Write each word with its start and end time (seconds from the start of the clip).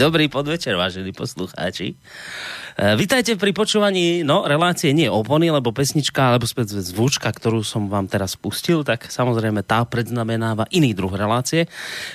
Dobrý 0.00 0.32
podvečer, 0.32 0.80
vážení 0.80 1.12
poslucháči. 1.12 1.92
E, 1.92 2.96
vítajte 2.96 3.36
pri 3.36 3.52
počúvaní 3.52 4.24
no, 4.24 4.48
relácie 4.48 4.96
nie 4.96 5.12
opony, 5.12 5.52
lebo 5.52 5.76
pesnička, 5.76 6.32
alebo 6.32 6.48
späť 6.48 6.80
zvučka, 6.80 7.28
ktorú 7.28 7.60
som 7.60 7.84
vám 7.92 8.08
teraz 8.08 8.32
pustil, 8.32 8.80
tak 8.80 9.12
samozrejme 9.12 9.60
tá 9.60 9.84
predznamenáva 9.84 10.64
iný 10.72 10.96
druh 10.96 11.12
relácie, 11.12 11.68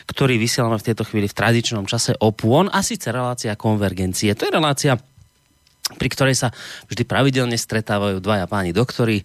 ktorý 0.10 0.42
vysielame 0.42 0.82
v 0.82 0.88
tejto 0.90 1.06
chvíli 1.06 1.30
v 1.30 1.38
tradičnom 1.38 1.86
čase 1.86 2.18
opon, 2.18 2.74
a 2.74 2.82
síce 2.82 3.14
relácia 3.14 3.54
konvergencie. 3.54 4.34
To 4.34 4.50
je 4.50 4.58
relácia 4.58 4.98
pri 5.86 6.10
ktorej 6.10 6.34
sa 6.34 6.50
vždy 6.90 7.06
pravidelne 7.06 7.54
stretávajú 7.54 8.18
dvaja 8.18 8.50
páni 8.50 8.74
doktori, 8.74 9.22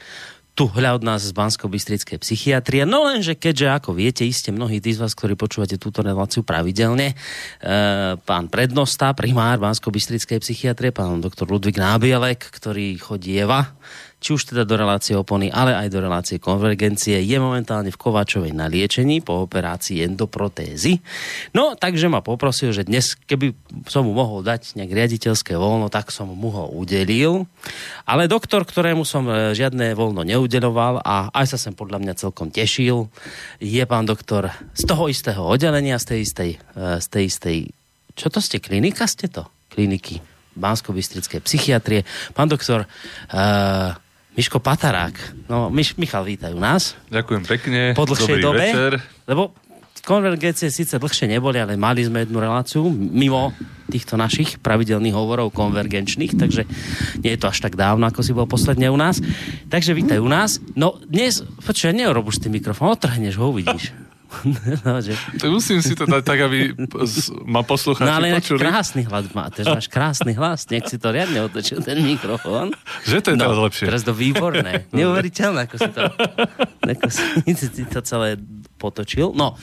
tu 0.60 0.68
hľa 0.68 1.00
od 1.00 1.08
nás 1.08 1.24
z 1.24 1.32
bansko 1.32 1.72
bystrickej 1.72 2.20
psychiatrie. 2.20 2.84
No 2.84 3.08
lenže 3.08 3.32
keďže, 3.32 3.80
ako 3.80 3.96
viete, 3.96 4.28
iste 4.28 4.52
mnohí 4.52 4.76
z 4.76 5.00
vás, 5.00 5.16
ktorí 5.16 5.32
počúvate 5.32 5.80
túto 5.80 6.04
reláciu 6.04 6.44
pravidelne, 6.44 7.16
e, 7.16 7.70
pán 8.20 8.52
prednosta, 8.52 9.16
primár 9.16 9.56
bansko 9.56 9.88
bystrickej 9.88 10.36
psychiatrie, 10.44 10.92
pán 10.92 11.24
doktor 11.24 11.48
Ludvík 11.48 11.80
Nábielek, 11.80 12.44
ktorý 12.44 12.92
chodieva 13.00 13.72
či 14.20 14.36
už 14.36 14.52
teda 14.52 14.68
do 14.68 14.76
relácie 14.76 15.16
opony, 15.16 15.48
ale 15.48 15.72
aj 15.72 15.88
do 15.88 15.98
relácie 16.04 16.36
konvergencie, 16.36 17.24
je 17.24 17.36
momentálne 17.40 17.88
v 17.88 17.96
Kováčovej 17.96 18.52
na 18.52 18.68
liečení 18.68 19.24
po 19.24 19.48
operácii 19.48 20.04
endoprotézy. 20.04 21.00
No, 21.56 21.72
takže 21.72 22.12
ma 22.12 22.20
poprosil, 22.20 22.76
že 22.76 22.84
dnes, 22.84 23.16
keby 23.16 23.56
som 23.88 24.04
mu 24.04 24.12
mohol 24.12 24.44
dať 24.44 24.76
nejak 24.76 24.92
riaditeľské 24.92 25.56
voľno, 25.56 25.88
tak 25.88 26.12
som 26.12 26.28
mu 26.28 26.52
ho 26.52 26.68
udelil. 26.68 27.48
Ale 28.04 28.28
doktor, 28.28 28.68
ktorému 28.68 29.08
som 29.08 29.24
e, 29.24 29.56
žiadne 29.56 29.96
voľno 29.96 30.20
neudeloval 30.20 31.00
a 31.00 31.32
aj 31.32 31.56
sa 31.56 31.58
sem 31.58 31.72
podľa 31.72 32.04
mňa 32.04 32.14
celkom 32.20 32.52
tešil, 32.52 33.08
je 33.56 33.82
pán 33.88 34.04
doktor 34.04 34.52
z 34.76 34.84
toho 34.84 35.08
istého 35.08 35.40
oddelenia, 35.40 35.96
z 35.96 36.06
tej 36.12 36.20
istej, 36.28 36.50
e, 36.76 37.00
z 37.00 37.06
tej 37.08 37.24
istej 37.26 37.58
čo 38.10 38.28
to 38.28 38.44
ste, 38.44 38.60
klinika 38.60 39.08
ste 39.08 39.32
to? 39.32 39.48
Kliniky 39.72 40.20
bansko 40.60 40.92
psychiatrie. 40.92 42.04
Pán 42.34 42.50
doktor, 42.50 42.84
uh, 42.84 43.94
Miško 44.40 44.56
Patarák. 44.56 45.20
No, 45.52 45.68
Miš, 45.68 46.00
Michal, 46.00 46.24
vítajú 46.24 46.56
nás. 46.56 46.96
Ďakujem 47.12 47.42
pekne. 47.44 47.80
Po 47.92 48.08
dlhšej 48.08 48.40
Dobrý 48.40 48.44
dobe. 48.48 48.64
Večer. 48.72 48.92
Lebo 49.28 49.52
konvergencie 50.00 50.72
síce 50.72 50.96
dlhšie 50.96 51.28
neboli, 51.28 51.60
ale 51.60 51.76
mali 51.76 52.00
sme 52.00 52.24
jednu 52.24 52.40
reláciu 52.40 52.88
mimo 52.88 53.52
týchto 53.92 54.16
našich 54.16 54.56
pravidelných 54.64 55.12
hovorov 55.12 55.52
konvergenčných, 55.52 56.40
takže 56.40 56.64
nie 57.20 57.36
je 57.36 57.40
to 57.40 57.52
až 57.52 57.68
tak 57.68 57.76
dávno, 57.76 58.08
ako 58.08 58.24
si 58.24 58.32
bol 58.32 58.48
posledne 58.48 58.88
u 58.88 58.96
nás. 58.96 59.20
Takže 59.68 59.92
vítaj 59.92 60.24
u 60.24 60.32
nás. 60.32 60.56
No 60.72 60.96
dnes, 61.04 61.44
počuj, 61.60 61.92
neurob 61.92 62.32
už 62.32 62.40
tým 62.40 62.56
mikrofón, 62.56 62.96
otrhneš 62.96 63.36
ho, 63.36 63.52
uvidíš. 63.52 63.92
no, 64.86 65.02
že... 65.02 65.12
Musím 65.46 65.82
si 65.82 65.98
to 65.98 66.06
dať 66.06 66.22
tak, 66.22 66.38
aby 66.46 66.72
ma 67.44 67.66
poslucháči 67.66 68.06
No 68.06 68.14
ale 68.16 68.38
počuli. 68.38 68.58
krásny 68.62 69.02
hlas 69.04 69.26
má, 69.34 69.44
ty 69.50 69.66
máš 69.66 69.86
krásny 69.90 70.32
hlas, 70.38 70.70
nech 70.70 70.86
si 70.86 70.96
to 70.96 71.10
riadne 71.10 71.42
otočil 71.44 71.82
ten 71.82 71.98
mikrofón. 72.00 72.70
Že 73.04 73.18
to 73.20 73.28
je 73.34 73.36
no, 73.36 73.42
teraz 73.44 73.58
lepšie. 73.58 73.84
Teraz 73.90 74.02
to 74.06 74.14
výborné. 74.14 74.86
Neuveriteľné, 74.94 75.66
ako 75.66 75.76
si 75.76 75.90
to, 75.90 76.02
ako 76.86 77.08
si, 77.10 77.84
to 77.94 78.00
celé 78.06 78.38
potočil. 78.78 79.34
No, 79.36 79.58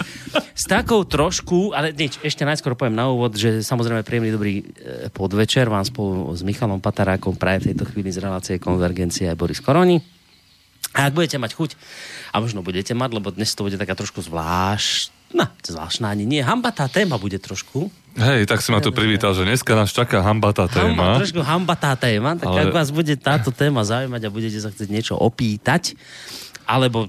s 0.53 0.63
takou 0.67 1.07
trošku, 1.07 1.73
ale 1.73 1.95
nič, 1.95 2.21
ešte 2.21 2.45
najskôr 2.45 2.77
poviem 2.77 2.97
na 2.97 3.09
úvod, 3.09 3.33
že 3.33 3.65
samozrejme 3.65 4.05
príjemný 4.05 4.31
dobrý 4.35 4.53
e, 4.61 5.09
podvečer 5.09 5.71
vám 5.71 5.87
spolu 5.87 6.29
s 6.35 6.45
Michalom 6.45 6.83
Patarákom 6.83 7.39
praje 7.39 7.65
v 7.65 7.67
tejto 7.73 7.89
chvíli 7.89 8.13
z 8.13 8.21
relácie 8.21 8.61
Konvergencie 8.61 9.31
aj 9.31 9.37
Boris 9.39 9.63
Koroni. 9.63 10.16
A 10.97 11.05
ak 11.05 11.13
budete 11.13 11.37
mať 11.37 11.53
chuť, 11.53 11.77
a 12.33 12.41
možno 12.41 12.65
budete 12.65 12.97
mať, 12.97 13.09
lebo 13.13 13.29
dnes 13.29 13.53
to 13.53 13.61
bude 13.61 13.77
taká 13.77 13.93
trošku 13.93 14.25
zvlášť, 14.25 15.13
no, 15.37 15.45
zvláštna 15.61 16.09
ani 16.09 16.25
nie, 16.25 16.41
hambatá 16.41 16.89
téma 16.89 17.21
bude 17.21 17.37
trošku. 17.37 17.93
Hej, 18.17 18.49
tak 18.49 18.65
si 18.65 18.73
ma 18.73 18.81
tu 18.81 18.89
privítal, 18.89 19.37
že 19.37 19.45
dneska 19.45 19.77
nás 19.77 19.93
čaká 19.93 20.25
hambatá 20.25 20.65
téma. 20.65 21.13
Hamba, 21.13 21.21
trošku 21.21 21.45
hambatá 21.45 21.93
téma, 21.93 22.33
tak 22.33 22.49
Ale... 22.49 22.65
ak 22.65 22.73
vás 22.73 22.89
bude 22.89 23.13
táto 23.13 23.53
téma 23.53 23.85
zaujímať 23.85 24.21
a 24.25 24.33
budete 24.33 24.57
sa 24.57 24.73
chcieť 24.73 24.89
niečo 24.89 25.13
opýtať, 25.13 25.93
alebo 26.67 27.07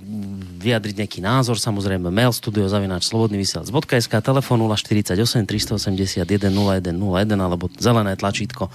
vyjadriť 0.63 1.03
nejaký 1.03 1.19
názor, 1.19 1.59
samozrejme 1.59 2.15
mail 2.15 2.31
studiozavináč.slobodnyvysielac.sk 2.31 4.15
telefon 4.23 4.63
048 4.71 5.19
381 5.19 6.23
0101 6.55 6.95
alebo 7.35 7.67
zelené 7.75 8.15
tlačítko 8.15 8.71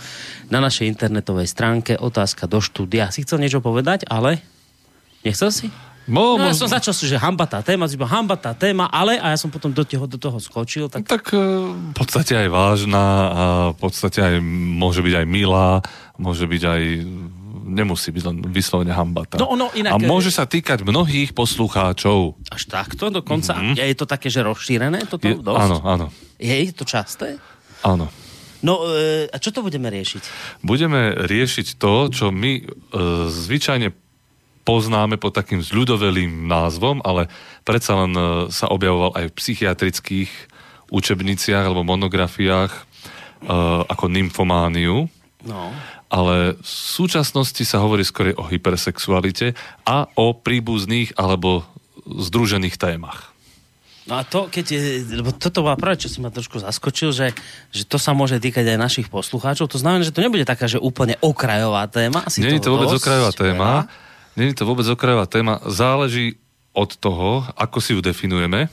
na 0.51 0.59
našej 0.59 0.91
internetovej 0.91 1.47
stránke 1.47 1.95
otázka 1.95 2.51
do 2.51 2.59
štúdia. 2.59 3.16
Si 3.16 3.24
chcel 3.24 3.40
niečo 3.40 3.63
povedať, 3.63 4.03
ale 4.12 4.44
Nechcel 5.23 5.51
si? 5.51 5.67
Mo, 6.03 6.35
no, 6.35 6.51
ja 6.51 6.51
som 6.51 6.67
začal 6.67 6.91
že 6.91 7.16
hamba 7.16 7.47
tá 7.47 7.63
téma, 7.63 7.88
iba 7.88 8.03
hamba 8.03 8.35
tá 8.35 8.51
téma, 8.51 8.91
ale 8.91 9.16
a 9.23 9.31
ja 9.31 9.38
som 9.39 9.47
potom 9.47 9.72
do 9.72 9.88
toho, 9.88 10.03
do 10.03 10.19
toho 10.19 10.35
skočil. 10.35 10.91
Tak... 10.91 11.07
tak 11.07 11.31
e, 11.31 11.39
v 11.72 11.95
podstate 11.95 12.35
aj 12.35 12.47
vážna 12.51 13.06
a 13.31 13.44
v 13.72 13.78
podstate 13.79 14.19
aj 14.19 14.35
môže 14.44 15.00
byť 15.00 15.23
aj 15.23 15.25
milá, 15.31 15.79
môže 16.19 16.44
byť 16.44 16.63
aj 16.67 16.81
nemusí 17.63 18.12
byť 18.12 18.23
len 18.28 18.38
vyslovene 18.51 18.91
hambata. 18.91 19.39
No, 19.39 19.56
no, 19.56 19.72
inak... 19.72 19.95
A 19.95 19.97
môže 20.03 20.29
sa 20.35 20.44
týkať 20.44 20.83
mnohých 20.83 21.31
poslucháčov. 21.31 22.35
Až 22.51 22.63
takto 22.67 23.07
dokonca? 23.07 23.56
Mm-hmm. 23.56 23.79
Je 23.79 23.95
to 23.95 24.03
také, 24.03 24.28
že 24.28 24.44
rozšírené 24.44 25.07
toto 25.07 25.31
je, 25.31 25.39
dosť? 25.39 25.63
Áno, 25.63 25.78
áno. 25.88 26.06
Je 26.35 26.75
to 26.75 26.83
časté? 26.83 27.39
Áno. 27.88 28.12
No 28.63 28.83
e, 28.91 29.28
a 29.31 29.38
čo 29.39 29.56
to 29.56 29.63
budeme 29.63 29.88
riešiť? 29.88 30.23
Budeme 30.63 31.16
riešiť 31.16 31.79
to, 31.79 32.12
čo 32.12 32.25
my 32.31 32.51
e, 32.59 32.63
zvyčajne 33.31 34.02
poznáme 34.63 35.19
pod 35.19 35.35
takým 35.35 35.59
zľudovelým 35.59 36.47
názvom, 36.47 37.03
ale 37.03 37.28
predsa 37.68 38.00
len 38.00 38.12
e, 38.16 38.24
sa 38.50 38.72
objavoval 38.72 39.16
aj 39.19 39.29
v 39.29 39.38
psychiatrických 39.38 40.31
učebniciach 40.94 41.66
alebo 41.66 41.81
monografiách 41.81 42.69
uh, 42.69 43.81
ako 43.90 44.13
nymfomániu. 44.13 45.09
No. 45.41 45.74
Ale 46.13 46.53
v 46.53 46.69
súčasnosti 46.69 47.66
sa 47.66 47.81
hovorí 47.81 48.06
skôr 48.06 48.38
o 48.38 48.46
hypersexualite 48.46 49.57
a 49.90 50.06
o 50.13 50.38
príbuzných 50.38 51.18
alebo 51.18 51.66
združených 52.06 52.78
témach. 52.78 53.34
No 54.03 54.19
a 54.19 54.28
to, 54.28 54.51
keď 54.51 54.66
je, 54.68 54.81
lebo 55.16 55.31
toto 55.31 55.63
bola 55.63 55.80
práve, 55.80 56.03
čo 56.03 56.12
si 56.12 56.19
ma 56.19 56.28
trošku 56.28 56.59
zaskočil, 56.59 57.16
že, 57.16 57.28
že 57.72 57.88
to 57.88 57.95
sa 57.95 58.12
môže 58.12 58.35
týkať 58.38 58.75
aj 58.75 58.78
našich 58.78 59.07
poslucháčov. 59.07 59.72
To 59.72 59.80
znamená, 59.80 60.03
že 60.03 60.12
to 60.12 60.19
nebude 60.19 60.44
taká, 60.44 60.68
že 60.68 60.75
úplne 60.75 61.16
okrajová 61.24 61.88
téma. 61.88 62.22
Asi 62.28 62.44
Nie 62.44 62.59
je 62.59 62.68
to 62.68 62.75
vôbec 62.75 62.91
okrajová 62.91 63.31
téma. 63.31 63.88
Veľa 63.88 64.12
Není 64.33 64.57
to 64.57 64.66
vôbec 64.66 64.85
okrajová 64.89 65.29
téma. 65.29 65.61
Záleží 65.69 66.41
od 66.73 66.97
toho, 66.97 67.45
ako 67.53 67.77
si 67.77 67.94
ju 67.94 68.01
definujeme, 68.01 68.66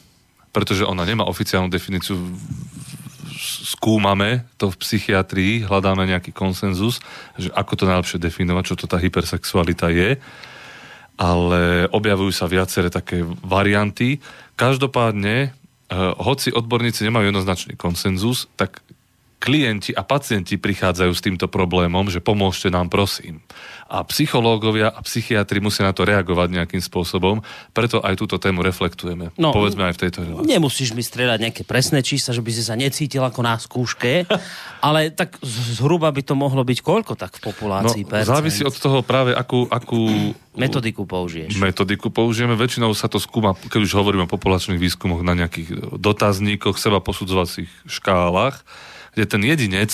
pretože 0.57 0.89
ona 0.89 1.05
nemá 1.05 1.29
oficiálnu 1.29 1.69
definíciu. 1.69 2.17
Skúmame 3.65 4.49
to 4.57 4.73
v 4.73 4.81
psychiatrii, 4.81 5.69
hľadáme 5.69 6.09
nejaký 6.09 6.33
konsenzus, 6.33 7.05
že 7.37 7.53
ako 7.53 7.73
to 7.77 7.85
najlepšie 7.85 8.19
definovať, 8.19 8.65
čo 8.73 8.79
to 8.81 8.87
tá 8.89 8.97
hypersexualita 8.97 9.93
je. 9.93 10.17
Ale 11.21 11.93
objavujú 11.93 12.33
sa 12.33 12.49
viaceré 12.49 12.89
také 12.89 13.21
varianty. 13.45 14.25
Každopádne, 14.57 15.37
eh, 15.37 15.53
hoci 16.17 16.57
odborníci 16.57 17.05
nemajú 17.05 17.29
jednoznačný 17.29 17.77
konsenzus, 17.77 18.49
tak 18.57 18.81
klienti 19.41 19.97
a 19.97 20.05
pacienti 20.05 20.61
prichádzajú 20.61 21.13
s 21.17 21.25
týmto 21.25 21.49
problémom, 21.49 22.13
že 22.13 22.21
pomôžte 22.21 22.69
nám, 22.69 22.93
prosím. 22.93 23.41
A 23.89 24.05
psychológovia 24.07 24.93
a 24.93 25.01
psychiatri 25.01 25.65
musia 25.65 25.89
na 25.89 25.97
to 25.97 26.05
reagovať 26.05 26.61
nejakým 26.61 26.79
spôsobom, 26.85 27.41
preto 27.73 28.05
aj 28.05 28.21
túto 28.21 28.37
tému 28.37 28.61
reflektujeme. 28.61 29.33
No, 29.41 29.51
Povedzme 29.51 29.89
aj 29.89 29.97
v 29.97 30.01
tejto 30.07 30.19
relácii. 30.29 30.47
Nemusíš 30.47 30.93
mi 30.93 31.01
strieľať 31.01 31.39
nejaké 31.41 31.63
presné 31.65 32.05
čísla, 32.05 32.37
že 32.37 32.45
by 32.45 32.51
si 32.53 32.63
sa 32.63 32.77
necítil 32.77 33.25
ako 33.25 33.41
na 33.41 33.57
skúške, 33.57 34.29
ale 34.87 35.09
tak 35.09 35.41
zhruba 35.43 36.13
by 36.13 36.21
to 36.21 36.37
mohlo 36.37 36.61
byť 36.61 36.79
koľko 36.85 37.17
tak 37.17 37.41
v 37.41 37.51
populácii? 37.51 38.05
No, 38.05 38.29
závisí 38.29 38.61
od 38.63 38.77
toho 38.77 39.01
práve, 39.01 39.33
akú, 39.33 39.65
akú 39.73 40.37
metodiku 40.53 41.09
použiješ. 41.09 41.57
Metodiku 41.57 42.13
použijeme. 42.13 42.61
Väčšinou 42.61 42.93
sa 42.93 43.09
to 43.09 43.17
skúma, 43.17 43.57
keď 43.57 43.89
už 43.89 43.97
hovoríme 43.97 44.29
o 44.29 44.31
populačných 44.31 44.77
výskumoch, 44.77 45.25
na 45.25 45.33
nejakých 45.33 45.97
dotazníkoch, 45.97 46.77
seba 46.77 47.01
posudzovacích 47.01 47.73
škálach 47.89 48.63
kde 49.21 49.29
ten 49.29 49.45
jedinec 49.45 49.93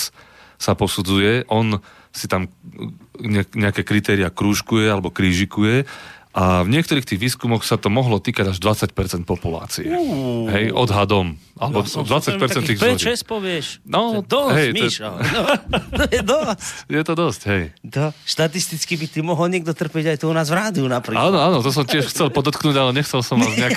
sa 0.54 0.78
posudzuje, 0.78 1.42
on 1.50 1.82
si 2.14 2.30
tam 2.30 2.46
nejaké 3.52 3.82
kritéria 3.82 4.30
krúžkuje 4.30 4.86
alebo 4.86 5.10
krížikuje 5.10 5.84
a 6.36 6.60
v 6.60 6.68
niektorých 6.68 7.08
tých 7.08 7.16
výskumoch 7.16 7.64
sa 7.64 7.80
to 7.80 7.88
mohlo 7.88 8.20
týkať 8.20 8.52
až 8.52 8.60
20% 8.60 9.24
populácie. 9.24 9.88
Uh, 9.88 10.44
Hej, 10.52 10.68
odhadom. 10.68 11.40
Alebo 11.56 11.80
ja 11.80 12.04
20% 12.20 12.36
tých 12.68 12.76
zloží. 12.76 13.08
povieš. 13.24 13.80
No, 13.88 14.20
to 14.20 14.52
dosť, 14.52 14.56
hej, 14.60 14.70
Míšo. 14.76 15.08
To... 15.08 15.24
No, 15.32 15.40
to 16.04 16.04
je 16.12 16.20
dosť. 16.20 16.74
Je 16.92 17.00
to 17.00 17.12
dosť, 17.16 17.40
hej. 17.48 17.62
To, 17.88 18.12
štatisticky 18.28 19.00
by 19.00 19.06
ty 19.08 19.18
mohol 19.24 19.48
niekto 19.48 19.72
trpeť 19.72 20.12
aj 20.12 20.16
tu 20.20 20.28
u 20.28 20.36
nás 20.36 20.52
v 20.52 20.60
rádiu 20.60 20.84
napríklad. 20.84 21.32
Áno, 21.32 21.40
áno, 21.40 21.56
to 21.64 21.72
som 21.72 21.88
tiež 21.88 22.12
chcel 22.12 22.28
podotknúť, 22.28 22.76
ale 22.76 22.92
nechcel 22.92 23.24
som 23.24 23.40
vás 23.40 23.56
nejak... 23.56 23.72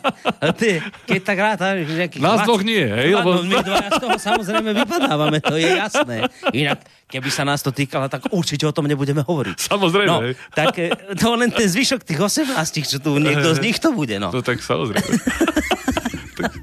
a 0.42 0.50
ty, 0.50 0.82
keď 1.06 1.20
tak 1.22 1.38
rád, 1.38 1.58
nejakých... 1.78 2.18
Nás 2.18 2.42
dvoch 2.42 2.66
nie, 2.66 2.82
hej? 2.82 3.14
Lebo... 3.14 3.38
No, 3.38 3.46
my 3.46 3.62
dvaja 3.62 3.90
z 3.94 3.98
toho 4.02 4.18
samozrejme 4.18 4.70
vypadávame, 4.74 5.38
to 5.38 5.54
je 5.54 5.70
jasné. 5.78 6.26
Inak, 6.50 6.82
keby 7.10 7.30
sa 7.30 7.42
nás 7.42 7.62
to 7.62 7.74
týkalo, 7.74 8.06
tak 8.06 8.30
určite 8.30 8.66
o 8.66 8.72
tom 8.72 8.86
nebudeme 8.86 9.26
hovoriť. 9.26 9.56
Samozrejme. 9.66 10.08
No, 10.10 10.18
tak 10.54 10.78
eh, 10.78 10.94
to 11.18 11.34
len 11.34 11.50
ten 11.50 11.66
zvyšok 11.66 11.99
tých 12.06 12.20
18, 12.20 12.56
čo 12.86 12.98
tu 12.98 13.16
niekto 13.20 13.54
z 13.56 13.60
nich 13.60 13.78
to 13.78 13.92
bude, 13.92 14.16
no. 14.20 14.32
To 14.32 14.42
tak 14.44 14.60
samozrejme. 14.62 15.00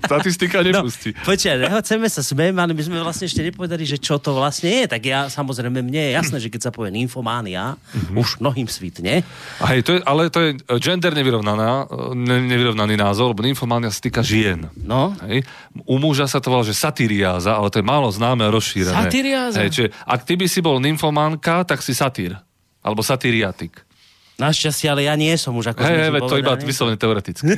Statistika 0.07 0.63
nepustí. 0.63 1.12
No, 1.13 1.28
počkaj, 1.28 1.68
chceme 1.84 2.07
sa 2.07 2.22
smieť, 2.24 2.56
ale 2.56 2.74
my 2.74 2.84
sme 2.84 2.98
vlastne 3.04 3.28
ešte 3.28 3.44
nepovedali, 3.44 3.84
že 3.84 3.98
čo 4.00 4.18
to 4.18 4.34
vlastne 4.34 4.72
je. 4.72 4.84
Tak 4.88 5.01
ja, 5.04 5.28
samozrejme, 5.28 5.84
mne 5.84 6.01
je 6.01 6.12
jasné, 6.16 6.38
že 6.39 6.50
keď 6.50 6.69
sa 6.69 6.72
povie 6.72 6.95
nymfománia, 6.95 7.75
mm-hmm. 7.75 8.16
už 8.16 8.39
mnohým 8.39 8.68
svitne. 8.72 9.22
A 9.62 9.66
hej, 9.75 9.84
to 9.84 9.98
je, 9.98 10.00
ale 10.07 10.31
to 10.31 10.39
je 10.42 10.50
gender 10.80 11.12
nevyrovnaná, 11.13 11.92
ne, 12.16 12.38
nevyrovnaný 12.48 12.95
názor, 12.95 13.36
lebo 13.36 13.44
nymfománia 13.44 13.92
sa 13.92 14.01
týka 14.01 14.24
žien. 14.24 14.72
No. 14.80 15.13
Hej. 15.28 15.44
U 15.86 16.00
muža 16.00 16.25
sa 16.25 16.39
to 16.39 16.50
volá, 16.50 16.63
že 16.63 16.74
satyriáza, 16.74 17.54
ale 17.60 17.68
to 17.69 17.84
je 17.84 17.86
málo 17.86 18.07
známe 18.10 18.48
a 18.48 18.50
rozšírené. 18.50 18.95
Satyriáza? 18.95 19.57
Hej, 19.62 19.69
čiže 19.75 19.89
ak 20.07 20.24
ty 20.24 20.34
by 20.39 20.48
si 20.48 20.60
bol 20.63 20.80
nymfománka, 20.80 21.68
tak 21.68 21.84
si 21.84 21.92
satír. 21.92 22.39
Alebo 22.81 23.04
satyriatik. 23.04 23.87
Našťastie, 24.38 24.88
ale 24.94 25.10
ja 25.10 25.18
nie 25.18 25.34
som 25.34 25.57
už 25.57 25.74
ako 25.74 25.81
Hej, 25.81 26.13
hey, 26.13 26.22
to 26.22 26.38
iba 26.38 26.54
vyslovene 26.62 26.94
teoreticky. 26.94 27.57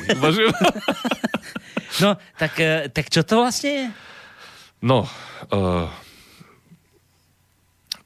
no, 2.04 2.16
tak, 2.40 2.52
eh, 2.56 2.88
tak 2.88 3.12
čo 3.12 3.20
to 3.20 3.44
vlastne 3.44 3.68
je? 3.68 3.86
No, 4.80 5.04
uh, 5.52 5.92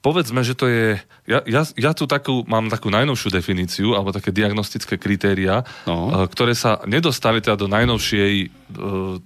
povedzme, 0.02 0.42
že 0.42 0.58
to 0.58 0.66
je... 0.66 0.98
Ja, 1.30 1.46
ja, 1.46 1.62
ja 1.78 1.94
tu 1.94 2.10
takú, 2.10 2.42
mám 2.50 2.66
takú 2.66 2.90
najnovšiu 2.90 3.30
definíciu, 3.30 3.94
alebo 3.94 4.10
také 4.10 4.34
diagnostické 4.34 4.98
kritéria, 4.98 5.62
no. 5.86 6.10
uh, 6.10 6.26
ktoré 6.26 6.58
sa 6.58 6.82
nedostali 6.82 7.38
teda 7.38 7.54
do 7.54 7.70
najnovšej 7.70 8.32
uh, 8.74 9.22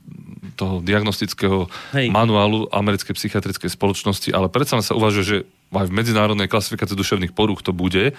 toho 0.61 0.85
diagnostického 0.85 1.73
Hej. 1.97 2.13
manuálu 2.13 2.69
americkej 2.69 3.17
psychiatrickej 3.17 3.73
spoločnosti, 3.73 4.29
ale 4.37 4.53
predsa 4.53 4.77
sa 4.85 4.93
uvažuje, 4.93 5.25
že 5.25 5.37
aj 5.73 5.89
v 5.89 5.97
medzinárodnej 5.97 6.53
klasifikácii 6.53 6.99
duševných 6.99 7.33
poruch 7.33 7.65
to 7.65 7.73
bude 7.73 8.13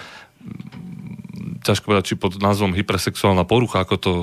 ťažko 1.65 1.89
povedať, 1.89 2.05
či 2.13 2.15
pod 2.19 2.37
názvom 2.37 2.75
hypersexuálna 2.77 3.43
porucha, 3.43 3.81
ako 3.81 3.95
to 3.97 4.13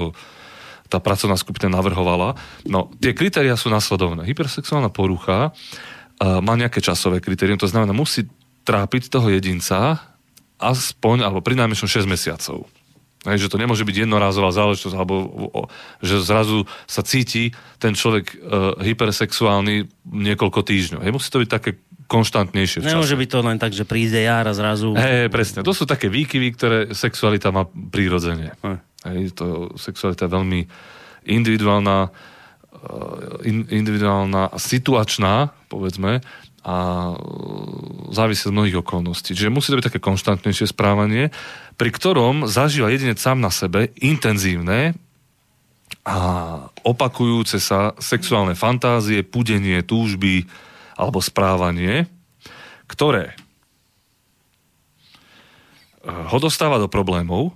tá 0.86 1.02
pracovná 1.02 1.34
skupina 1.34 1.74
navrhovala. 1.74 2.38
No, 2.62 2.90
tie 3.02 3.10
kritéria 3.10 3.58
sú 3.58 3.68
nasledovné. 3.70 4.22
Hypersexuálna 4.22 4.90
porucha 4.94 5.50
uh, 5.50 6.38
má 6.38 6.54
nejaké 6.54 6.78
časové 6.78 7.18
kritérium, 7.18 7.58
to 7.58 7.66
znamená, 7.66 7.90
musí 7.90 8.30
trápiť 8.66 9.10
toho 9.10 9.30
jedinca 9.30 9.98
aspoň, 10.56 11.26
alebo 11.26 11.44
pri 11.44 11.58
najmenšom 11.58 11.90
6 11.90 12.06
mesiacov. 12.08 12.70
Hej, 13.26 13.46
že 13.46 13.50
to 13.50 13.58
nemôže 13.58 13.82
byť 13.82 14.06
jednorázová 14.06 14.54
záležitosť, 14.54 14.94
alebo 14.94 15.14
o, 15.50 15.66
že 15.98 16.22
zrazu 16.22 16.62
sa 16.86 17.02
cíti 17.02 17.50
ten 17.82 17.98
človek 17.98 18.38
uh, 18.38 18.78
hypersexuálny 18.78 19.90
niekoľko 20.06 20.62
týždňov. 20.62 21.02
Hej, 21.02 21.12
musí 21.12 21.28
to 21.34 21.42
byť 21.42 21.50
také 21.50 21.70
konštantnejšie 22.06 22.82
v 22.82 22.86
Nemôže 22.86 23.18
byť 23.18 23.30
to 23.30 23.38
len 23.42 23.58
tak, 23.58 23.74
že 23.74 23.82
príde 23.82 24.22
jar 24.22 24.46
a 24.46 24.54
zrazu... 24.54 24.94
Hej, 24.94 25.28
presne. 25.28 25.66
To 25.66 25.74
sú 25.74 25.84
také 25.84 26.06
výkyvy, 26.06 26.48
ktoré 26.54 26.78
sexualita 26.94 27.50
má 27.50 27.66
prírodzene. 27.66 28.54
Hej. 28.62 28.78
Hej, 29.06 29.38
to 29.38 29.74
sexualita 29.78 30.26
je 30.26 30.34
veľmi 30.34 30.60
individuálna, 31.26 32.10
eh, 32.10 33.50
in, 33.50 33.66
individuálna 33.70 34.50
a 34.50 34.56
situačná, 34.58 35.54
povedzme, 35.66 36.22
a 36.66 36.76
eh, 37.10 37.18
závisí 38.10 38.50
od 38.50 38.54
mnohých 38.54 38.82
okolností. 38.82 39.34
Čiže 39.34 39.54
musí 39.54 39.70
to 39.70 39.78
byť 39.78 39.86
také 39.90 40.00
konštantnejšie 40.02 40.70
správanie, 40.70 41.34
pri 41.74 41.90
ktorom 41.90 42.46
zažíva 42.50 42.90
jedinec 42.90 43.18
sám 43.18 43.42
na 43.42 43.50
sebe 43.50 43.94
intenzívne 43.98 44.94
a 46.06 46.18
opakujúce 46.86 47.58
sa 47.58 47.94
sexuálne 47.98 48.54
fantázie, 48.54 49.26
pudenie, 49.26 49.82
túžby, 49.82 50.46
alebo 50.96 51.20
správanie, 51.20 52.08
ktoré 52.88 53.36
eh, 56.02 56.10
ho 56.10 56.38
dostáva 56.40 56.80
do 56.80 56.88
problémov, 56.88 57.52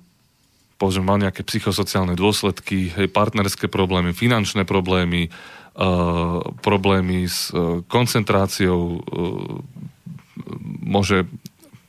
povedzme, 0.81 1.05
mal 1.05 1.21
nejaké 1.21 1.45
psychosociálne 1.45 2.17
dôsledky, 2.17 2.89
hej, 2.97 3.13
partnerské 3.13 3.69
problémy, 3.69 4.17
finančné 4.17 4.65
problémy, 4.65 5.29
uh, 5.77 6.41
problémy 6.65 7.29
s 7.29 7.53
uh, 7.53 7.85
koncentráciou, 7.85 8.97
uh, 8.97 9.61
môže 10.81 11.29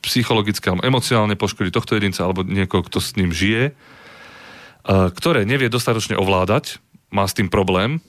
psychologicky 0.04 0.68
alebo 0.68 0.84
emocionálne 0.84 1.40
poškodiť 1.40 1.72
tohto 1.72 1.96
jedinca 1.96 2.20
alebo 2.28 2.44
niekoho, 2.44 2.84
kto 2.84 3.00
s 3.00 3.16
ním 3.16 3.32
žije, 3.32 3.72
uh, 3.72 5.08
ktoré 5.08 5.48
nevie 5.48 5.72
dostatočne 5.72 6.20
ovládať, 6.20 6.76
má 7.08 7.24
s 7.24 7.32
tým 7.32 7.48
problém, 7.48 8.04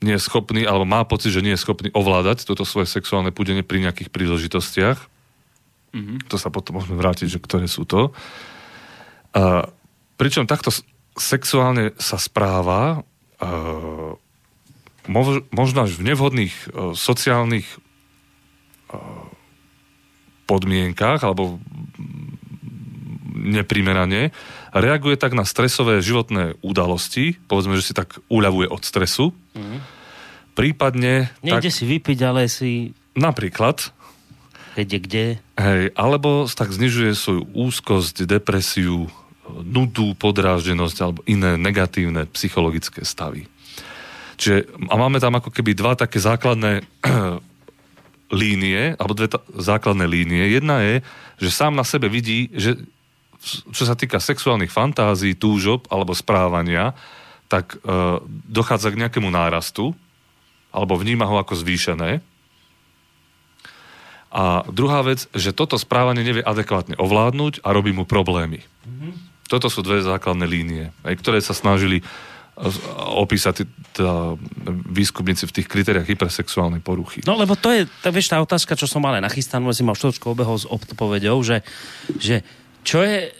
nie 0.00 0.16
je 0.16 0.24
schopný, 0.24 0.64
alebo 0.64 0.88
má 0.88 1.04
pocit, 1.04 1.28
že 1.32 1.44
nie 1.44 1.52
je 1.52 1.60
schopný 1.60 1.92
ovládať 1.92 2.48
toto 2.48 2.64
svoje 2.64 2.88
sexuálne 2.88 3.32
púdenie 3.36 3.60
pri 3.60 3.84
nejakých 3.84 4.08
príležitostiach. 4.08 4.98
Mm-hmm. 5.92 6.18
To 6.32 6.36
sa 6.40 6.48
potom 6.48 6.80
môžeme 6.80 6.96
vrátiť, 6.96 7.28
že 7.28 7.42
ktoré 7.42 7.68
sú 7.68 7.84
to. 7.84 8.16
A, 9.36 9.68
pričom 10.16 10.48
takto 10.48 10.72
sexuálne 11.20 11.92
sa 12.00 12.16
správa 12.16 13.04
a, 13.36 14.16
možno 15.52 15.78
až 15.84 15.92
v 16.00 16.06
nevhodných 16.08 16.54
a, 16.56 16.96
sociálnych 16.96 17.68
a, 18.88 18.96
podmienkách 20.48 21.20
alebo 21.22 21.60
neprimerane, 23.40 24.30
reaguje 24.76 25.16
tak 25.16 25.32
na 25.32 25.48
stresové 25.48 26.04
životné 26.04 26.60
udalosti, 26.60 27.40
povedzme, 27.48 27.74
že 27.80 27.90
si 27.90 27.94
tak 27.96 28.20
uľavuje 28.28 28.68
od 28.68 28.82
stresu, 28.84 29.32
mm. 29.56 29.78
prípadne... 30.52 31.32
Nejde 31.40 31.72
tak, 31.72 31.74
si 31.74 31.84
vypiť, 31.88 32.18
ale 32.22 32.46
si... 32.52 32.92
Napríklad. 33.16 33.90
Je 34.78 34.86
kde. 34.86 35.42
Hej, 35.58 35.82
alebo 35.98 36.46
tak 36.46 36.70
znižuje 36.70 37.16
svoju 37.16 37.42
úzkosť, 37.52 38.28
depresiu, 38.28 39.10
nudu, 39.50 40.14
podráždenosť 40.14 40.96
alebo 41.02 41.20
iné 41.26 41.58
negatívne 41.58 42.30
psychologické 42.30 43.02
stavy. 43.02 43.50
Čiže, 44.40 44.88
a 44.88 44.94
máme 44.96 45.20
tam 45.20 45.36
ako 45.36 45.52
keby 45.52 45.76
dva 45.76 45.92
také 45.98 46.16
základné 46.16 46.86
línie, 48.40 48.96
alebo 48.96 49.12
dve 49.12 49.28
ta, 49.28 49.42
základné 49.52 50.06
línie. 50.08 50.54
Jedna 50.54 50.80
je, 50.80 50.94
že 51.42 51.50
sám 51.52 51.76
na 51.76 51.84
sebe 51.84 52.08
vidí, 52.08 52.48
že 52.54 52.78
čo 53.72 53.84
sa 53.88 53.96
týka 53.96 54.20
sexuálnych 54.20 54.68
fantázií, 54.68 55.32
túžob 55.32 55.88
alebo 55.88 56.12
správania, 56.12 56.92
tak 57.48 57.80
e, 57.80 58.20
dochádza 58.46 58.92
k 58.94 59.00
nejakému 59.00 59.32
nárastu, 59.32 59.96
alebo 60.70 60.94
vníma 60.94 61.26
ho 61.26 61.40
ako 61.40 61.58
zvýšené. 61.58 62.22
A 64.30 64.62
druhá 64.70 65.02
vec, 65.02 65.26
že 65.34 65.50
toto 65.50 65.74
správanie 65.74 66.22
nevie 66.22 66.44
adekvátne 66.46 66.94
ovládnuť 66.94 67.66
a 67.66 67.74
robí 67.74 67.90
mu 67.90 68.06
problémy. 68.06 68.62
Mm-hmm. 68.62 69.12
Toto 69.50 69.66
sú 69.66 69.82
dve 69.82 70.06
základné 70.06 70.46
línie, 70.46 70.94
aj, 71.02 71.18
ktoré 71.18 71.42
sa 71.42 71.56
snažili 71.56 71.98
e, 71.98 72.04
opísať 73.18 73.66
tá 73.96 74.38
výskumníci 74.86 75.50
v 75.50 75.54
tých 75.58 75.66
kritériách 75.66 76.06
hypersexuálnej 76.06 76.84
poruchy. 76.84 77.26
No 77.26 77.34
lebo 77.34 77.58
to 77.58 77.74
je, 77.74 77.90
tak 78.04 78.14
vieš, 78.14 78.30
tá 78.30 78.38
otázka, 78.38 78.78
čo 78.78 78.86
som 78.86 79.02
ale 79.08 79.18
nachystanú, 79.18 79.74
si 79.74 79.82
mal 79.82 79.98
štočku 79.98 80.30
obehol 80.30 80.60
s 80.60 80.70
odpovedou, 80.70 81.40
že, 81.42 81.66
že 82.20 82.46
čo 82.82 83.04
je, 83.04 83.32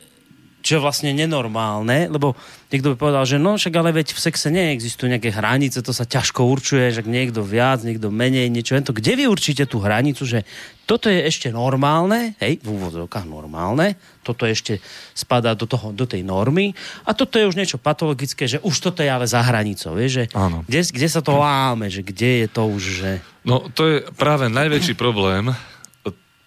čo 0.61 0.77
je 0.77 0.85
vlastne 0.85 1.11
nenormálne, 1.17 2.13
lebo 2.13 2.37
niekto 2.69 2.93
by 2.93 2.97
povedal, 3.01 3.25
že 3.25 3.41
no 3.41 3.57
však 3.57 3.73
ale 3.81 3.97
veď 3.97 4.13
v 4.13 4.21
sexe 4.21 4.53
neexistujú 4.53 5.09
nejaké 5.09 5.33
hranice, 5.33 5.81
to 5.81 5.97
sa 5.97 6.05
ťažko 6.05 6.45
určuje, 6.45 6.93
že 6.93 7.03
niekto 7.03 7.41
viac, 7.41 7.81
niekto 7.81 8.13
menej, 8.13 8.53
niečo. 8.53 8.77
To. 8.77 8.93
Kde 8.93 9.17
vy 9.17 9.25
určíte 9.25 9.65
tú 9.65 9.81
hranicu, 9.81 10.29
že 10.29 10.45
toto 10.85 11.09
je 11.09 11.25
ešte 11.25 11.49
normálne, 11.49 12.37
hej, 12.45 12.61
v 12.61 12.69
úvodzovkách 12.77 13.25
normálne, 13.25 13.97
toto 14.21 14.45
ešte 14.45 14.85
spadá 15.17 15.57
do, 15.57 15.65
toho, 15.65 15.97
do 15.97 16.05
tej 16.05 16.21
normy 16.21 16.77
a 17.09 17.17
toto 17.17 17.41
je 17.41 17.49
už 17.49 17.57
niečo 17.57 17.81
patologické, 17.81 18.45
že 18.45 18.61
už 18.61 18.77
toto 18.85 19.01
je 19.01 19.09
ale 19.09 19.25
za 19.25 19.41
hranicou, 19.41 19.97
vieš, 19.97 20.13
že 20.13 20.25
kde, 20.69 20.81
kde 20.93 21.09
sa 21.09 21.25
to 21.25 21.41
láme, 21.41 21.89
že 21.89 22.05
kde 22.05 22.45
je 22.45 22.49
to 22.53 22.63
už, 22.69 22.83
že... 23.01 23.11
No 23.49 23.65
to 23.73 23.83
je 23.89 23.97
práve 24.13 24.53
najväčší 24.53 24.93
problém 24.99 25.55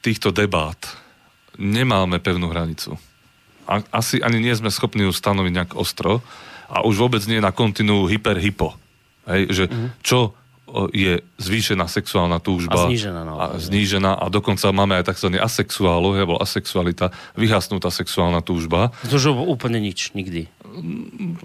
týchto 0.03 0.35
debát 0.35 1.02
nemáme 1.57 2.19
pevnú 2.19 2.49
hranicu. 2.49 2.97
A, 3.63 3.79
asi 3.95 4.19
ani 4.19 4.43
nie 4.43 4.53
sme 4.53 4.73
schopní 4.73 5.07
ju 5.07 5.13
stanoviť 5.15 5.51
nejak 5.53 5.71
ostro 5.79 6.19
a 6.67 6.83
už 6.83 7.07
vôbec 7.07 7.23
nie 7.29 7.39
na 7.39 7.55
kontinu 7.55 8.09
hyper-hypo. 8.09 8.75
Hej, 9.23 9.41
že 9.55 9.63
mm-hmm. 9.71 9.89
čo 10.03 10.35
je 10.91 11.21
zvýšená 11.37 11.85
sexuálna 11.85 12.41
túžba. 12.41 12.75
A 12.75 12.89
znížená. 12.89 13.21
No, 13.21 13.37
a 13.37 13.45
znížená 13.61 14.17
a 14.17 14.25
dokonca 14.27 14.65
máme 14.73 14.97
aj 14.99 15.13
tzv. 15.13 15.37
asexuálu, 15.37 16.17
alebo 16.17 16.41
asexualita, 16.41 17.13
vyhasnutá 17.37 17.93
sexuálna 17.93 18.41
túžba. 18.41 18.89
To 19.07 19.17
už 19.21 19.33
úplne 19.45 19.77
nič, 19.77 20.17
nikdy. 20.17 20.49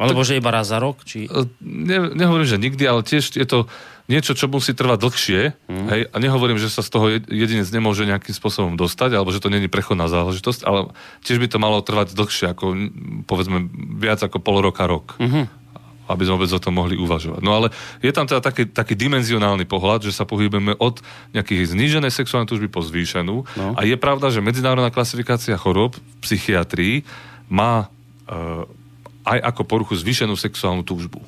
Alebo 0.01 0.25
že 0.25 0.41
iba 0.41 0.49
raz 0.49 0.73
za 0.73 0.81
rok? 0.81 1.05
Či... 1.05 1.29
Ne, 1.61 2.17
nehovorím, 2.17 2.49
že 2.49 2.57
nikdy, 2.57 2.85
ale 2.89 3.05
tiež 3.05 3.37
je 3.37 3.45
to 3.45 3.69
niečo, 4.09 4.33
čo 4.33 4.49
musí 4.49 4.73
trvať 4.73 4.99
dlhšie. 5.05 5.41
Mm. 5.69 5.87
Hej, 5.93 6.01
a 6.09 6.17
nehovorím, 6.17 6.57
že 6.57 6.73
sa 6.73 6.81
z 6.81 6.89
toho 6.89 7.07
jedinec 7.29 7.69
nemôže 7.69 8.09
nejakým 8.09 8.33
spôsobom 8.33 8.75
dostať, 8.81 9.21
alebo 9.21 9.29
že 9.29 9.45
to 9.45 9.53
není 9.53 9.69
prechodná 9.69 10.09
záležitosť, 10.09 10.65
ale 10.65 10.97
tiež 11.29 11.37
by 11.45 11.47
to 11.53 11.61
malo 11.61 11.85
trvať 11.85 12.17
dlhšie, 12.17 12.57
ako 12.57 12.65
povedzme 13.29 13.69
viac 14.01 14.25
ako 14.25 14.41
pol 14.41 14.65
roka, 14.65 14.89
rok. 14.89 15.21
Mm-hmm 15.21 15.58
aby 16.09 16.25
sme 16.25 16.41
vôbec 16.41 16.50
o 16.50 16.62
tom 16.62 16.75
mohli 16.75 16.97
uvažovať. 16.97 17.41
No 17.45 17.53
ale 17.53 17.69
je 18.00 18.11
tam 18.11 18.25
teda 18.25 18.41
taký, 18.41 18.65
taký 18.69 18.97
dimenzionálny 18.97 19.69
pohľad, 19.69 20.09
že 20.09 20.17
sa 20.17 20.25
pohybujeme 20.25 20.75
od 20.81 21.05
nejakých 21.37 21.77
zníženej 21.77 22.12
sexuálnej 22.12 22.49
túžby 22.49 22.69
po 22.73 22.81
zvýšenú. 22.81 23.45
No. 23.45 23.67
A 23.77 23.85
je 23.85 23.95
pravda, 24.00 24.33
že 24.33 24.41
medzinárodná 24.41 24.88
klasifikácia 24.88 25.55
chorób 25.61 26.00
v 26.00 26.17
psychiatrii 26.25 27.05
má 27.53 27.87
e, 28.25 28.37
aj 29.29 29.38
ako 29.53 29.62
poruchu 29.69 29.95
zvýšenú 30.00 30.33
sexuálnu 30.35 30.83
túžbu. 30.83 31.21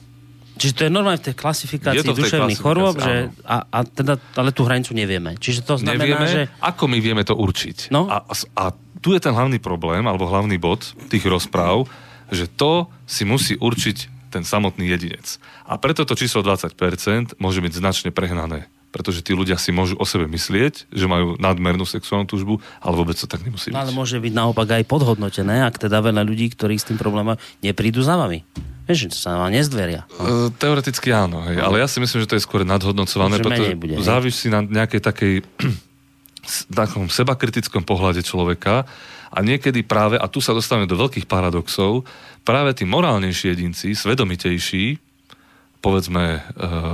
Čiže 0.61 0.77
to 0.77 0.83
je 0.85 0.93
normálne 0.93 1.17
v 1.25 1.33
tej 1.33 1.37
klasifikácii 1.41 2.05
Je 2.05 2.05
to 2.05 2.13
v 2.13 2.21
tej 2.21 2.25
duševných 2.29 2.61
chorôb, 2.61 3.01
že, 3.01 3.33
a, 3.49 3.65
a 3.65 3.79
teda, 3.81 4.21
ale 4.37 4.53
tú 4.53 4.69
hranicu 4.69 4.93
nevieme. 4.93 5.41
Čiže 5.41 5.65
to 5.65 5.81
znamená, 5.81 6.05
Nevieme, 6.05 6.27
že... 6.29 6.43
ako 6.61 6.85
my 6.85 7.01
vieme 7.01 7.25
to 7.25 7.33
určiť. 7.33 7.89
No. 7.89 8.05
A, 8.13 8.29
a, 8.29 8.35
a 8.37 8.65
tu 9.01 9.17
je 9.17 9.21
ten 9.25 9.33
hlavný 9.33 9.57
problém, 9.57 10.05
alebo 10.05 10.29
hlavný 10.29 10.61
bod 10.61 10.93
tých 11.09 11.25
rozpráv, 11.25 11.89
že 12.29 12.45
to 12.45 12.93
si 13.09 13.25
musí 13.25 13.57
určiť 13.57 14.20
ten 14.31 14.47
samotný 14.47 14.87
jedinec. 14.87 15.43
A 15.67 15.77
preto 15.77 16.07
to 16.07 16.15
číslo 16.15 16.47
20% 16.47 17.37
môže 17.43 17.61
byť 17.61 17.73
značne 17.75 18.11
prehnané. 18.15 18.71
Pretože 18.91 19.23
tí 19.23 19.39
ľudia 19.39 19.55
si 19.55 19.71
môžu 19.71 19.95
o 19.95 20.07
sebe 20.07 20.27
myslieť, 20.27 20.91
že 20.91 21.07
majú 21.07 21.39
nadmernú 21.39 21.87
sexuálnu 21.87 22.27
túžbu, 22.27 22.59
ale 22.83 22.99
vôbec 22.99 23.15
to 23.15 23.31
tak 23.31 23.47
nemusí 23.47 23.71
byť. 23.71 23.75
No, 23.79 23.87
ale 23.87 23.95
môže 23.95 24.19
byť 24.19 24.35
naopak 24.35 24.67
aj 24.67 24.85
podhodnotené, 24.91 25.63
ak 25.63 25.79
teda 25.79 26.03
veľa 26.03 26.27
ľudí, 26.27 26.51
ktorí 26.51 26.75
s 26.75 26.91
tým 26.91 26.99
problémom 26.99 27.39
neprídu 27.63 28.03
za 28.03 28.19
vami. 28.19 28.43
Vieš, 28.91 29.15
sa 29.15 29.39
vám 29.39 29.55
nezdveria. 29.55 30.11
E, 30.19 30.51
Teoreticky 30.59 31.15
áno, 31.15 31.47
hej, 31.47 31.63
ale 31.63 31.79
ja 31.79 31.87
si 31.87 32.03
myslím, 32.03 32.27
že 32.27 32.35
to 32.35 32.35
je 32.35 32.43
skôr 32.43 32.67
nadhodnocované, 32.67 33.39
Že 33.39 33.45
pretože 33.47 33.73
bude, 33.79 33.95
závisí 34.03 34.51
na 34.51 34.67
nejakej 34.67 34.99
takej 34.99 35.35
takom 36.83 37.07
sebakritickom 37.07 37.87
pohľade 37.87 38.27
človeka 38.27 38.91
a 39.31 39.39
niekedy 39.41 39.87
práve, 39.87 40.19
a 40.19 40.27
tu 40.27 40.43
sa 40.43 40.51
dostávame 40.51 40.91
do 40.91 40.99
veľkých 40.99 41.31
paradoxov, 41.31 42.03
práve 42.43 42.75
tí 42.75 42.83
morálnejší 42.83 43.55
jedinci, 43.55 43.95
svedomitejší, 43.95 44.99
povedzme 45.81 46.25
e, 46.37 46.41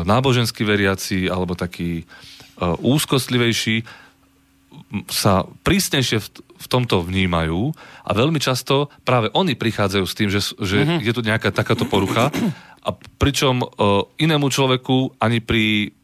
nábožensky 0.05 0.63
veriaci 0.63 1.27
alebo 1.27 1.57
takí 1.57 2.03
e, 2.03 2.05
úzkostlivejší, 2.63 3.83
sa 5.09 5.49
prísnejšie 5.65 6.21
v, 6.21 6.67
tomto 6.69 7.01
vnímajú 7.01 7.73
a 8.05 8.11
veľmi 8.13 8.37
často 8.43 8.93
práve 9.09 9.33
oni 9.33 9.57
prichádzajú 9.57 10.05
s 10.05 10.15
tým, 10.19 10.29
že, 10.29 10.41
že 10.61 10.85
Mhm. 10.85 10.97
je 11.01 11.13
tu 11.17 11.21
nejaká 11.25 11.49
takáto 11.55 11.89
porucha 11.89 12.29
a 12.85 12.91
pričom 13.17 13.63
e, 13.63 13.67
inému 14.21 14.53
človeku 14.53 15.17
ani 15.17 15.41
pri 15.41 15.96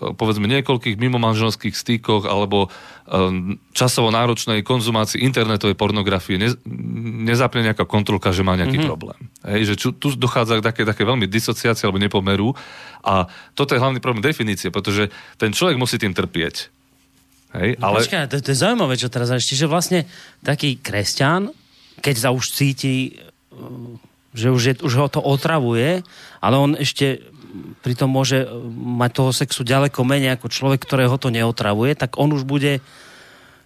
povedzme 0.00 0.48
niekoľkých 0.48 0.96
mimomanželských 0.96 1.76
stykoch 1.76 2.24
alebo 2.24 2.66
e, 2.66 2.68
časovo 3.76 4.08
náročnej 4.08 4.64
konzumácii 4.64 5.20
internetovej 5.20 5.76
pornografie 5.76 6.40
ne, 6.40 6.56
nezapne 7.28 7.68
nejaká 7.68 7.84
kontrolka, 7.84 8.32
že 8.32 8.40
má 8.40 8.56
nejaký 8.56 8.80
mm-hmm. 8.80 8.90
problém. 8.90 9.20
Hej, 9.44 9.72
že 9.72 9.74
ču, 9.76 9.88
tu 9.92 10.16
dochádza 10.16 10.58
k 10.58 10.64
také, 10.64 10.82
také 10.88 11.04
veľmi 11.04 11.28
disociácii 11.28 11.84
alebo 11.84 12.00
nepomeru 12.00 12.56
a 13.04 13.28
toto 13.52 13.76
je 13.76 13.82
hlavný 13.82 14.00
problém 14.00 14.24
definície, 14.24 14.72
pretože 14.72 15.12
ten 15.36 15.52
človek 15.52 15.76
musí 15.76 16.00
tým 16.00 16.16
trpieť. 16.16 16.72
Hej, 17.50 17.76
Ale... 17.82 17.84
ale... 17.84 17.98
Počkaj, 18.06 18.30
to, 18.30 18.36
to 18.40 18.50
je 18.54 18.62
zaujímavé, 18.62 18.94
čo 18.96 19.12
teraz 19.12 19.28
ešte, 19.34 19.58
že 19.58 19.66
vlastne 19.68 20.06
taký 20.40 20.78
kresťan, 20.78 21.50
keď 22.00 22.14
sa 22.16 22.28
už 22.32 22.44
cíti, 22.56 23.20
uh, 23.52 23.98
že 24.32 24.48
už, 24.54 24.62
je, 24.62 24.74
už 24.86 24.94
ho 24.94 25.08
to 25.10 25.18
otravuje, 25.18 26.06
ale 26.38 26.54
on 26.54 26.78
ešte 26.78 27.26
pritom 27.82 28.10
môže 28.10 28.44
uh, 28.44 28.50
mať 28.74 29.10
toho 29.14 29.30
sexu 29.34 29.62
ďaleko 29.66 30.02
menej 30.02 30.38
ako 30.38 30.50
človek, 30.50 30.80
ktorého 30.82 31.16
to 31.20 31.32
neotravuje, 31.32 31.94
tak 31.98 32.16
on 32.16 32.32
už 32.34 32.46
bude 32.46 32.82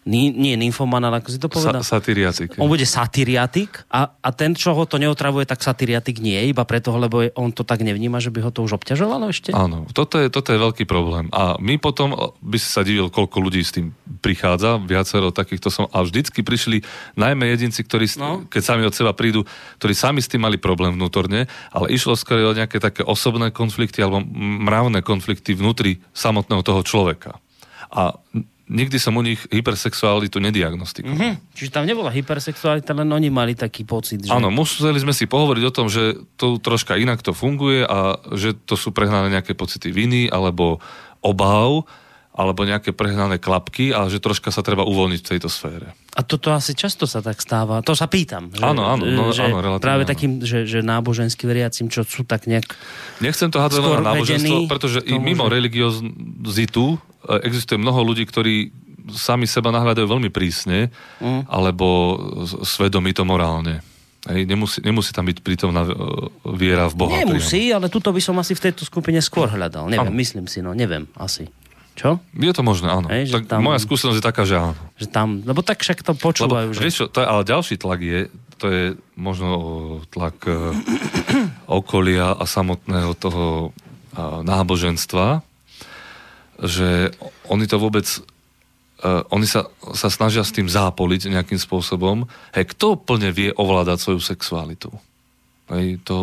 nie, 0.05 0.29
nie 0.29 0.55
nymfoman, 0.61 1.01
ale 1.01 1.25
ako 1.25 1.29
si 1.33 1.41
to 1.41 1.49
povedal? 1.49 1.81
Sa, 1.81 1.97
satyriatik. 1.97 2.61
On 2.61 2.69
bude 2.69 2.85
satyriatik 2.85 3.89
a, 3.89 4.13
a 4.21 4.29
ten, 4.37 4.53
čo 4.53 4.77
ho 4.77 4.85
to 4.85 5.01
neotravuje, 5.01 5.49
tak 5.49 5.65
satyriatik 5.65 6.21
nie 6.21 6.37
je, 6.37 6.53
iba 6.53 6.65
preto, 6.69 6.93
lebo 6.93 7.25
je, 7.25 7.33
on 7.35 7.51
to 7.51 7.65
tak 7.65 7.81
nevníma, 7.81 8.21
že 8.21 8.29
by 8.29 8.45
ho 8.45 8.51
to 8.53 8.61
už 8.65 8.77
obťažovalo 8.81 9.33
ešte? 9.33 9.57
Áno, 9.57 9.89
toto 9.97 10.21
je, 10.21 10.29
toto 10.29 10.53
je 10.53 10.61
veľký 10.61 10.85
problém. 10.85 11.33
A 11.33 11.57
my 11.57 11.81
potom, 11.81 12.13
by 12.45 12.57
si 12.61 12.69
sa 12.69 12.85
divil, 12.85 13.09
koľko 13.09 13.41
ľudí 13.41 13.65
s 13.65 13.73
tým 13.73 13.97
prichádza, 14.21 14.77
viacero 14.85 15.33
takýchto 15.33 15.73
som, 15.73 15.89
a 15.89 16.05
vždycky 16.05 16.45
prišli 16.45 16.85
najmä 17.17 17.49
jedinci, 17.57 17.81
ktorí, 17.83 18.07
No. 18.15 18.45
keď 18.47 18.63
sami 18.63 18.85
od 18.85 18.93
seba 18.93 19.17
prídu, 19.17 19.49
ktorí 19.81 19.97
sami 19.97 20.21
s 20.21 20.29
tým 20.29 20.45
mali 20.45 20.61
problém 20.61 20.93
vnútorne, 20.93 21.49
ale 21.73 21.87
išlo 21.89 22.13
skôr 22.15 22.45
o 22.45 22.53
nejaké 22.53 22.77
také 22.79 23.01
osobné 23.01 23.49
konflikty 23.49 24.05
alebo 24.05 24.21
mravné 24.37 25.01
konflikty 25.01 25.57
vnútri 25.57 26.05
samotného 26.13 26.61
toho 26.61 26.85
človeka. 26.85 27.41
A 27.89 28.21
nikdy 28.69 28.97
som 28.97 29.13
u 29.17 29.23
nich 29.23 29.41
hypersexualitu 29.53 30.41
nediagnostikoval. 30.41 31.17
Hm, 31.17 31.37
čiže 31.53 31.71
tam 31.71 31.85
nebola 31.85 32.09
hypersexualita, 32.09 32.97
len 32.97 33.09
oni 33.13 33.29
mali 33.29 33.53
taký 33.53 33.85
pocit, 33.85 34.25
že... 34.25 34.33
Áno, 34.33 34.49
museli 34.49 34.97
sme 34.97 35.13
si 35.13 35.29
pohovoriť 35.29 35.65
o 35.69 35.75
tom, 35.75 35.87
že 35.93 36.17
to 36.41 36.57
troška 36.57 36.97
inak 36.97 37.21
to 37.21 37.37
funguje 37.37 37.85
a 37.85 38.17
že 38.33 38.57
to 38.57 38.77
sú 38.77 38.91
prehnané 38.97 39.29
nejaké 39.29 39.53
pocity 39.53 39.93
viny 39.93 40.33
alebo 40.33 40.81
obáv 41.21 41.85
alebo 42.35 42.67
nejaké 42.67 42.91
prehnané 42.91 43.39
klapky 43.39 43.95
a 43.95 44.11
že 44.11 44.19
troška 44.19 44.51
sa 44.51 44.59
treba 44.59 44.83
uvoľniť 44.83 45.21
v 45.23 45.29
tejto 45.31 45.47
sfére. 45.47 45.95
A 46.13 46.27
toto 46.27 46.51
asi 46.51 46.75
často 46.75 47.07
sa 47.07 47.23
tak 47.23 47.39
stáva. 47.39 47.79
To 47.81 47.95
sa 47.95 48.11
pýtam. 48.11 48.51
Že, 48.51 48.59
Áno, 48.61 48.83
áno, 48.85 49.07
no, 49.07 49.31
že 49.31 49.47
áno, 49.47 49.63
relatívne 49.63 49.87
Práve 49.87 50.03
áno. 50.03 50.11
takým, 50.11 50.33
že, 50.43 50.67
že 50.67 50.83
nábožensky 50.83 51.47
veriacim, 51.47 51.87
čo 51.87 52.03
sú 52.03 52.27
tak 52.27 52.51
nejak... 52.51 52.67
Nechcem 53.19 53.47
to 53.49 53.63
hádzať 53.63 53.81
len 53.81 54.03
na 54.03 54.13
náboženstvo, 54.13 54.67
pretože 54.67 54.99
to 55.01 55.07
i 55.07 55.15
mimo 55.17 55.47
môže- 55.47 55.55
religiozitu 55.55 56.85
e, 56.91 56.97
existuje 57.43 57.79
mnoho 57.79 58.03
ľudí, 58.05 58.27
ktorí 58.27 58.75
sami 59.11 59.47
seba 59.47 59.71
nahľadajú 59.71 60.07
veľmi 60.09 60.31
prísne 60.31 60.91
Mm. 61.21 61.47
alebo 61.47 62.19
svedomito 62.63 63.23
morálne. 63.23 63.79
Hej, 64.25 64.49
nemusí, 64.49 64.81
nemusí 64.81 65.13
tam 65.13 65.29
byť 65.29 65.39
prítomná 65.39 65.85
e, 65.85 65.93
viera 66.51 66.89
v 66.89 66.95
Boha. 66.97 67.13
Nemusí, 67.15 67.69
ale 67.69 67.87
tuto 67.87 68.09
by 68.09 68.19
som 68.19 68.35
asi 68.41 68.57
v 68.57 68.65
tejto 68.65 68.83
skupine 68.83 69.21
skôr 69.21 69.47
hľadal. 69.47 69.87
Neviem, 69.87 70.11
Áno. 70.11 70.17
myslím 70.17 70.49
si, 70.49 70.65
no 70.65 70.73
neviem, 70.73 71.05
asi. 71.15 71.47
Čo? 71.95 72.19
Je 72.35 72.51
to 72.51 72.63
možné, 72.67 72.91
áno. 72.91 73.07
Hej, 73.07 73.31
že 73.31 73.35
tak 73.39 73.45
tam- 73.47 73.63
Moja 73.63 73.79
skúsenosť 73.79 74.19
je 74.19 74.25
taká, 74.25 74.43
že 74.43 74.59
áno. 74.59 74.75
Že 74.99 75.07
tam, 75.15 75.29
lebo 75.47 75.63
tak 75.63 75.79
však 75.83 76.03
to 76.03 76.13
Lebo, 76.15 76.23
počúvajú, 76.23 76.69
že... 76.75 76.81
vieš 76.83 76.97
čo, 77.01 77.07
to 77.07 77.23
je, 77.23 77.27
ale 77.27 77.43
ďalší 77.47 77.75
tlak 77.79 78.01
je, 78.03 78.21
to 78.59 78.67
je 78.67 78.85
možno 79.15 79.51
tlak 80.11 80.39
e, 80.47 80.75
okolia 81.71 82.35
a 82.35 82.45
samotného 82.47 83.15
toho 83.15 83.71
a, 84.15 84.43
náboženstva, 84.43 85.47
že 86.59 87.15
oni 87.51 87.67
to 87.67 87.83
vôbec 87.83 88.07
uh, 89.03 89.27
oni 89.35 89.45
sa, 89.45 89.67
sa 89.93 90.09
snažia 90.09 90.47
s 90.47 90.55
tým 90.55 90.71
zápoliť 90.71 91.29
nejakým 91.29 91.59
spôsobom. 91.59 92.31
Hej, 92.55 92.73
kto 92.73 92.95
plne 92.95 93.35
vie 93.35 93.51
ovládať 93.51 93.99
svoju 94.01 94.21
sexualitu? 94.23 94.95
Hej, 95.65 96.05
to, 96.05 96.19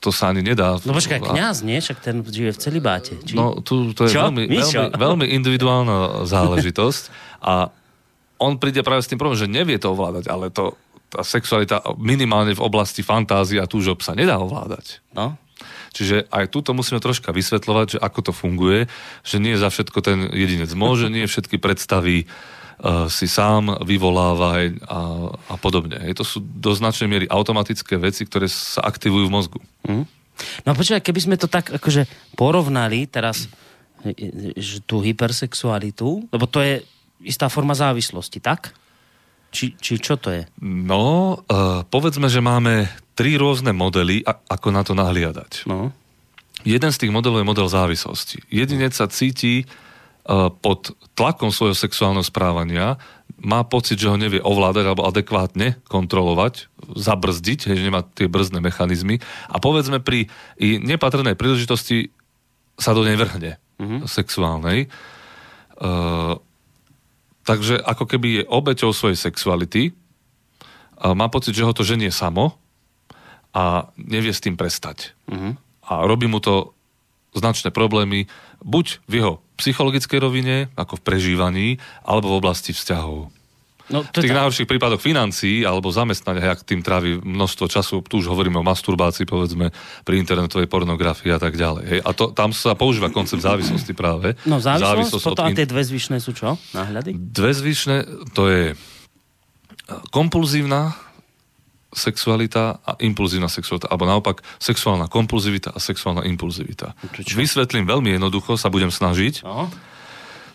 to 0.00 0.08
sa 0.08 0.32
ani 0.32 0.40
nedá. 0.40 0.80
No 0.88 0.96
počkaj, 0.96 1.20
kňaz, 1.20 1.60
nie? 1.68 1.76
Však 1.84 2.00
ten 2.00 2.24
žije 2.24 2.56
v 2.56 2.58
celibáte. 2.58 3.12
Či... 3.20 3.36
No, 3.36 3.60
tu, 3.60 3.92
to 3.92 4.08
je 4.08 4.16
Čo? 4.16 4.32
veľmi, 4.32 4.48
Mišo? 4.48 4.88
veľmi, 4.88 4.96
veľmi 4.96 5.26
individuálna 5.36 6.24
záležitosť 6.24 7.02
a 7.44 7.68
on 8.40 8.56
príde 8.56 8.80
práve 8.80 9.04
s 9.04 9.08
tým 9.12 9.20
problémom, 9.20 9.40
že 9.40 9.52
nevie 9.52 9.76
to 9.76 9.92
ovládať, 9.92 10.32
ale 10.32 10.48
to, 10.48 10.80
tá 11.12 11.20
sexualita 11.20 11.84
minimálne 12.00 12.56
v 12.56 12.64
oblasti 12.64 13.04
fantázie 13.04 13.60
a 13.60 13.68
túžob 13.68 14.00
sa 14.00 14.16
nedá 14.16 14.40
ovládať. 14.40 15.04
No? 15.12 15.36
Čiže 15.94 16.26
aj 16.32 16.50
túto 16.50 16.74
musíme 16.74 16.98
troška 16.98 17.30
vysvetľovať, 17.30 17.86
že 17.96 18.02
ako 18.02 18.20
to 18.26 18.32
funguje, 18.34 18.90
že 19.22 19.38
nie 19.38 19.54
za 19.54 19.70
všetko 19.70 19.98
ten 20.02 20.26
jedinec 20.34 20.72
môže, 20.74 21.06
nie 21.06 21.28
všetky 21.28 21.62
predstavy 21.62 22.26
si 23.08 23.26
sám 23.30 23.80
vyvoláva 23.86 24.60
a, 24.84 25.00
a 25.50 25.54
podobne. 25.56 25.98
Hej, 26.04 26.20
to 26.20 26.24
sú 26.26 26.38
do 26.42 26.74
značnej 26.74 27.08
miery 27.08 27.26
automatické 27.30 27.96
veci, 27.96 28.26
ktoré 28.26 28.50
sa 28.50 28.84
aktivujú 28.84 29.30
v 29.30 29.34
mozgu. 29.34 29.58
Hm? 29.86 30.04
No 30.66 30.68
a 30.72 30.74
počkaj, 30.74 31.00
keby 31.00 31.20
sme 31.22 31.36
to 31.38 31.46
tak 31.46 31.70
akože 31.70 32.34
porovnali 32.34 33.06
teraz 33.06 33.46
e, 34.02 34.10
e, 34.10 34.82
tú 34.82 34.98
hypersexualitu, 34.98 36.26
lebo 36.28 36.44
to 36.50 36.58
je 36.58 36.82
istá 37.22 37.46
forma 37.46 37.72
závislosti, 37.72 38.42
tak? 38.42 38.74
Či, 39.54 39.78
či 39.78 40.02
čo 40.02 40.18
to 40.18 40.34
je? 40.34 40.42
No, 40.66 41.38
uh, 41.46 41.86
povedzme, 41.86 42.26
že 42.26 42.42
máme 42.42 42.90
tri 43.14 43.38
rôzne 43.38 43.70
modely, 43.70 44.26
a, 44.26 44.34
ako 44.50 44.68
na 44.74 44.82
to 44.82 44.98
nahliadať. 44.98 45.70
No. 45.70 45.94
Jeden 46.66 46.90
z 46.90 46.98
tých 46.98 47.14
modelov 47.14 47.38
je 47.38 47.50
model 47.54 47.68
závislosti. 47.70 48.42
Jedinec 48.50 48.90
sa 48.96 49.06
cíti 49.06 49.62
pod 50.64 50.96
tlakom 51.12 51.52
svojho 51.52 51.76
sexuálneho 51.76 52.24
správania, 52.24 52.96
má 53.36 53.60
pocit, 53.60 54.00
že 54.00 54.08
ho 54.08 54.16
nevie 54.16 54.40
ovládať 54.40 54.84
alebo 54.88 55.04
adekvátne 55.04 55.76
kontrolovať, 55.84 56.72
zabrzdiť, 56.96 57.68
že 57.68 57.84
nemá 57.84 58.00
tie 58.16 58.24
brzdné 58.24 58.64
mechanizmy 58.64 59.20
a 59.52 59.60
povedzme 59.60 60.00
pri 60.00 60.32
nepatrnej 60.60 61.36
príležitosti 61.36 62.08
sa 62.80 62.96
do 62.96 63.04
nej 63.04 63.20
vrhne 63.20 63.60
mm-hmm. 63.76 64.00
sexuálnej. 64.08 64.88
Uh, 65.76 66.40
takže 67.44 67.76
ako 67.84 68.04
keby 68.08 68.28
je 68.40 68.48
obeťou 68.48 68.96
svojej 68.96 69.20
sexuality, 69.20 69.92
a 71.04 71.12
má 71.12 71.28
pocit, 71.28 71.52
že 71.52 71.66
ho 71.66 71.76
to 71.76 71.84
ženie 71.84 72.08
samo 72.08 72.56
a 73.52 73.92
nevie 74.00 74.32
s 74.32 74.40
tým 74.40 74.56
prestať. 74.56 75.12
Mhm. 75.28 75.60
A 75.84 76.08
robí 76.08 76.24
mu 76.24 76.40
to 76.40 76.72
značné 77.36 77.68
problémy 77.68 78.24
buď 78.64 79.04
v 79.04 79.12
jeho 79.20 79.34
psychologickej 79.56 80.18
rovine, 80.18 80.56
ako 80.74 80.98
v 80.98 81.04
prežívaní, 81.06 81.68
alebo 82.02 82.34
v 82.34 82.38
oblasti 82.42 82.74
vzťahov. 82.74 83.30
No, 83.92 84.00
V 84.00 84.16
to 84.16 84.24
je 84.24 84.32
tých 84.32 84.36
najhorších 84.40 84.64
prípadoch 84.64 84.96
financií 84.96 85.60
alebo 85.60 85.92
zamestnania, 85.92 86.56
ak 86.56 86.64
tým 86.64 86.80
trávi 86.80 87.20
množstvo 87.20 87.68
času, 87.68 88.00
tu 88.08 88.24
už 88.24 88.32
hovoríme 88.32 88.56
o 88.56 88.64
masturbácii, 88.64 89.28
povedzme, 89.28 89.68
pri 90.08 90.14
internetovej 90.24 90.72
pornografii 90.72 91.36
a 91.36 91.36
tak 91.36 91.52
ďalej. 91.60 91.84
Hej. 91.84 92.00
A 92.00 92.10
to, 92.16 92.32
tam 92.32 92.56
sa 92.56 92.72
používa 92.72 93.12
koncept 93.12 93.44
závislosti 93.44 93.92
práve. 93.92 94.40
No 94.48 94.56
závislosť, 94.56 94.88
Závislosť 94.88 95.24
potom 95.28 95.44
od 95.44 95.52
a 95.52 95.58
tie 95.60 95.68
dve 95.68 95.82
zvyšné 95.84 96.16
sú 96.16 96.32
čo? 96.32 96.56
Náhľady? 96.72 97.12
Dve 97.12 97.52
zvyšné, 97.52 97.96
to 98.32 98.48
je 98.48 98.72
kompulzívna 100.08 100.96
sexualita 101.94 102.82
a 102.82 102.98
impulzívna 103.00 103.46
sexualita, 103.46 103.88
alebo 103.88 104.04
naopak 104.04 104.42
sexuálna 104.58 105.06
kompulzivita 105.06 105.72
a 105.72 105.78
sexuálna 105.78 106.26
impulzivita. 106.26 106.92
Vysvetlím 107.38 107.86
veľmi 107.86 108.18
jednoducho, 108.18 108.58
sa 108.58 108.68
budem 108.68 108.90
snažiť. 108.90 109.46
No. 109.46 109.70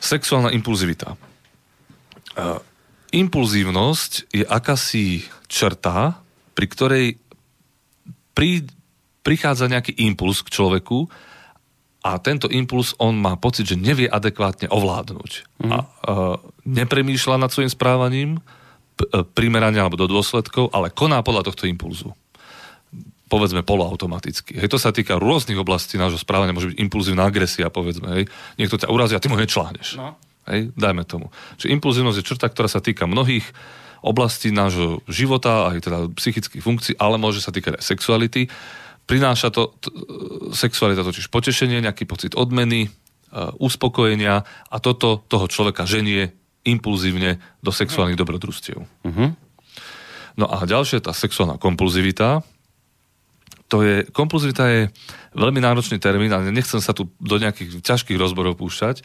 Sexuálna 0.04 0.52
impulzivita. 0.52 1.16
Uh, 2.36 2.60
impulzívnosť 3.16 4.12
je 4.36 4.46
akási 4.46 5.26
črta, 5.50 6.20
pri 6.54 6.66
ktorej 6.68 7.06
pri, 8.38 8.68
prichádza 9.26 9.72
nejaký 9.72 9.96
impuls 10.06 10.46
k 10.46 10.54
človeku 10.54 11.10
a 12.00 12.16
tento 12.24 12.48
impuls 12.48 12.96
on 12.96 13.20
má 13.20 13.36
pocit, 13.36 13.68
že 13.68 13.76
nevie 13.76 14.08
adekvátne 14.08 14.72
ovládnuť. 14.72 15.32
Mm. 15.64 15.72
A 15.72 15.78
uh, 15.84 16.36
nepremýšľa 16.64 17.36
nad 17.44 17.52
svojim 17.52 17.72
správaním, 17.72 18.40
E, 19.00 19.24
primerane 19.24 19.80
alebo 19.80 19.96
do 19.96 20.12
dôsledkov, 20.12 20.76
ale 20.76 20.92
koná 20.92 21.24
podľa 21.24 21.48
tohto 21.48 21.72
impulzu. 21.72 22.12
Povedzme 23.32 23.64
poloautomaticky. 23.64 24.60
Hej, 24.60 24.76
to 24.76 24.82
sa 24.82 24.92
týka 24.92 25.16
rôznych 25.16 25.56
oblastí 25.56 25.96
nášho 25.96 26.20
správania, 26.20 26.52
môže 26.52 26.76
byť 26.76 26.80
impulzívna 26.82 27.24
agresia, 27.24 27.72
povedzme. 27.72 28.10
Hej. 28.20 28.24
Niekto 28.60 28.76
ťa 28.76 28.92
urazí 28.92 29.16
a 29.16 29.22
ty 29.24 29.32
mu 29.32 29.40
nečláhneš. 29.40 29.96
No. 29.96 30.20
Hej, 30.50 30.76
dajme 30.76 31.08
tomu. 31.08 31.32
Čiže 31.62 31.72
impulzívnosť 31.80 32.18
je 32.20 32.28
črta, 32.28 32.52
ktorá 32.52 32.68
sa 32.68 32.84
týka 32.84 33.08
mnohých 33.08 33.46
oblastí 34.04 34.52
nášho 34.52 35.00
života, 35.08 35.72
aj 35.72 35.78
teda 35.86 35.98
psychických 36.20 36.64
funkcií, 36.64 36.94
ale 37.00 37.16
môže 37.22 37.40
sa 37.40 37.54
týkať 37.54 37.80
aj 37.80 37.84
sexuality. 37.86 38.52
Prináša 39.06 39.54
to 39.54 39.78
t- 39.80 39.94
sexualita 40.52 41.06
totiž 41.06 41.32
potešenie, 41.32 41.84
nejaký 41.84 42.04
pocit 42.10 42.34
odmeny, 42.34 42.88
uh, 42.88 43.54
uspokojenia 43.60 44.42
a 44.72 44.78
toto 44.82 45.22
toho 45.28 45.46
človeka 45.52 45.86
ženie 45.86 46.34
impulzívne 46.70 47.42
do 47.60 47.72
sexuálnych 47.74 48.20
dobrodružstiev. 48.20 48.80
Uh-huh. 48.86 49.30
No 50.40 50.46
a 50.48 50.64
ďalšia 50.64 51.04
tá 51.04 51.12
sexuálna 51.12 51.60
kompulzivita. 51.60 52.46
To 53.70 53.84
je, 53.86 54.08
kompulzivita 54.10 54.64
je 54.72 54.82
veľmi 55.36 55.62
náročný 55.62 56.00
termín 56.02 56.34
a 56.34 56.42
nechcem 56.42 56.82
sa 56.82 56.96
tu 56.96 57.12
do 57.20 57.36
nejakých 57.38 57.84
ťažkých 57.84 58.18
rozborov 58.18 58.58
púšťať, 58.58 59.04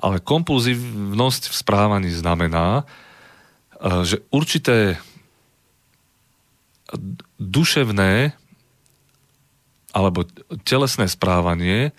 ale 0.00 0.24
kompulzívnosť 0.24 1.52
v 1.52 1.54
správaní 1.54 2.10
znamená, 2.10 2.82
e, 2.82 4.02
že 4.08 4.24
určité 4.32 4.98
duševné 7.38 8.34
alebo 9.90 10.26
telesné 10.66 11.06
správanie 11.06 11.94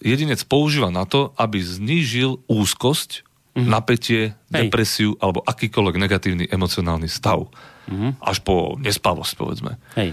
jedinec 0.00 0.40
používa 0.44 0.92
na 0.92 1.08
to, 1.08 1.32
aby 1.40 1.60
znížil 1.60 2.40
úzkosť 2.48 3.24
mm-hmm. 3.54 3.70
napätie, 3.70 4.34
Hej. 4.50 4.68
depresiu 4.68 5.14
alebo 5.22 5.40
akýkoľvek 5.46 5.96
negatívny 5.96 6.44
emocionálny 6.50 7.06
stav. 7.06 7.46
Mm-hmm. 7.86 8.20
Až 8.20 8.42
po 8.42 8.74
nespavosť, 8.76 9.32
povedzme. 9.38 9.78
Hej. 9.94 10.12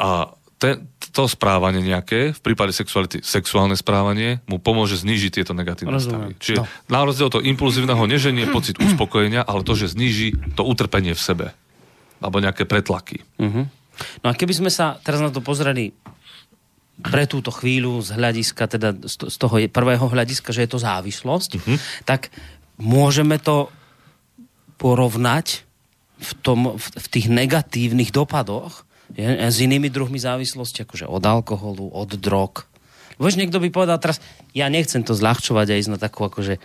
A 0.00 0.32
te, 0.60 0.76
to 1.16 1.24
správanie 1.24 1.80
nejaké, 1.80 2.36
v 2.36 2.40
prípade 2.44 2.76
sexuality, 2.76 3.24
sexuálne 3.24 3.74
správanie, 3.74 4.44
mu 4.44 4.60
pomôže 4.60 5.00
znížiť 5.00 5.40
tieto 5.40 5.52
negatívne 5.56 5.96
Rozumiem. 5.96 6.36
stavy. 6.36 6.42
Čiže 6.42 6.58
no. 6.60 6.66
na 6.92 7.00
rozdiel 7.08 7.32
od 7.32 7.34
toho 7.40 7.44
impulzívneho 7.48 8.04
neženie 8.04 8.44
pocit 8.52 8.76
uspokojenia, 8.84 9.40
ale 9.44 9.64
to, 9.64 9.72
že 9.72 9.96
zníži 9.96 10.36
to 10.54 10.62
utrpenie 10.62 11.16
v 11.16 11.22
sebe. 11.22 11.46
Alebo 12.20 12.44
nejaké 12.44 12.68
pretlaky. 12.68 13.24
Mm-hmm. 13.40 13.64
No 14.20 14.26
a 14.28 14.36
keby 14.36 14.52
sme 14.52 14.70
sa 14.72 15.00
teraz 15.00 15.24
na 15.24 15.32
to 15.32 15.40
pozreli 15.40 15.96
pre 17.00 17.24
túto 17.24 17.48
chvíľu 17.48 18.04
z 18.04 18.12
hľadiska, 18.12 18.68
teda 18.68 18.92
z 19.08 19.36
toho 19.40 19.56
prvého 19.72 20.04
hľadiska, 20.04 20.52
že 20.52 20.68
je 20.68 20.70
to 20.76 20.84
závislosť, 20.84 21.50
mm-hmm. 21.56 21.76
tak 22.04 22.28
môžeme 22.80 23.36
to 23.36 23.68
porovnať 24.80 25.68
v, 26.20 26.30
tom, 26.40 26.80
v, 26.80 26.84
v 26.84 27.06
tých 27.12 27.26
negatívnych 27.28 28.10
dopadoch 28.12 28.88
je, 29.12 29.24
s 29.24 29.60
inými 29.60 29.92
druhmi 29.92 30.16
závislosti, 30.16 30.88
akože 30.88 31.04
od 31.04 31.22
alkoholu, 31.22 31.92
od 31.92 32.10
drog, 32.16 32.70
Vieš, 33.20 33.36
niekto 33.36 33.60
by 33.60 33.68
povedal 33.68 34.00
teraz, 34.00 34.16
ja 34.56 34.72
nechcem 34.72 35.04
to 35.04 35.12
zľahčovať 35.12 35.66
a 35.68 35.76
ísť 35.76 35.92
na 35.92 36.00
takú 36.00 36.24
akože 36.24 36.56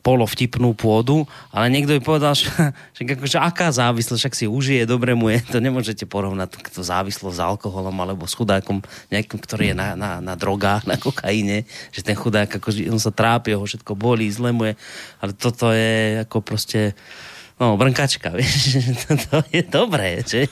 polovtipnú 0.00 0.72
pôdu, 0.72 1.28
ale 1.52 1.68
niekto 1.68 1.94
by 1.98 2.00
povedal, 2.00 2.32
že, 2.32 2.48
že 2.96 3.04
akože 3.04 3.38
aká 3.38 3.68
závislosť, 3.68 4.20
však 4.20 4.34
si 4.34 4.46
užije, 4.48 4.88
dobre 4.88 5.12
mu 5.12 5.28
je, 5.28 5.44
to 5.44 5.58
nemôžete 5.60 6.08
porovnať 6.08 6.56
to 6.72 6.80
závislosť 6.80 7.36
s 7.36 7.44
alkoholom 7.44 7.94
alebo 8.00 8.24
s 8.24 8.34
chudákom 8.34 8.80
nejakým, 9.12 9.38
ktorý 9.38 9.64
je 9.72 9.76
na, 9.76 9.94
na, 9.94 10.10
na 10.24 10.34
drogách, 10.34 10.88
na 10.88 10.96
kokaine, 10.96 11.68
že 11.92 12.00
ten 12.00 12.16
chudák, 12.16 12.48
akože 12.48 12.88
on 12.88 12.98
sa 12.98 13.12
trápi, 13.12 13.52
ho 13.52 13.62
všetko 13.62 13.92
bolí, 13.92 14.26
zle 14.32 14.50
mu 14.50 14.66
je, 14.66 14.74
ale 15.20 15.32
toto 15.36 15.70
je 15.70 16.24
ako 16.24 16.40
proste 16.40 16.96
no, 17.60 17.76
brnkačka, 17.78 18.34
vieš, 18.38 18.80
to 19.30 19.44
je 19.52 19.62
dobré, 19.62 20.24
že? 20.24 20.48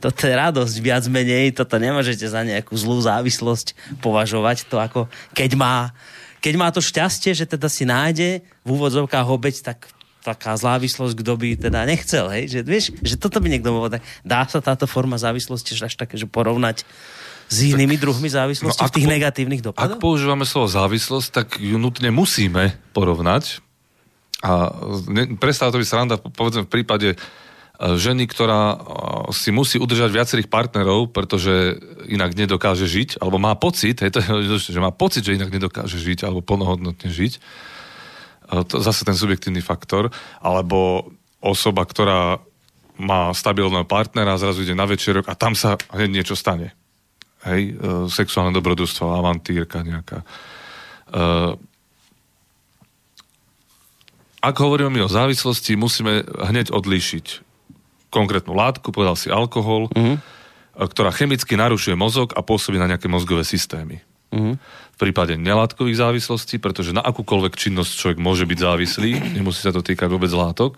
Toto 0.00 0.24
je 0.24 0.34
radosť 0.34 0.74
viac 0.80 1.04
menej, 1.06 1.52
toto 1.52 1.76
nemôžete 1.76 2.24
za 2.26 2.42
nejakú 2.42 2.74
zlú 2.74 2.98
závislosť 3.04 3.98
považovať 4.00 4.66
to 4.66 4.80
ako, 4.80 5.06
keď 5.36 5.50
má, 5.54 5.92
keď 6.38 6.54
má 6.58 6.68
to 6.70 6.82
šťastie, 6.82 7.34
že 7.34 7.44
teda 7.46 7.66
si 7.66 7.84
nájde 7.86 8.42
v 8.62 8.68
úvodzovkách 8.68 9.26
obeď, 9.26 9.74
tak 9.74 9.90
taká 10.22 10.58
závislosť, 10.58 11.14
kto 11.24 11.32
by 11.38 11.48
teda 11.56 11.88
nechcel, 11.88 12.28
hej? 12.28 12.50
Že, 12.52 12.58
vieš, 12.66 12.84
že 13.00 13.16
toto 13.16 13.40
by 13.40 13.48
niekto 13.48 13.72
povedal. 13.72 14.02
Dá 14.26 14.44
sa 14.44 14.60
táto 14.60 14.84
forma 14.84 15.16
závislosti 15.16 15.78
až 15.78 15.94
také, 15.94 16.20
že 16.20 16.28
porovnať 16.28 16.84
s 17.48 17.56
inými 17.64 17.96
tak, 17.96 18.02
druhmi 18.04 18.28
závislosti 18.28 18.82
no, 18.84 18.90
v 18.92 18.96
tých 18.98 19.08
po, 19.08 19.12
negatívnych 19.14 19.62
dopadoch? 19.64 19.96
Ak 19.96 20.02
používame 20.02 20.44
slovo 20.44 20.68
závislosť, 20.68 21.28
tak 21.32 21.48
ju 21.56 21.80
nutne 21.80 22.12
musíme 22.12 22.76
porovnať, 22.92 23.64
a 24.38 24.70
prestáva 25.42 25.74
to 25.74 25.82
byť 25.82 25.88
sranda, 25.88 26.14
povedzme 26.14 26.62
v 26.62 26.70
prípade 26.70 27.08
ženy, 27.78 28.26
ktorá 28.26 28.74
e, 28.74 28.76
si 29.30 29.54
musí 29.54 29.78
udržať 29.78 30.10
viacerých 30.10 30.50
partnerov, 30.50 31.14
pretože 31.14 31.78
inak 32.10 32.34
nedokáže 32.34 32.90
žiť, 32.90 33.22
alebo 33.22 33.38
má 33.38 33.54
pocit, 33.54 34.02
hej, 34.02 34.10
to 34.10 34.18
je, 34.18 34.74
že 34.74 34.82
má 34.82 34.90
pocit, 34.90 35.22
že 35.22 35.38
inak 35.38 35.54
nedokáže 35.54 35.94
žiť, 35.94 36.26
alebo 36.26 36.42
plnohodnotne 36.42 37.06
žiť. 37.06 37.32
E, 37.38 37.40
to 38.66 38.82
zase 38.82 39.06
ten 39.06 39.14
subjektívny 39.14 39.62
faktor. 39.62 40.10
Alebo 40.42 41.06
osoba, 41.38 41.86
ktorá 41.86 42.42
má 42.98 43.30
stabilného 43.30 43.86
partnera, 43.86 44.42
zrazu 44.42 44.66
ide 44.66 44.74
na 44.74 44.82
večerok 44.82 45.30
a 45.30 45.38
tam 45.38 45.54
sa 45.54 45.78
hneď 45.94 46.10
niečo 46.10 46.34
stane. 46.34 46.74
Hej, 47.46 47.78
sexuálne 48.10 48.50
dobrodružstvo, 48.50 49.14
avantírka 49.14 49.86
nejaká 49.86 50.26
ak 54.42 54.54
hovoríme 54.58 54.90
my 54.90 55.06
o 55.06 55.10
závislosti, 55.10 55.78
musíme 55.78 56.26
hneď 56.26 56.74
odlíšiť 56.74 57.47
konkrétnu 58.08 58.56
látku, 58.56 58.92
povedal 58.92 59.16
si 59.16 59.28
alkohol, 59.28 59.88
mm-hmm. 59.92 60.16
ktorá 60.76 61.12
chemicky 61.12 61.54
narušuje 61.54 61.94
mozog 61.94 62.32
a 62.36 62.40
pôsobí 62.40 62.80
na 62.80 62.88
nejaké 62.88 63.06
mozgové 63.06 63.44
systémy. 63.44 64.00
Mm-hmm. 64.28 64.54
V 64.94 64.96
prípade 65.00 65.40
nelátkových 65.40 66.04
závislostí, 66.04 66.60
pretože 66.60 66.92
na 66.92 67.00
akúkoľvek 67.00 67.54
činnosť 67.56 67.92
človek 67.96 68.18
môže 68.20 68.44
byť 68.44 68.58
závislý, 68.60 69.10
nemusí 69.38 69.64
sa 69.64 69.72
to 69.72 69.80
týkať 69.80 70.08
vôbec 70.10 70.28
látok, 70.34 70.76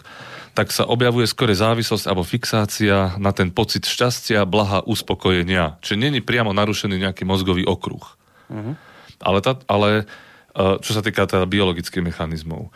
tak 0.54 0.74
sa 0.74 0.86
objavuje 0.86 1.30
skore 1.30 1.54
závislosť 1.54 2.10
alebo 2.10 2.26
fixácia 2.26 3.14
na 3.18 3.30
ten 3.30 3.54
pocit 3.54 3.86
šťastia, 3.86 4.46
blaha, 4.46 4.82
uspokojenia. 4.86 5.78
Čiže 5.82 5.98
není 5.98 6.20
priamo 6.22 6.50
narušený 6.50 7.06
nejaký 7.06 7.22
mozgový 7.22 7.66
okruh. 7.66 8.02
Mm-hmm. 8.50 8.74
Ale, 9.22 9.38
tá, 9.42 9.52
ale 9.70 9.88
e, 9.98 10.04
čo 10.82 10.90
sa 10.90 11.02
týka 11.02 11.26
teda 11.26 11.46
biologických 11.46 12.02
mechanizmov. 12.02 12.74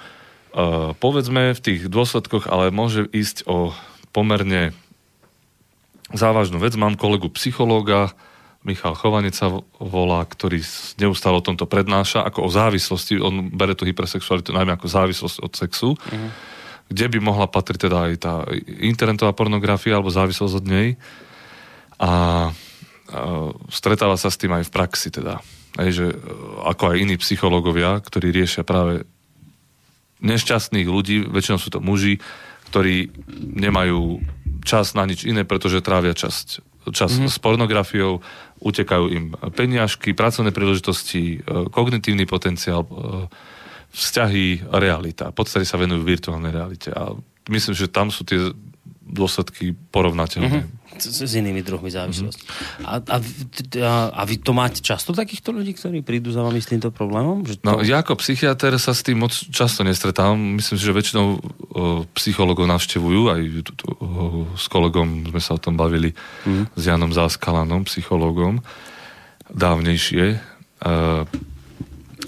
Uh, 0.55 0.95
povedzme 1.03 1.51
v 1.51 1.59
tých 1.59 1.91
dôsledkoch, 1.91 2.47
ale 2.47 2.71
môže 2.71 3.11
ísť 3.11 3.43
o 3.51 3.75
pomerne 4.15 4.71
závažnú 6.15 6.63
vec. 6.63 6.79
Mám 6.79 6.95
kolegu 6.95 7.27
psychológa, 7.35 8.15
Michal 8.65 8.97
Chovanec 8.97 9.37
sa 9.37 9.53
volá, 9.77 10.25
ktorý 10.25 10.65
neustále 10.97 11.37
o 11.37 11.45
tomto 11.45 11.69
prednáša 11.69 12.25
ako 12.25 12.49
o 12.49 12.51
závislosti. 12.51 13.21
On 13.21 13.53
bere 13.53 13.77
tú 13.77 13.85
hypersexualitu 13.85 14.57
najmä 14.57 14.81
ako 14.81 14.89
závislosť 14.89 15.37
od 15.45 15.53
sexu, 15.53 15.91
uh-huh. 15.93 16.31
kde 16.89 17.07
by 17.13 17.19
mohla 17.21 17.45
patriť 17.45 17.91
teda 17.91 17.99
aj 18.09 18.15
tá 18.17 18.35
internetová 18.81 19.37
pornografia 19.37 20.01
alebo 20.01 20.09
závislosť 20.09 20.55
od 20.57 20.65
nej. 20.65 20.89
A, 22.01 22.09
a 22.09 22.13
stretáva 23.69 24.17
sa 24.17 24.33
s 24.33 24.41
tým 24.41 24.57
aj 24.57 24.65
v 24.65 24.73
praxi 24.73 25.13
teda. 25.13 25.45
Aj, 25.77 25.89
že, 25.93 26.17
ako 26.65 26.97
aj 26.97 27.03
iní 27.05 27.21
psychológovia, 27.21 28.01
ktorí 28.01 28.33
riešia 28.33 28.65
práve 28.65 29.05
nešťastných 30.25 30.89
ľudí, 30.89 31.29
väčšinou 31.29 31.61
sú 31.61 31.69
to 31.69 31.85
muži, 31.85 32.17
ktorí 32.75 33.15
nemajú 33.55 34.19
čas 34.67 34.99
na 34.99 35.07
nič 35.07 35.23
iné, 35.23 35.47
pretože 35.47 35.79
trávia 35.79 36.11
časť, 36.11 36.47
čas 36.91 37.15
mm-hmm. 37.15 37.31
s 37.31 37.39
pornografiou, 37.39 38.19
utekajú 38.59 39.07
im 39.15 39.31
peniažky, 39.55 40.11
pracovné 40.11 40.51
príležitosti, 40.51 41.39
e, 41.39 41.71
kognitívny 41.71 42.27
potenciál, 42.27 42.83
e, 42.83 42.91
vzťahy, 43.95 44.75
realita. 44.75 45.31
V 45.31 45.39
podstate 45.39 45.63
sa 45.63 45.79
venujú 45.79 46.03
virtuálnej 46.03 46.51
realite. 46.51 46.91
A 46.91 47.15
myslím, 47.47 47.79
že 47.79 47.87
tam 47.87 48.11
sú 48.11 48.27
tie 48.27 48.51
dôsledky 49.05 49.77
porovnateľné. 49.93 50.65
Mm-hmm. 50.65 50.85
s, 50.97 51.21
s 51.21 51.33
inými 51.37 51.61
druhmi 51.61 51.93
závislosti. 51.93 52.41
Mm-hmm. 52.41 52.89
A, 52.89 52.93
a, 53.05 53.17
a, 53.85 53.95
a 54.17 54.23
vy 54.25 54.41
to 54.41 54.57
máte 54.57 54.81
často 54.81 55.13
takýchto 55.13 55.53
ľudí, 55.53 55.77
ktorí 55.77 56.01
prídu 56.01 56.33
za 56.33 56.41
vami 56.41 56.59
s 56.63 56.71
týmto 56.71 56.89
problémom? 56.89 57.45
Že 57.45 57.61
to... 57.61 57.65
No, 57.69 57.85
ja 57.85 58.01
ako 58.01 58.17
psychiatr 58.19 58.75
sa 58.81 58.97
s 58.97 59.05
tým 59.05 59.21
moc 59.21 59.35
často 59.35 59.85
nestretám. 59.85 60.35
Myslím 60.35 60.77
si, 60.81 60.85
že 60.85 60.97
väčšinou 60.97 61.27
o, 61.27 61.39
psychologov 62.17 62.65
navštevujú, 62.65 63.21
aj 63.29 63.41
o, 64.01 64.49
s 64.57 64.67
kolegom 64.73 65.29
sme 65.29 65.41
sa 65.43 65.57
o 65.57 65.61
tom 65.61 65.77
bavili, 65.77 66.17
mm. 66.49 66.75
s 66.75 66.83
Janom 66.83 67.13
Záskalanom, 67.13 67.85
psychologom, 67.85 68.65
dávnejšie. 69.53 70.25
E, 70.35 70.39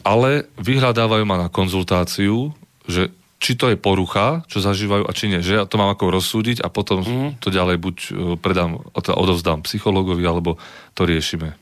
ale 0.06 0.30
vyhľadávajú 0.60 1.24
ma 1.26 1.36
na 1.40 1.48
konzultáciu, 1.48 2.54
že 2.86 3.10
či 3.36 3.52
to 3.52 3.68
je 3.68 3.76
porucha, 3.76 4.48
čo 4.48 4.64
zažívajú 4.64 5.04
a 5.04 5.12
či 5.12 5.28
nie. 5.28 5.44
Že 5.44 5.52
ja 5.60 5.64
to 5.68 5.76
mám 5.76 5.92
ako 5.92 6.08
rozsúdiť 6.08 6.64
a 6.64 6.72
potom 6.72 7.04
mm. 7.04 7.30
to 7.44 7.52
ďalej 7.52 7.76
buď 7.76 7.96
e, 7.96 8.10
predám, 8.40 8.80
odovzdám 8.96 9.60
psychologovi, 9.68 10.24
alebo 10.24 10.56
to 10.96 11.04
riešime. 11.04 11.52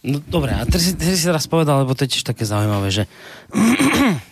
No 0.00 0.22
dobre, 0.22 0.56
a 0.56 0.64
ty 0.64 0.80
si, 0.80 0.96
ty 0.96 1.12
si 1.12 1.26
teraz 1.26 1.44
povedal, 1.44 1.84
lebo 1.84 1.92
to 1.92 2.06
je 2.06 2.16
tiež 2.16 2.24
také 2.24 2.46
zaujímavé, 2.46 2.88
že 2.88 3.04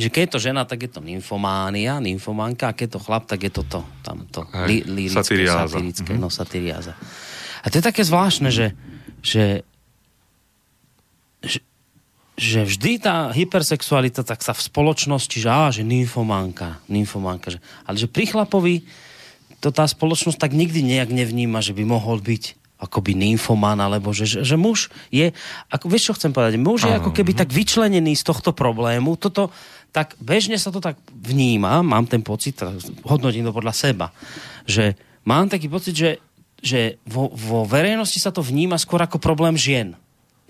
že 0.00 0.08
keď 0.08 0.20
je 0.24 0.32
to 0.32 0.40
žena, 0.40 0.62
tak 0.64 0.86
je 0.86 0.90
to 0.90 1.04
nymfománia, 1.04 2.00
nymfománka, 2.00 2.72
a 2.72 2.76
keď 2.76 2.84
je 2.86 2.94
to 2.96 3.04
chlap, 3.04 3.24
tak 3.28 3.44
je 3.44 3.52
to 3.52 3.62
to, 3.66 3.80
tam 4.00 4.24
to 4.30 4.46
li, 4.64 4.80
lirické, 4.86 5.20
satiriáza. 5.20 5.76
satirické, 5.76 6.12
mm-hmm. 6.14 6.22
no 6.22 6.28
satiriáza. 6.32 6.94
A 7.62 7.66
to 7.68 7.78
je 7.78 7.84
také 7.84 8.02
zvláštne, 8.02 8.48
že, 8.48 8.72
že 9.20 9.66
že 12.36 12.64
vždy 12.64 13.02
tá 13.02 13.28
hypersexualita 13.30 14.24
tak 14.24 14.40
sa 14.40 14.56
v 14.56 14.64
spoločnosti, 14.64 15.36
že 15.36 15.48
á, 15.48 15.68
že 15.68 15.84
nymfománka, 15.84 16.80
nymfománka, 16.88 17.52
že, 17.52 17.58
ale 17.84 17.96
že 18.00 18.08
pri 18.08 18.24
chlapovi 18.32 18.88
to 19.60 19.70
tá 19.70 19.84
spoločnosť 19.84 20.40
tak 20.40 20.56
nikdy 20.56 20.82
nejak 20.82 21.12
nevníma, 21.12 21.62
že 21.62 21.76
by 21.76 21.84
mohol 21.86 22.18
byť 22.18 22.58
akoby 22.82 23.14
nymfomán, 23.14 23.78
alebo 23.78 24.10
že, 24.10 24.26
že, 24.26 24.40
že 24.42 24.58
muž 24.58 24.90
je, 25.14 25.30
ako, 25.70 25.86
vieš 25.86 26.10
čo 26.10 26.16
chcem 26.18 26.34
povedať, 26.34 26.58
muž 26.58 26.90
je 26.90 26.98
ako 26.98 27.14
keby 27.14 27.30
tak 27.30 27.54
vyčlenený 27.54 28.18
z 28.18 28.26
tohto 28.26 28.50
problému, 28.50 29.14
toto, 29.14 29.54
tak 29.94 30.18
bežne 30.18 30.58
sa 30.58 30.74
to 30.74 30.82
tak 30.82 30.98
vníma, 31.14 31.86
mám 31.86 32.10
ten 32.10 32.26
pocit, 32.26 32.58
hodnotím 33.06 33.46
to 33.46 33.54
podľa 33.54 33.70
seba, 33.70 34.10
že 34.66 34.98
mám 35.22 35.46
taký 35.46 35.70
pocit, 35.70 35.94
že, 35.94 36.10
že 36.58 36.98
vo, 37.06 37.30
vo 37.30 37.62
verejnosti 37.62 38.18
sa 38.18 38.34
to 38.34 38.42
vníma 38.42 38.74
skôr 38.82 38.98
ako 38.98 39.22
problém 39.22 39.54
žien 39.54 39.94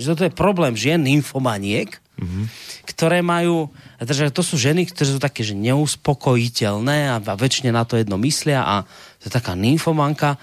že 0.02 0.10
toto 0.10 0.26
je 0.26 0.34
problém 0.34 0.74
žien, 0.74 0.98
nymfomaniek, 0.98 1.94
mm-hmm. 2.18 2.44
ktoré 2.90 3.22
majú, 3.22 3.70
že 4.02 4.34
to 4.34 4.42
sú 4.42 4.58
ženy, 4.58 4.90
ktoré 4.90 5.06
sú 5.06 5.22
také, 5.22 5.46
že 5.46 5.54
neuspokojiteľné 5.54 7.14
a, 7.14 7.16
a 7.22 7.34
väčšine 7.38 7.70
na 7.70 7.86
to 7.86 7.94
jedno 7.94 8.18
myslia 8.18 8.66
a 8.66 8.76
to 9.22 9.30
je 9.30 9.32
taká 9.32 9.54
nymfomanka, 9.54 10.36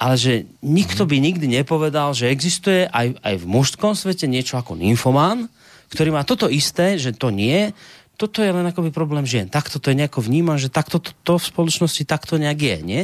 ale 0.00 0.14
že 0.16 0.32
nikto 0.64 1.04
mm-hmm. 1.04 1.20
by 1.20 1.26
nikdy 1.28 1.46
nepovedal, 1.60 2.16
že 2.16 2.32
existuje 2.32 2.88
aj, 2.88 3.20
aj 3.20 3.34
v 3.36 3.44
mužskom 3.44 3.92
svete 3.92 4.24
niečo 4.24 4.56
ako 4.56 4.78
nymfomán, 4.78 5.52
ktorý 5.92 6.16
má 6.16 6.24
toto 6.24 6.48
isté, 6.48 6.96
že 6.96 7.16
to 7.16 7.28
nie, 7.28 7.72
toto 8.18 8.42
je 8.42 8.50
len 8.50 8.66
akoby 8.66 8.90
problém 8.90 9.22
žien. 9.22 9.46
Takto 9.46 9.78
to 9.78 9.94
je 9.94 9.98
nejako 10.02 10.26
vnímam, 10.26 10.58
že 10.58 10.72
takto 10.72 10.98
to, 10.98 11.14
to 11.22 11.38
v 11.38 11.48
spoločnosti 11.54 12.02
takto 12.02 12.34
nejak 12.34 12.58
je, 12.58 12.76
nie? 12.82 13.02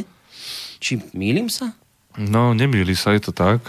Či 0.83 0.99
mýlim 1.15 1.47
sa? 1.47 1.71
No, 2.19 2.51
nemýli 2.51 2.95
sa, 2.95 3.15
je 3.15 3.27
to 3.27 3.31
tak. 3.31 3.63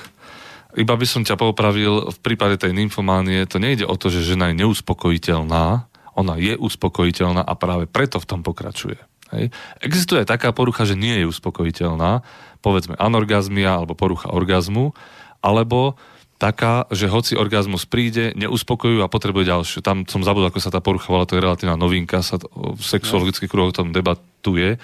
Iba 0.76 0.94
by 0.94 1.06
som 1.08 1.24
ťa 1.24 1.40
popravil, 1.40 2.12
v 2.12 2.18
prípade 2.20 2.60
tej 2.60 2.76
nymfománie 2.76 3.48
to 3.48 3.56
nejde 3.56 3.88
o 3.88 3.96
to, 3.96 4.12
že 4.12 4.28
žena 4.28 4.52
je 4.52 4.60
neuspokojiteľná, 4.60 5.88
ona 6.16 6.34
je 6.36 6.52
uspokojiteľná 6.56 7.40
a 7.40 7.52
práve 7.56 7.88
preto 7.88 8.20
v 8.20 8.28
tom 8.28 8.40
pokračuje. 8.44 9.00
Hej. 9.32 9.50
Existuje 9.82 10.22
aj 10.22 10.38
taká 10.38 10.52
porucha, 10.52 10.86
že 10.86 10.94
nie 10.94 11.24
je 11.24 11.28
uspokojiteľná, 11.28 12.22
povedzme 12.60 12.94
anorgazmia 13.00 13.80
alebo 13.80 13.98
porucha 13.98 14.30
orgazmu, 14.30 14.92
alebo 15.40 15.96
taká, 16.36 16.84
že 16.92 17.08
hoci 17.08 17.32
orgazmus 17.34 17.88
príde, 17.88 18.36
neuspokojujú 18.36 19.00
a 19.00 19.08
potrebuje 19.08 19.48
ďalšiu. 19.48 19.78
Tam 19.80 20.04
som 20.04 20.20
zabudol, 20.20 20.52
ako 20.52 20.60
sa 20.60 20.68
tá 20.68 20.84
porucha 20.84 21.08
volá, 21.08 21.24
to 21.24 21.36
je 21.36 21.44
relatívna 21.44 21.80
novinka, 21.80 22.20
sa 22.20 22.36
to, 22.36 22.52
v 22.52 22.82
sexuologických 22.84 23.48
kruhoch 23.48 23.72
tom 23.72 23.90
debatuje 23.90 24.76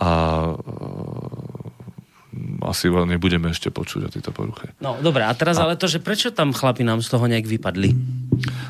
a 0.00 0.10
asi 2.60 2.92
nebudeme 2.92 3.48
ešte 3.48 3.72
počuť 3.72 4.00
o 4.06 4.10
tejto 4.12 4.30
poruche. 4.36 4.76
No, 4.84 5.00
dobre, 5.00 5.24
a 5.24 5.32
teraz 5.32 5.56
a... 5.56 5.64
ale 5.64 5.80
to, 5.80 5.88
že 5.88 5.98
prečo 6.02 6.28
tam 6.28 6.52
chlapi 6.52 6.84
nám 6.84 7.00
z 7.00 7.08
toho 7.08 7.24
nejak 7.24 7.48
vypadli? 7.48 7.90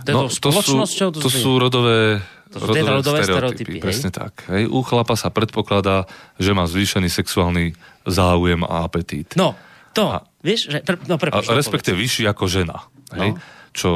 To, 0.07 0.11
no, 0.15 0.21
to, 0.31 0.51
sú, 0.55 0.79
to, 1.11 1.19
to 1.19 1.31
sú 1.31 1.59
rodové, 1.59 2.23
to 2.55 2.59
sú 2.63 2.71
rodové, 2.71 2.91
rodové 2.95 3.21
stereotypy. 3.27 3.77
stereotypy 3.77 3.83
presne 3.83 4.11
tak. 4.15 4.47
Hej. 4.49 4.71
U 4.71 4.81
chlapa 4.87 5.19
sa 5.19 5.35
predpokladá, 5.35 6.07
že 6.39 6.55
má 6.55 6.71
zvýšený 6.71 7.11
sexuálny 7.11 7.75
záujem 8.07 8.63
a 8.63 8.87
apetít. 8.87 9.35
No, 9.35 9.59
to, 9.93 10.07
a, 10.07 10.23
vieš, 10.41 10.71
že, 10.71 10.79
pre, 10.87 10.97
no 11.11 11.19
prepáč, 11.19 11.51
a, 11.51 11.59
respektive 11.59 11.99
vyšší 11.99 12.31
ako 12.31 12.45
žena. 12.47 12.87
Hej. 13.19 13.35
No. 13.35 13.43
Čo 13.75 13.91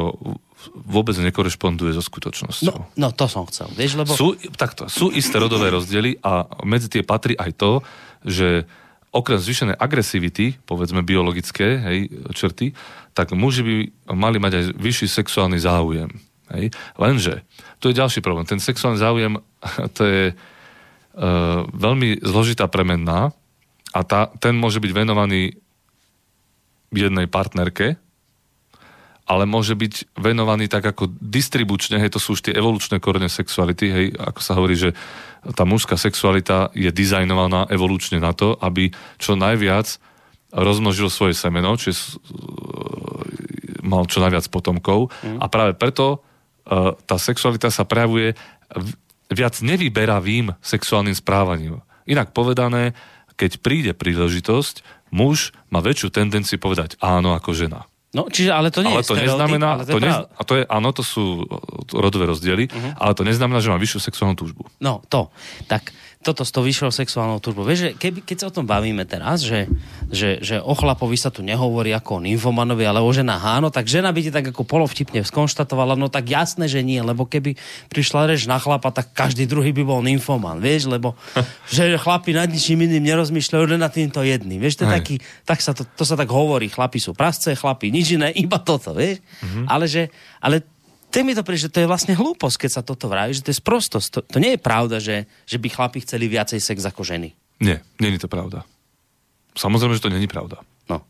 vôbec 0.87 1.15
nekorešponduje 1.19 1.91
so 1.91 2.03
skutočnosťou. 2.03 2.71
No, 2.71 2.87
no 2.95 3.07
to 3.11 3.27
som 3.27 3.43
chcel, 3.51 3.67
vieš, 3.75 3.99
lebo... 3.99 4.15
Sú, 4.15 4.35
takto, 4.55 4.87
sú 4.87 5.11
isté 5.11 5.35
rodové 5.35 5.67
rozdiely 5.67 6.23
a 6.23 6.47
medzi 6.63 6.87
tie 6.87 7.03
patrí 7.03 7.35
aj 7.35 7.51
to, 7.59 7.71
že 8.23 8.63
okrem 9.13 9.37
zvýšenej 9.37 9.77
agresivity, 9.77 10.57
povedzme 10.65 11.05
biologické 11.05 11.77
hej, 11.77 11.99
črty, 12.33 12.73
tak 13.13 13.29
muži 13.37 13.61
by 13.61 13.75
mali 14.17 14.41
mať 14.41 14.51
aj 14.57 14.65
vyšší 14.73 15.07
sexuálny 15.07 15.61
záujem. 15.61 16.09
Hej. 16.49 16.73
Lenže, 16.97 17.45
tu 17.77 17.93
je 17.93 17.97
ďalší 17.97 18.25
problém. 18.25 18.49
Ten 18.49 18.57
sexuálny 18.57 18.97
záujem, 18.97 19.37
to 19.97 20.01
je 20.01 20.23
e, 20.29 20.33
veľmi 21.77 22.25
zložitá 22.25 22.65
premenná 22.65 23.29
a 23.93 23.99
tá, 24.01 24.33
ten 24.41 24.57
môže 24.57 24.81
byť 24.81 24.91
venovaný 24.91 25.53
jednej 26.89 27.29
partnerke, 27.29 28.01
ale 29.23 29.47
môže 29.47 29.73
byť 29.73 30.19
venovaný 30.19 30.67
tak 30.67 30.83
ako 30.83 31.07
distribučne, 31.21 32.01
hej, 32.01 32.11
to 32.11 32.19
sú 32.19 32.35
už 32.35 32.49
tie 32.49 32.57
evolučné 32.57 32.99
korene 32.99 33.31
sexuality, 33.31 33.85
hej, 33.87 34.05
ako 34.19 34.39
sa 34.43 34.57
hovorí, 34.57 34.75
že 34.75 34.91
tá 35.51 35.67
mužská 35.67 35.99
sexualita 35.99 36.71
je 36.71 36.87
dizajnovaná 36.87 37.67
evolučne 37.67 38.23
na 38.23 38.31
to, 38.31 38.55
aby 38.63 38.95
čo 39.19 39.35
najviac 39.35 39.99
rozmnožil 40.55 41.11
svoje 41.11 41.35
semeno, 41.35 41.75
čiže 41.75 42.21
mal 43.83 44.07
čo 44.07 44.23
najviac 44.23 44.47
potomkov 44.47 45.11
mm. 45.19 45.43
a 45.43 45.45
práve 45.51 45.75
preto 45.75 46.23
uh, 46.23 46.95
tá 47.03 47.19
sexualita 47.19 47.67
sa 47.67 47.83
prejavuje 47.83 48.37
viac 49.33 49.59
nevyberavým 49.59 50.55
sexuálnym 50.63 51.17
správaním. 51.17 51.83
Inak 52.07 52.31
povedané, 52.31 52.95
keď 53.35 53.59
príde 53.59 53.91
príležitosť, 53.97 54.85
muž 55.11 55.51
má 55.73 55.81
väčšiu 55.81 56.13
tendenciu 56.13 56.61
povedať 56.61 56.95
áno 57.01 57.35
ako 57.35 57.51
žena. 57.51 57.89
No, 58.13 58.29
čiže, 58.29 58.53
ale 58.53 58.69
to 58.69 58.85
nie 58.85 58.93
ale 58.93 59.01
je 59.01 59.09
to 59.09 59.17
neznamená, 59.17 59.67
ale 59.73 59.83
to, 59.89 59.97
to 59.97 60.05
ne, 60.05 60.13
a 60.13 60.41
to 60.45 60.53
je, 60.61 60.63
áno, 60.69 60.93
to 60.93 61.01
sú 61.01 61.49
rodové 61.89 62.29
rozdiely, 62.29 62.69
uh-huh. 62.69 62.93
ale 63.01 63.17
to 63.17 63.25
neznamená, 63.25 63.57
že 63.57 63.73
má 63.73 63.81
vyššiu 63.81 63.99
sexuálnu 64.05 64.37
túžbu. 64.37 64.69
No, 64.77 65.01
to. 65.09 65.33
Tak 65.65 65.89
toto 66.23 66.47
s 66.47 66.55
tou 66.55 66.63
vyššou 66.63 66.95
sexuálnou 66.95 67.43
túžbou. 67.43 67.67
Vieš, 67.67 67.79
že 67.79 67.89
keby, 67.99 68.23
keď 68.23 68.37
sa 68.39 68.45
o 68.47 68.55
tom 68.55 68.63
bavíme 68.63 69.03
teraz, 69.03 69.43
že, 69.43 69.67
že, 70.07 70.39
že 70.39 70.55
o 70.63 70.71
chlapovi 70.71 71.19
sa 71.19 71.27
tu 71.27 71.43
nehovorí 71.43 71.91
ako 71.91 72.17
o 72.17 72.23
nymfomanovi, 72.23 72.87
ale 72.87 73.03
o 73.03 73.11
žena 73.11 73.37
áno, 73.43 73.67
tak 73.67 73.91
žena 73.91 74.09
by 74.15 74.19
ti 74.23 74.31
tak 74.31 74.55
ako 74.55 74.63
polovtipne 74.63 75.19
skonštatovala, 75.21 75.99
no 75.99 76.07
tak 76.07 76.31
jasné, 76.31 76.71
že 76.71 76.79
nie, 76.79 77.03
lebo 77.03 77.27
keby 77.27 77.59
prišla 77.91 78.31
reč 78.31 78.47
na 78.47 78.57
chlapa, 78.57 78.95
tak 78.95 79.11
každý 79.11 79.43
druhý 79.43 79.75
by 79.75 79.83
bol 79.83 79.99
nymfoman, 79.99 80.63
vieš, 80.63 80.87
lebo 80.87 81.13
že 81.75 81.99
chlapi 81.99 82.31
nad 82.31 82.47
ničím 82.47 82.87
iným 82.87 83.03
nerozmýšľajú, 83.03 83.75
len 83.75 83.83
nad 83.83 83.91
týmto 83.91 84.23
jedným. 84.23 84.63
Vieš, 84.63 84.79
to, 84.79 84.83
je 84.87 84.95
taký, 84.95 85.15
tak 85.43 85.59
sa 85.59 85.75
to, 85.75 85.83
to 85.83 86.07
sa 86.07 86.15
tak 86.15 86.31
hovorí, 86.31 86.71
chlapi 86.71 86.97
sú 87.03 87.11
prasce, 87.11 87.51
chlapi 87.53 87.91
nič 87.91 88.15
iné, 88.15 88.31
iba 88.43 88.57
toto, 88.63 88.95
vieš. 88.95 89.19
Mm-hmm. 89.19 89.65
Ale, 89.67 89.85
že, 89.91 90.07
ale 90.39 90.72
to 91.13 91.21
mi 91.21 91.37
to 91.37 91.45
príde, 91.45 91.69
že 91.69 91.73
to 91.73 91.85
je 91.85 91.87
vlastne 91.87 92.17
hlúposť, 92.17 92.65
keď 92.65 92.71
sa 92.73 92.81
toto 92.81 93.05
vraví, 93.05 93.37
že 93.37 93.45
to 93.45 93.53
je 93.53 93.61
sprostosť. 93.61 94.07
To, 94.09 94.19
to 94.25 94.37
nie 94.41 94.57
je 94.57 94.59
pravda, 94.59 94.97
že, 94.97 95.29
že 95.45 95.61
by 95.61 95.69
chlapi 95.69 96.01
chceli 96.01 96.25
viacej 96.25 96.57
sex 96.57 96.81
ako 96.81 97.05
ženy. 97.05 97.37
Nie, 97.61 97.85
nie 98.01 98.17
je 98.17 98.25
to 98.25 98.29
pravda. 98.29 98.65
Samozrejme, 99.53 99.93
že 99.93 100.01
to 100.01 100.09
není 100.09 100.25
pravda. 100.25 100.65
No. 100.89 101.05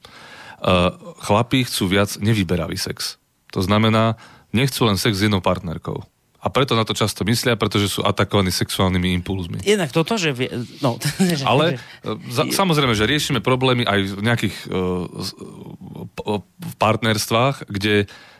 Uh, 0.60 0.92
chlapi 1.24 1.64
chcú 1.64 1.88
viac 1.88 2.20
nevyberavý 2.20 2.76
sex. 2.76 3.16
To 3.56 3.64
znamená, 3.64 4.20
nechcú 4.52 4.84
len 4.84 5.00
sex 5.00 5.24
s 5.24 5.24
jednou 5.24 5.40
partnerkou. 5.40 6.04
A 6.44 6.52
preto 6.52 6.76
na 6.76 6.84
to 6.84 6.92
často 6.92 7.24
myslia, 7.24 7.56
pretože 7.56 7.88
sú 7.88 8.04
atakovaní 8.04 8.52
sexuálnymi 8.52 9.16
impulzmi. 9.24 9.64
Jednak 9.64 9.96
toto, 9.96 10.20
že... 10.20 10.36
Vie, 10.36 10.52
no, 10.84 11.00
že 11.40 11.48
Ale 11.48 11.80
že... 12.04 12.36
Za, 12.36 12.44
samozrejme, 12.52 12.92
že 12.92 13.08
riešime 13.08 13.40
problémy 13.40 13.88
aj 13.88 14.20
v 14.20 14.22
nejakých 14.28 14.56
uh, 14.68 16.44
partnerstvách, 16.76 17.72
kde 17.72 18.04
uh, 18.04 18.33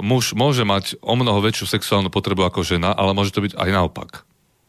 muž 0.00 0.34
môže 0.36 0.64
mať 0.66 0.98
o 1.00 1.14
mnoho 1.16 1.40
väčšiu 1.40 1.66
sexuálnu 1.70 2.10
potrebu 2.12 2.44
ako 2.44 2.66
žena, 2.66 2.92
ale 2.92 3.16
môže 3.16 3.32
to 3.32 3.44
byť 3.44 3.54
aj 3.56 3.70
naopak. 3.70 4.10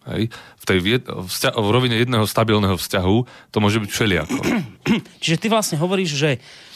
Hej. 0.06 0.30
V, 0.62 0.64
tej 0.70 0.80
vzťa- 1.02 1.58
v 1.58 1.70
rovine 1.74 1.98
jedného 1.98 2.30
stabilného 2.30 2.78
vzťahu 2.78 3.18
to 3.50 3.58
môže 3.58 3.82
byť 3.82 3.90
všelijako. 3.90 4.38
Čiže 5.24 5.38
ty 5.42 5.48
vlastne 5.50 5.82
hovoríš, 5.82 6.14
že, 6.14 6.32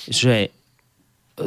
že 0.10 0.50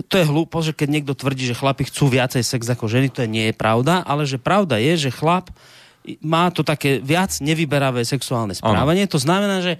to 0.08 0.14
je 0.16 0.24
hlúpo, 0.24 0.62
že 0.62 0.72
keď 0.72 0.88
niekto 0.88 1.12
tvrdí, 1.12 1.44
že 1.44 1.58
chlapi 1.58 1.90
chcú 1.90 2.08
viacej 2.08 2.46
sex 2.46 2.62
ako 2.70 2.86
ženy, 2.86 3.10
to 3.12 3.26
je 3.26 3.28
nie 3.28 3.50
je 3.50 3.54
pravda, 3.58 4.00
ale 4.06 4.24
že 4.24 4.40
pravda 4.40 4.78
je, 4.78 5.10
že 5.10 5.10
chlap 5.12 5.50
má 6.22 6.50
to 6.50 6.64
také 6.64 6.98
viac 7.02 7.34
nevyberavé 7.42 8.02
sexuálne 8.06 8.56
správanie. 8.56 9.06
Ano. 9.06 9.12
To 9.12 9.20
znamená, 9.20 9.56
že 9.62 9.78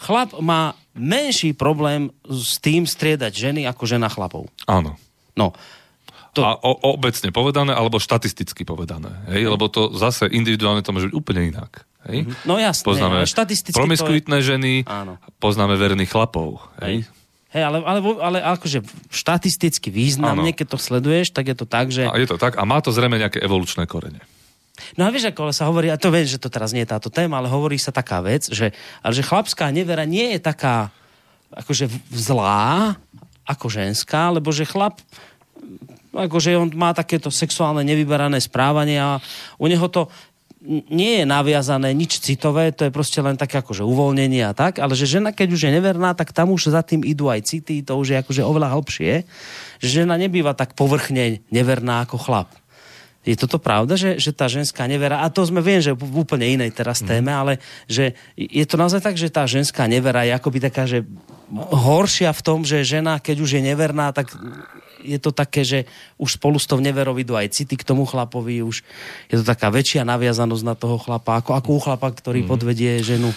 chlap 0.00 0.36
má 0.40 0.76
menší 0.92 1.56
problém 1.56 2.12
s 2.28 2.60
tým 2.60 2.84
striedať 2.84 3.32
ženy 3.32 3.64
ako 3.64 3.84
žena 3.88 4.08
chlapov. 4.12 4.48
Áno. 4.68 4.96
No, 5.32 5.56
To... 6.32 6.40
A 6.40 6.56
o, 6.64 6.96
obecne 6.96 7.28
povedané, 7.28 7.76
alebo 7.76 8.00
štatisticky 8.00 8.64
povedané. 8.64 9.12
Hej? 9.28 9.52
Lebo 9.52 9.68
to 9.68 9.92
zase 9.92 10.32
individuálne 10.32 10.80
to 10.80 10.96
môže 10.96 11.12
byť 11.12 11.16
úplne 11.16 11.52
inak. 11.52 11.84
Hej? 12.08 12.24
No 12.48 12.56
jasné, 12.56 12.84
poznáme 12.88 13.28
štatisticky 13.28 13.76
promiskuitné 13.76 14.38
ženy, 14.40 14.72
Áno. 14.88 15.20
poznáme 15.38 15.76
verných 15.76 16.10
chlapov. 16.10 16.64
Hej? 16.80 17.04
Hej, 17.52 17.62
ale, 17.68 17.78
ale, 17.84 18.00
ale 18.00 18.38
akože 18.40 18.80
štatisticky 19.12 19.92
významne, 19.92 20.50
Áno. 20.50 20.56
keď 20.56 20.66
to 20.72 20.78
sleduješ, 20.80 21.36
tak 21.36 21.52
je 21.52 21.56
to 21.56 21.68
tak, 21.68 21.92
že... 21.92 22.08
A 22.08 22.16
je 22.16 22.24
to 22.24 22.40
tak 22.40 22.56
a 22.56 22.64
má 22.64 22.80
to 22.80 22.88
zrejme 22.88 23.20
nejaké 23.20 23.44
evolučné 23.44 23.84
korene. 23.84 24.24
No 24.96 25.04
a 25.04 25.12
vieš, 25.12 25.28
ako 25.28 25.52
ale 25.52 25.54
sa 25.54 25.68
hovorí, 25.68 25.92
a 25.92 26.00
to 26.00 26.08
viem, 26.08 26.24
že 26.24 26.40
to 26.40 26.48
teraz 26.48 26.72
nie 26.72 26.80
je 26.82 26.96
táto 26.96 27.12
téma, 27.12 27.44
ale 27.44 27.52
hovorí 27.52 27.76
sa 27.76 27.92
taká 27.92 28.24
vec, 28.24 28.48
že, 28.48 28.72
ale 29.04 29.12
že 29.12 29.20
chlapská 29.20 29.68
nevera 29.68 30.08
nie 30.08 30.32
je 30.36 30.40
taká 30.40 30.88
akože 31.52 31.92
zlá 32.08 32.96
ako 33.44 33.68
ženská, 33.68 34.32
lebo 34.32 34.48
že 34.48 34.64
chlap 34.64 34.96
akože 36.12 36.54
on 36.60 36.68
má 36.76 36.92
takéto 36.92 37.32
sexuálne 37.32 37.82
nevyberané 37.82 38.38
správanie 38.38 39.00
a 39.00 39.18
u 39.56 39.66
neho 39.66 39.88
to 39.88 40.12
nie 40.88 41.18
je 41.22 41.24
naviazané 41.26 41.90
nič 41.90 42.22
citové, 42.22 42.70
to 42.70 42.86
je 42.86 42.94
proste 42.94 43.18
len 43.18 43.34
také 43.34 43.58
akože 43.58 43.82
uvoľnenie 43.82 44.46
a 44.46 44.54
tak, 44.54 44.78
ale 44.78 44.94
že 44.94 45.10
žena, 45.10 45.34
keď 45.34 45.58
už 45.58 45.66
je 45.66 45.74
neverná, 45.74 46.14
tak 46.14 46.30
tam 46.30 46.54
už 46.54 46.70
za 46.70 46.86
tým 46.86 47.02
idú 47.02 47.26
aj 47.26 47.42
city, 47.42 47.82
to 47.82 47.98
už 47.98 48.14
je 48.14 48.16
akože 48.22 48.42
oveľa 48.46 48.78
hlbšie, 48.78 49.26
že 49.82 49.88
žena 49.90 50.14
nebýva 50.14 50.54
tak 50.54 50.78
povrchne 50.78 51.42
neverná 51.50 52.06
ako 52.06 52.14
chlap. 52.14 52.50
Je 53.22 53.38
toto 53.38 53.62
pravda, 53.62 53.94
že, 53.94 54.18
že 54.18 54.34
tá 54.34 54.50
ženská 54.50 54.86
nevera, 54.90 55.22
a 55.22 55.30
to 55.30 55.46
sme 55.46 55.62
viem, 55.62 55.78
že 55.78 55.94
v 55.94 56.26
úplne 56.26 56.42
inej 56.42 56.74
teraz 56.74 57.06
téme, 57.06 57.30
ale 57.30 57.62
že 57.86 58.18
je 58.34 58.66
to 58.66 58.74
naozaj 58.74 58.98
tak, 58.98 59.14
že 59.14 59.30
tá 59.30 59.46
ženská 59.46 59.86
nevera 59.86 60.26
je 60.26 60.34
akoby 60.34 60.58
taká, 60.58 60.90
že 60.90 61.06
horšia 61.54 62.34
v 62.34 62.42
tom, 62.42 62.66
že 62.66 62.82
žena, 62.82 63.22
keď 63.22 63.36
už 63.46 63.50
je 63.58 63.62
neverná, 63.62 64.10
tak 64.10 64.34
je 65.02 65.18
to 65.18 65.34
také, 65.34 65.66
že 65.66 65.84
už 66.16 66.38
spolu 66.38 66.56
s 66.56 66.70
tou 66.70 66.78
neverou 66.78 67.18
idú 67.18 67.34
aj 67.34 67.52
city 67.52 67.74
k 67.76 67.84
tomu 67.86 68.06
chlapovi, 68.06 68.62
už 68.62 68.86
je 69.28 69.36
to 69.36 69.44
taká 69.44 69.68
väčšia 69.68 70.06
naviazanosť 70.06 70.64
na 70.64 70.74
toho 70.78 70.96
chlapa, 70.96 71.42
ako, 71.42 71.58
ako 71.58 71.68
u 71.76 71.80
chlapa, 71.82 72.08
ktorý 72.14 72.46
podvedie 72.46 73.02
ženu. 73.02 73.34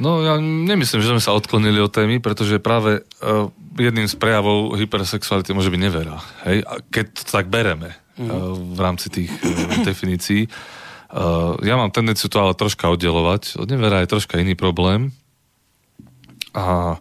No 0.00 0.24
ja 0.24 0.40
nemyslím, 0.40 1.04
že 1.04 1.12
sme 1.12 1.20
sa 1.20 1.36
odklonili 1.36 1.76
od 1.76 1.92
témy, 1.92 2.16
pretože 2.16 2.56
práve 2.56 3.04
uh, 3.04 3.52
jedným 3.76 4.08
z 4.08 4.16
prejavov 4.16 4.72
hypersexuality 4.80 5.52
môže 5.52 5.68
byť 5.68 5.80
nevera. 5.80 6.16
Hej? 6.48 6.64
A 6.64 6.80
keď 6.88 7.06
to 7.12 7.22
tak 7.28 7.52
bereme 7.52 7.92
uh, 7.92 8.56
v 8.56 8.80
rámci 8.80 9.12
tých 9.12 9.28
uh, 9.28 9.84
definícií, 9.84 10.48
uh, 10.48 11.60
ja 11.60 11.76
mám 11.76 11.92
tendenciu 11.92 12.32
to 12.32 12.40
ale 12.40 12.56
troška 12.56 12.88
oddelovať. 12.88 13.60
Od 13.60 13.68
nevera 13.68 14.00
je 14.00 14.12
troška 14.16 14.40
iný 14.40 14.56
problém 14.56 15.12
a 16.56 16.96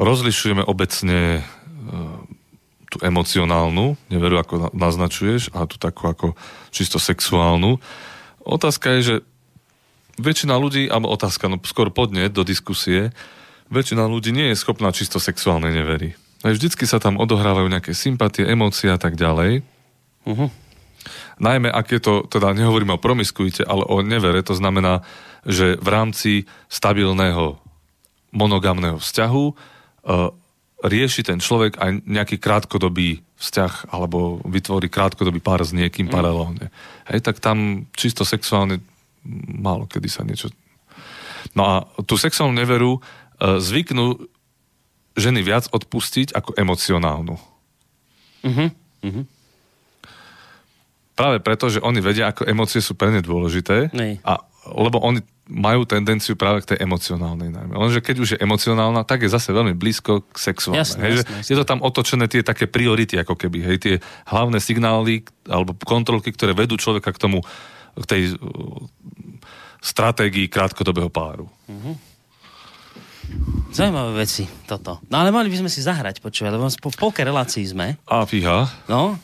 rozlišujeme 0.00 0.64
obecne 0.64 1.44
uh, 1.44 2.23
tú 2.94 2.98
emocionálnu 3.02 3.98
neveru, 4.06 4.38
ako 4.38 4.54
na- 4.56 4.72
naznačuješ, 4.72 5.50
a 5.50 5.66
tú 5.66 5.74
takú 5.76 6.06
ako 6.06 6.38
čisto 6.70 7.02
sexuálnu. 7.02 7.82
Otázka 8.46 8.94
je, 8.98 9.00
že 9.02 9.16
väčšina 10.22 10.54
ľudí, 10.54 10.86
alebo 10.86 11.10
otázka, 11.10 11.50
no 11.50 11.58
skôr 11.66 11.90
podnet 11.90 12.30
do 12.30 12.46
diskusie, 12.46 13.10
väčšina 13.74 14.06
ľudí 14.06 14.30
nie 14.30 14.54
je 14.54 14.60
schopná 14.62 14.94
čisto 14.94 15.18
sexuálnej 15.18 15.74
nevery. 15.74 16.14
Vždycky 16.44 16.84
sa 16.84 17.00
tam 17.00 17.18
odohrávajú 17.18 17.66
nejaké 17.66 17.96
sympatie, 17.96 18.44
emócie 18.44 18.92
a 18.92 19.00
tak 19.00 19.16
ďalej. 19.16 19.64
Uh-huh. 20.28 20.52
Najmä 21.40 21.72
ak 21.72 21.86
je 21.88 22.00
to, 22.04 22.14
teda 22.28 22.52
nehovoríme 22.52 22.94
o 22.94 23.02
promiskuite, 23.02 23.64
ale 23.64 23.82
o 23.88 24.04
nevere, 24.04 24.44
to 24.44 24.54
znamená, 24.54 25.02
že 25.48 25.80
v 25.80 25.88
rámci 25.88 26.32
stabilného 26.68 27.58
monogamného 28.30 29.00
vzťahu 29.00 29.44
uh, 29.50 29.54
rieši 30.84 31.24
ten 31.24 31.40
človek 31.40 31.80
aj 31.80 32.04
nejaký 32.04 32.36
krátkodobý 32.36 33.24
vzťah 33.40 33.88
alebo 33.88 34.44
vytvorí 34.44 34.92
krátkodobý 34.92 35.40
pár 35.40 35.64
s 35.64 35.72
niekým 35.72 36.06
mm. 36.08 36.12
paralelne. 36.12 36.68
Hej, 37.08 37.24
tak 37.24 37.40
tam 37.40 37.88
čisto 37.96 38.22
sexuálne 38.22 38.84
málo 39.48 39.88
kedy 39.88 40.08
sa 40.12 40.22
niečo... 40.22 40.52
No 41.56 41.62
a 41.64 41.74
tú 42.04 42.20
sexuálnu 42.20 42.56
neveru 42.56 43.00
uh, 43.00 43.56
zvyknú 43.60 44.20
ženy 45.16 45.40
viac 45.40 45.70
odpustiť 45.70 46.34
ako 46.34 46.56
emocionálnu. 46.58 47.36
Uh-huh. 48.44 48.68
Uh-huh. 49.04 49.24
Práve 51.14 51.38
preto, 51.38 51.70
že 51.70 51.78
oni 51.78 52.02
vedia, 52.02 52.34
ako 52.34 52.44
emócie 52.44 52.82
sú 52.82 52.98
pre 52.98 53.14
ne 53.14 53.22
dôležité. 53.22 53.94
Nej. 53.94 54.18
A, 54.26 54.42
lebo 54.74 54.98
oni 54.98 55.22
majú 55.44 55.84
tendenciu 55.84 56.40
práve 56.40 56.64
k 56.64 56.74
tej 56.74 56.78
emocionálnej 56.80 57.52
najmä. 57.52 57.76
Lenže 57.76 58.00
keď 58.00 58.16
už 58.16 58.28
je 58.36 58.38
emocionálna, 58.40 59.04
tak 59.04 59.24
je 59.24 59.30
zase 59.32 59.52
veľmi 59.52 59.76
blízko 59.76 60.24
k 60.32 60.36
sexuálnej. 60.40 60.80
Jasné, 60.80 61.00
hej, 61.04 61.12
že 61.12 61.20
jasné, 61.20 61.36
jasné. 61.44 61.50
Je 61.52 61.56
to 61.60 61.66
tam 61.68 61.80
otočené 61.84 62.24
tie 62.32 62.40
také 62.40 62.64
priority, 62.64 63.20
ako 63.20 63.36
keby. 63.36 63.60
Hej, 63.60 63.76
tie 63.80 63.94
hlavné 64.28 64.56
signály 64.56 65.28
alebo 65.44 65.76
kontrolky, 65.84 66.32
ktoré 66.32 66.56
vedú 66.56 66.80
človeka 66.80 67.12
k 67.12 67.20
tomu, 67.20 67.44
k 67.94 68.04
tej 68.08 68.22
uh, 68.34 68.88
stratégii 69.84 70.48
krátkodobého 70.48 71.12
páru. 71.12 71.52
Zaujímavé 73.74 74.24
veci 74.24 74.48
toto. 74.64 75.04
No 75.12 75.20
ale 75.20 75.28
mali 75.28 75.52
by 75.52 75.66
sme 75.66 75.70
si 75.72 75.84
zahrať, 75.84 76.24
počúvaj, 76.24 76.56
lebo 76.56 76.68
po 76.80 76.88
v 76.88 76.96
polke 76.96 77.20
relácii 77.20 77.64
sme. 77.68 78.00
A 78.08 78.24
fíha, 78.24 78.64
No, 78.88 79.18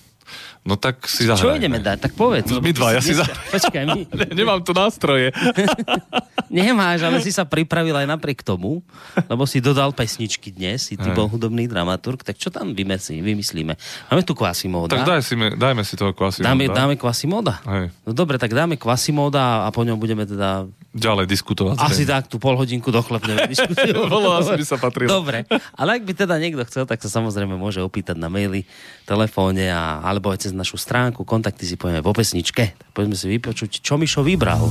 no 0.60 0.74
tak 0.74 1.04
si 1.04 1.24
zahrajme. 1.24 1.40
čo 1.42 1.56
ideme 1.56 1.78
dať? 1.78 1.98
Tak 2.00 2.12
povedz. 2.12 2.52
My 2.52 2.70
dva, 2.70 2.92
ja 2.92 3.00
si 3.00 3.12
za- 3.12 3.26
Počkaj, 3.26 3.84
my... 3.86 4.00
Ne, 4.18 4.26
nemám 4.34 4.60
tu 4.60 4.70
nástroje. 4.70 5.32
Nemáš, 6.50 7.00
ale 7.00 7.18
si 7.18 7.30
sa 7.30 7.44
pripravil 7.44 7.94
aj 7.94 8.06
napriek 8.08 8.42
tomu, 8.42 8.82
lebo 9.22 9.46
si 9.46 9.58
dodal 9.58 9.94
pesničky 9.94 10.50
dnes, 10.50 10.82
si 10.82 10.98
ty 10.98 11.06
bol 11.10 11.30
hudobný 11.30 11.64
dramaturg, 11.64 12.20
tak 12.20 12.34
čo 12.34 12.50
tam 12.50 12.74
vymyslí, 12.74 13.22
vymyslíme? 13.22 13.78
Máme 14.10 14.22
tu 14.22 14.34
Quasimoda. 14.34 14.90
tak 14.90 15.06
daj 15.06 15.22
si, 15.22 15.38
dajme 15.38 15.82
si 15.82 15.94
toho 15.94 16.10
kvasi. 16.10 16.42
dáme, 16.42 16.66
dáme 16.66 16.98
Quasimoda? 16.98 17.62
Hej. 17.62 17.94
No 18.02 18.10
dobre, 18.10 18.34
tak 18.34 18.50
dáme 18.50 18.74
Quasimoda 18.74 19.62
a 19.62 19.70
po 19.70 19.86
ňom 19.86 19.94
budeme 19.94 20.26
teda 20.26 20.66
Ďalej 20.90 21.30
diskutovať. 21.30 21.78
asi 21.78 22.02
tak 22.02 22.26
tú 22.26 22.36
pol 22.36 22.58
hodinku 22.58 22.90
doklepneme 22.90 23.46
diskusiu. 23.54 24.10
Bolo, 24.10 24.34
asi 24.34 24.58
by 24.58 24.64
sa 24.66 24.74
patrilo. 24.74 25.22
Dobre, 25.22 25.46
ale 25.70 25.90
ak 25.94 26.02
by 26.02 26.12
teda 26.16 26.34
niekto 26.34 26.66
chcel, 26.66 26.82
tak 26.82 26.98
sa 26.98 27.06
samozrejme 27.08 27.54
môže 27.54 27.78
opýtať 27.78 28.18
na 28.18 28.26
maily, 28.26 28.66
telefóne 29.06 29.70
a, 29.70 30.02
alebo 30.02 30.34
aj 30.34 30.42
cez 30.42 30.49
našu 30.56 30.78
stránku. 30.80 31.22
Kontakty 31.22 31.66
si 31.66 31.76
povieme 31.78 32.02
po 32.02 32.14
pesničke. 32.14 32.74
Tak 32.74 32.90
poďme 32.96 33.14
si 33.14 33.26
vypočuť, 33.30 33.82
čo 33.82 33.98
Mišo 33.98 34.24
vybral. 34.24 34.66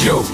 Yo, 0.00 0.24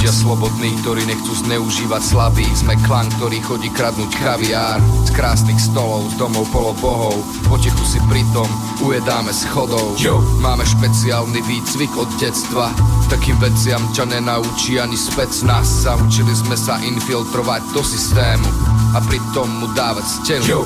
ľudia 0.00 0.16
slobodní, 0.16 0.72
ktorí 0.80 1.04
nechcú 1.04 1.28
zneužívať 1.44 2.00
slabých 2.00 2.64
Sme 2.64 2.72
klan, 2.88 3.04
ktorý 3.20 3.36
chodí 3.44 3.68
kradnúť 3.68 4.08
kaviár 4.16 4.80
Z 5.04 5.12
krásnych 5.12 5.60
stolov, 5.60 6.08
z 6.08 6.16
domov 6.16 6.48
polobohov 6.48 7.20
Potechu 7.44 7.84
si 7.84 8.00
pritom 8.08 8.48
ujedáme 8.80 9.28
schodov. 9.28 10.00
Yo, 10.00 10.24
máme 10.40 10.64
špeciálny 10.64 11.44
výcvik 11.44 11.92
od 12.00 12.08
detstva. 12.16 12.72
Takým 13.12 13.36
veciam 13.44 13.84
ťa 13.92 14.08
nenaučí 14.08 14.80
ani 14.80 14.96
spec 14.96 15.44
nás. 15.44 15.68
Zaučili 15.84 16.32
sme 16.32 16.56
sa 16.56 16.80
infiltrovať 16.80 17.60
do 17.76 17.84
systému 17.84 18.48
A 18.96 19.04
pritom 19.04 19.52
mu 19.52 19.68
dávať 19.76 20.24
stelu 20.24 20.48
Yo, 20.48 20.64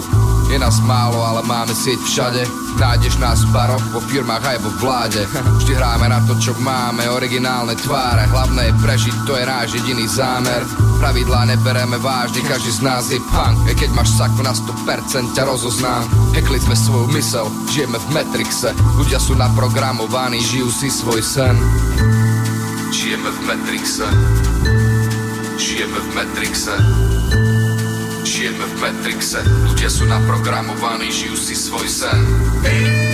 je 0.53 0.61
nás 0.61 0.79
málo, 0.85 1.25
ale 1.25 1.41
máme 1.43 1.73
sieť 1.73 1.99
všade. 2.05 2.43
Nájdeš 2.77 3.17
nás 3.17 3.43
v 3.49 3.55
baroch, 3.55 3.81
vo 3.95 4.03
firmách 4.03 4.45
aj 4.45 4.59
vo 4.61 4.71
vláde. 4.77 5.25
Vždy 5.63 5.73
hráme 5.73 6.07
na 6.11 6.21
to, 6.29 6.37
čo 6.37 6.53
máme, 6.61 7.09
originálne 7.09 7.73
tváre. 7.81 8.29
Hlavné 8.29 8.69
je 8.69 8.75
prežiť, 8.85 9.17
to 9.25 9.37
je 9.37 9.45
náš 9.49 9.69
jediný 9.81 10.05
zámer. 10.09 10.61
Pravidlá 11.01 11.49
nebereme 11.49 11.97
vážne, 11.97 12.45
každý 12.45 12.71
z 12.73 12.81
nás 12.85 13.09
je 13.09 13.21
punk. 13.33 13.57
Aj 13.65 13.75
keď 13.77 13.91
máš 13.97 14.13
sako 14.17 14.45
na 14.45 14.53
100% 14.53 15.33
ťa 15.33 15.45
rozoznám. 15.49 16.05
Hekli 16.37 16.61
sme 16.61 16.77
svoju 16.77 17.07
mysel, 17.17 17.49
žijeme 17.73 17.97
v 17.97 18.07
Matrixe. 18.13 18.71
Ľudia 19.01 19.17
sú 19.17 19.33
naprogramovaní, 19.37 20.41
žijú 20.45 20.69
si 20.69 20.93
svoj 20.93 21.25
sen. 21.25 21.57
Žijeme 22.93 23.29
v 23.33 23.41
Matrixe. 23.49 24.07
Žijeme 25.57 25.99
v 25.99 26.09
Matrixe. 26.13 26.75
Žijeme 28.25 28.65
v 28.65 28.75
Matrixe, 28.81 29.41
ľudia 29.69 29.89
sú 29.93 30.09
naprogramovaní, 30.09 31.13
žijú 31.13 31.37
si 31.37 31.53
svoj 31.53 31.89
sen. 31.89 32.19
Ty 32.65 33.14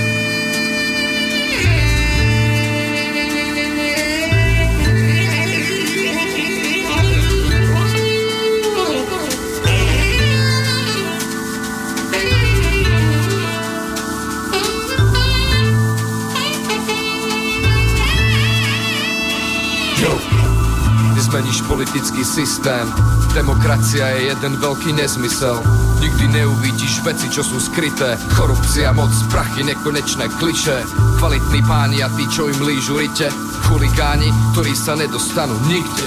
zmeníš 21.40 21.64
politický 21.64 22.20
systém. 22.20 22.84
Demokracia 23.32 24.12
je 24.12 24.28
jeden 24.28 24.60
veľký 24.60 24.92
nezmysel. 24.92 25.56
Nikdy 26.04 26.36
neuvidíš 26.36 27.00
veci, 27.00 27.32
čo 27.32 27.40
sú 27.40 27.56
skryté. 27.56 28.20
Korupcia, 28.36 28.92
moc, 28.92 29.08
prachy, 29.32 29.64
nekonečné 29.64 30.28
kliše. 30.36 30.84
Kvalitní 31.16 31.64
páni 31.64 32.04
a 32.04 32.12
tí, 32.12 32.28
čo 32.28 32.44
im 32.52 32.60
lížu 32.60 33.00
rite. 33.00 33.32
Chuligáni, 33.64 34.28
ktorí 34.52 34.76
sa 34.76 35.00
nedostanú 35.00 35.56
nikde. 35.64 36.04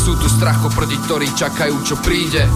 Sú 0.00 0.16
tu 0.16 0.32
strachoprdi, 0.32 0.96
ktorí 1.04 1.28
čakajú, 1.36 1.76
čo 1.84 2.00
príde. 2.00 2.48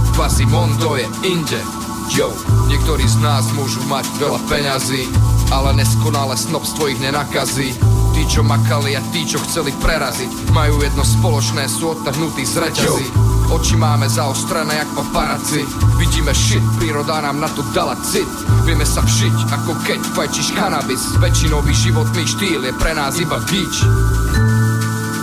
Mondo 0.48 0.96
je 0.96 1.04
inde. 1.28 1.60
Yo, 2.08 2.32
niektorí 2.72 3.04
z 3.04 3.20
nás 3.20 3.52
môžu 3.52 3.84
mať 3.84 4.08
veľa 4.16 4.40
peňazí, 4.48 5.12
ale 5.52 5.76
neskonale 5.76 6.40
snobstvo 6.40 6.88
ich 6.88 6.96
nenakazí. 7.04 7.76
Tí, 8.14 8.22
čo 8.30 8.46
makali 8.46 8.94
a 8.94 9.02
tí, 9.10 9.26
čo 9.26 9.42
chceli 9.42 9.74
preraziť 9.82 10.54
Majú 10.54 10.86
jedno 10.86 11.02
spoločné, 11.02 11.66
sú 11.66 11.98
odtrhnutí 11.98 12.46
z 12.46 12.62
reťazí 12.62 13.06
Oči 13.50 13.74
máme 13.74 14.06
zaostrené 14.06 14.78
jak 14.78 14.90
paparazzi 14.94 15.66
Vidíme 15.98 16.30
shit, 16.30 16.62
príroda 16.78 17.18
nám 17.18 17.42
na 17.42 17.50
to 17.50 17.66
dala 17.74 17.98
cit. 18.06 18.26
Vieme 18.62 18.86
sa 18.86 19.02
všiť, 19.02 19.50
ako 19.50 19.72
keď 19.82 20.00
fajčíš 20.14 20.54
kanabis. 20.54 21.02
Väčšinový 21.18 21.74
životný 21.74 22.22
štýl 22.22 22.62
je 22.70 22.72
pre 22.78 22.94
nás 22.94 23.18
iba 23.18 23.42
gíč 23.50 23.82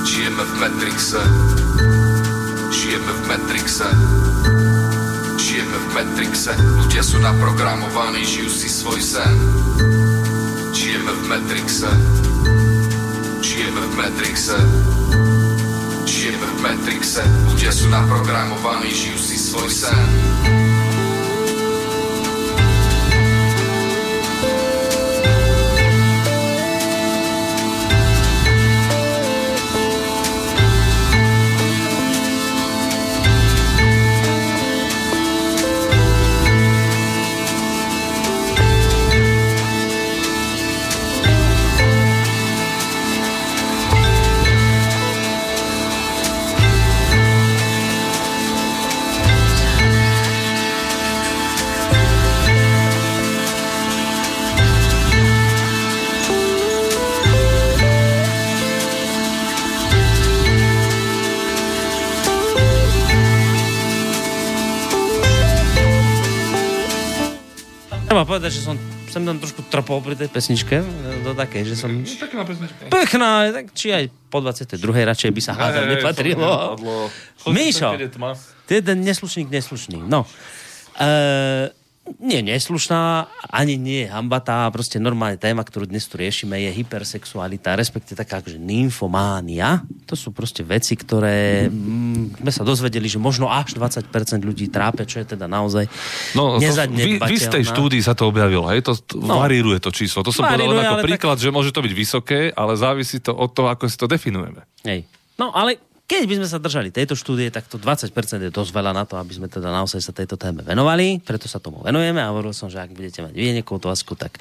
Žijeme 0.04 0.44
v 0.44 0.54
Matrixe. 0.60 1.22
Žijeme 2.76 3.12
v 3.12 3.22
Matrixe. 3.32 3.88
Žijeme 5.40 5.78
v 5.80 5.88
Matrixe. 5.96 6.52
Ľudia 6.60 7.04
sú 7.08 7.18
naprogramovaní, 7.24 8.28
žijú 8.28 8.52
si 8.52 8.68
svoj 8.68 9.00
sen. 9.00 9.36
Žijeme 10.76 11.12
v 11.16 11.22
Matrixe 11.32 11.92
Žijeme 13.62 13.86
v 13.86 13.94
Matrixe. 13.94 14.58
Žijeme 16.10 16.48
v 16.50 16.58
Matrixe. 16.66 17.22
Ľudia 17.46 17.70
sú 17.70 17.94
naprogramovaní, 17.94 18.90
žijú 18.90 19.22
si 19.22 19.38
svoj 19.38 19.70
sen 19.70 20.71
Treba 68.22 68.38
povedať, 68.38 68.54
že 68.54 68.62
som 68.70 68.78
sem 69.10 69.26
tam 69.26 69.42
trošku 69.42 69.66
trpol 69.66 69.98
pri 70.06 70.14
tej 70.14 70.30
pesničke, 70.30 70.78
do 71.26 71.34
také, 71.34 71.66
že 71.66 71.74
som... 71.74 71.90
Pekná 72.06 72.46
pesnička. 72.46 72.86
Pekná, 72.94 73.50
tak 73.50 73.74
či 73.74 73.90
aj 73.90 74.14
po 74.30 74.46
22. 74.46 74.78
radšej 74.78 75.34
by 75.34 75.42
sa 75.42 75.58
hádam 75.58 75.90
nepatrilo. 75.90 76.78
Míšo, 77.50 77.98
ty 78.70 78.78
jeden 78.78 79.02
neslušník 79.02 79.50
neslušný. 79.50 80.06
No. 80.06 80.30
Uh, 81.02 81.74
nie 82.18 82.42
neslušná, 82.44 83.30
ani 83.48 83.78
nie 83.78 84.10
hambatá, 84.10 84.68
proste 84.74 84.98
normálne 84.98 85.38
téma, 85.38 85.62
ktorú 85.62 85.88
dnes 85.88 86.10
tu 86.10 86.18
riešime, 86.18 86.58
je 86.58 86.72
hypersexualita, 86.82 87.78
respektive 87.78 88.18
taká 88.18 88.42
akože 88.42 88.60
nymfománia. 88.60 89.86
To 90.10 90.18
sú 90.18 90.34
proste 90.34 90.66
veci, 90.66 90.98
ktoré 90.98 91.70
mm, 91.70 92.42
sme 92.42 92.52
sa 92.52 92.64
dozvedeli, 92.66 93.06
že 93.06 93.22
možno 93.22 93.48
až 93.48 93.78
20% 93.78 94.12
ľudí 94.42 94.68
trápe, 94.74 95.06
čo 95.06 95.22
je 95.22 95.38
teda 95.38 95.46
naozaj 95.46 95.88
No, 96.34 96.58
to, 96.58 96.66
v, 96.66 97.20
v 97.20 97.32
istej 97.36 97.64
štúdii 97.68 98.02
sa 98.02 98.16
to 98.16 98.28
objavilo, 98.28 98.66
hej, 98.72 98.82
to 98.82 98.96
no. 99.20 99.44
varíruje 99.44 99.78
to 99.84 99.92
číslo. 99.92 100.24
To 100.24 100.32
som 100.32 100.48
povedal 100.48 100.72
len 100.72 100.82
ako 100.82 101.04
príklad, 101.04 101.38
tak... 101.38 101.44
že 101.46 101.50
môže 101.54 101.72
to 101.76 101.84
byť 101.84 101.94
vysoké, 101.94 102.40
ale 102.56 102.74
závisí 102.80 103.20
to 103.20 103.36
od 103.36 103.52
toho, 103.52 103.68
ako 103.70 103.86
si 103.92 103.98
to 104.00 104.08
definujeme. 104.08 104.64
Hej. 104.88 105.06
No, 105.36 105.52
ale 105.52 105.91
keď 106.12 106.28
by 106.28 106.44
sme 106.44 106.48
sa 106.52 106.60
držali 106.60 106.92
tejto 106.92 107.16
štúdie, 107.16 107.48
tak 107.56 107.72
to 107.72 107.80
20% 107.80 108.12
je 108.44 108.52
dosť 108.52 108.72
veľa 108.76 108.92
na 108.92 109.08
to, 109.08 109.16
aby 109.16 109.32
sme 109.32 109.48
teda 109.48 109.72
naozaj 109.72 110.04
sa 110.04 110.12
tejto 110.12 110.36
téme 110.36 110.60
venovali, 110.60 111.24
preto 111.24 111.48
sa 111.48 111.64
tomu 111.64 111.80
venujeme 111.80 112.20
a 112.20 112.36
hovoril 112.36 112.52
som, 112.52 112.68
že 112.68 112.84
ak 112.84 112.92
budete 112.92 113.24
mať 113.24 113.32
vy 113.32 113.56
nejakú 113.56 113.80
otázku, 113.80 114.20
tak 114.20 114.36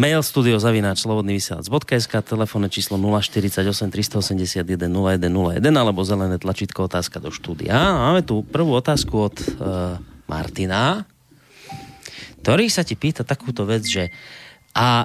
mail 0.00 0.24
studio 0.24 0.56
zavináč 0.56 1.04
slobodnyvysielac.sk, 1.04 2.08
telefónne 2.24 2.72
číslo 2.72 2.96
048 2.96 3.60
381 3.92 4.64
0101 4.64 5.60
alebo 5.60 6.00
zelené 6.08 6.40
tlačítko 6.40 6.88
otázka 6.88 7.20
do 7.20 7.28
štúdia. 7.28 7.76
Máme 7.76 8.24
tu 8.24 8.40
prvú 8.40 8.72
otázku 8.72 9.28
od 9.28 9.36
uh, 9.36 10.00
Martina, 10.24 11.04
ktorý 12.40 12.72
sa 12.72 12.80
ti 12.80 12.96
pýta 12.96 13.28
takúto 13.28 13.68
vec, 13.68 13.84
že 13.84 14.08
a 14.72 15.04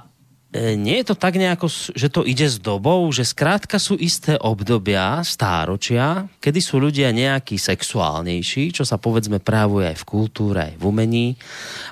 nie 0.58 0.98
je 0.98 1.14
to 1.14 1.16
tak 1.16 1.38
nejako, 1.38 1.70
že 1.70 2.10
to 2.10 2.26
ide 2.26 2.50
s 2.50 2.58
dobou, 2.58 3.06
že 3.14 3.22
skrátka 3.22 3.78
sú 3.78 3.94
isté 4.02 4.34
obdobia, 4.42 5.22
stáročia, 5.22 6.26
kedy 6.42 6.58
sú 6.58 6.82
ľudia 6.82 7.14
nejakí 7.14 7.54
sexuálnejší, 7.62 8.74
čo 8.74 8.82
sa 8.82 8.98
povedzme 8.98 9.38
právuje 9.38 9.94
aj 9.94 10.02
v 10.02 10.08
kultúre, 10.10 10.74
aj 10.74 10.76
v 10.82 10.84
umení. 10.90 11.28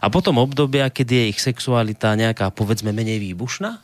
A 0.02 0.10
potom 0.10 0.42
obdobia, 0.42 0.90
kedy 0.90 1.14
je 1.14 1.26
ich 1.38 1.40
sexualita 1.40 2.18
nejaká 2.18 2.50
povedzme 2.50 2.90
menej 2.90 3.22
výbušná? 3.30 3.78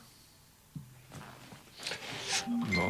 No, 2.73 2.85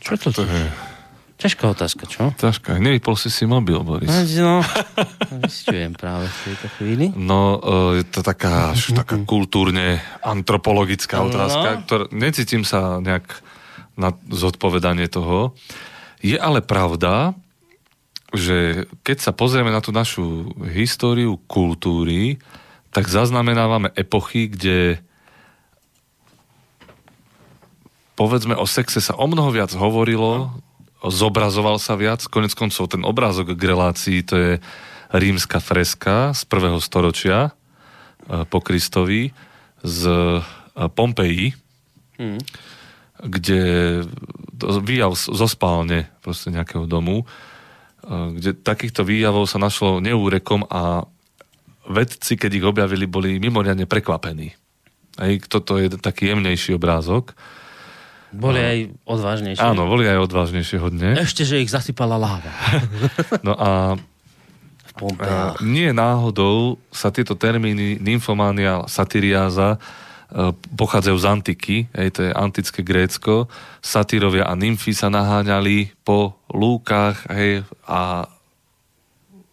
čo 0.00 0.16
to, 0.16 0.32
to 0.32 0.42
je? 0.48 0.95
Ťažká 1.36 1.64
otázka, 1.68 2.08
čo? 2.08 2.32
Ťažká. 2.32 2.80
Nevypol 2.80 3.12
si 3.12 3.28
si 3.28 3.44
mobil, 3.44 3.76
Boris. 3.84 4.08
No, 4.40 4.64
zistujem 5.44 5.92
práve 5.92 6.32
v 6.32 6.36
tejto 6.48 6.66
chvíli. 6.80 7.06
No, 7.12 7.60
e, 7.60 8.00
je 8.00 8.04
to 8.08 8.24
taká, 8.24 8.72
až 8.72 8.96
taká 8.96 9.20
kultúrne 9.28 10.00
antropologická 10.24 11.20
no. 11.20 11.28
otázka, 11.28 11.68
no. 11.68 11.80
ktorá, 11.84 12.04
necítim 12.08 12.64
sa 12.64 13.04
nejak 13.04 13.44
na 14.00 14.16
zodpovedanie 14.32 15.12
toho. 15.12 15.52
Je 16.24 16.40
ale 16.40 16.64
pravda, 16.64 17.36
že 18.32 18.88
keď 19.04 19.16
sa 19.20 19.32
pozrieme 19.36 19.68
na 19.68 19.84
tú 19.84 19.92
našu 19.92 20.56
históriu 20.72 21.36
kultúry, 21.44 22.40
tak 22.96 23.12
zaznamenávame 23.12 23.92
epochy, 23.92 24.48
kde 24.48 25.04
povedzme 28.16 28.56
o 28.56 28.64
sexe 28.64 29.04
sa 29.04 29.12
o 29.20 29.28
mnoho 29.28 29.52
viac 29.52 29.68
hovorilo, 29.76 30.64
zobrazoval 31.04 31.76
sa 31.76 31.94
viac. 31.98 32.24
Konec 32.28 32.56
koncov 32.56 32.88
ten 32.88 33.02
obrázok 33.04 33.52
k 33.52 33.62
relácii 33.68 34.18
to 34.24 34.34
je 34.36 34.52
rímska 35.12 35.62
freska 35.62 36.34
z 36.34 36.42
prvého 36.48 36.80
storočia 36.82 37.50
e, 37.50 37.50
po 38.48 38.58
Kristovi 38.58 39.30
z 39.84 40.00
e, 40.08 40.42
Pompeji, 40.92 41.54
hmm. 42.18 42.40
kde 43.22 43.62
výjav 44.82 45.14
zo 45.14 45.46
spálne 45.46 46.10
proste 46.20 46.50
nejakého 46.50 46.90
domu, 46.90 47.22
e, 47.22 47.24
kde 48.36 48.56
takýchto 48.56 49.06
výjavov 49.06 49.46
sa 49.46 49.62
našlo 49.62 50.02
neúrekom 50.02 50.66
a 50.66 51.06
vedci, 51.86 52.34
keď 52.34 52.50
ich 52.50 52.66
objavili, 52.66 53.06
boli 53.06 53.38
mimoriadne 53.38 53.86
prekvapení. 53.86 54.50
Aj 55.16 55.32
toto 55.46 55.78
je 55.78 55.88
taký 55.96 56.34
jemnejší 56.34 56.74
obrázok. 56.76 57.32
Boli 58.34 58.58
aj 58.58 58.78
odvážnejšie. 59.06 59.62
Áno, 59.62 59.86
boli 59.86 60.06
aj 60.10 60.18
odvážnejšie 60.26 60.78
hodne. 60.82 61.14
Ešte, 61.14 61.46
že 61.46 61.62
ich 61.62 61.70
zasypala 61.70 62.18
láva. 62.18 62.50
no 63.46 63.54
a 63.54 63.94
a 64.96 65.52
nie 65.60 65.92
náhodou 65.92 66.80
sa 66.88 67.12
tieto 67.12 67.36
termíny 67.36 68.00
nymfománia, 68.00 68.88
satyriáza 68.88 69.76
e, 69.76 69.78
pochádzajú 70.72 71.16
z 71.20 71.26
antiky, 71.28 71.76
hej, 71.92 72.08
to 72.16 72.20
je 72.24 72.32
antické 72.32 72.80
Grécko. 72.80 73.52
Satyrovia 73.84 74.48
a 74.48 74.56
nymfy 74.56 74.96
sa 74.96 75.12
naháňali 75.12 75.92
po 76.00 76.40
lúkach 76.48 77.28
hej, 77.28 77.68
a 77.84 78.24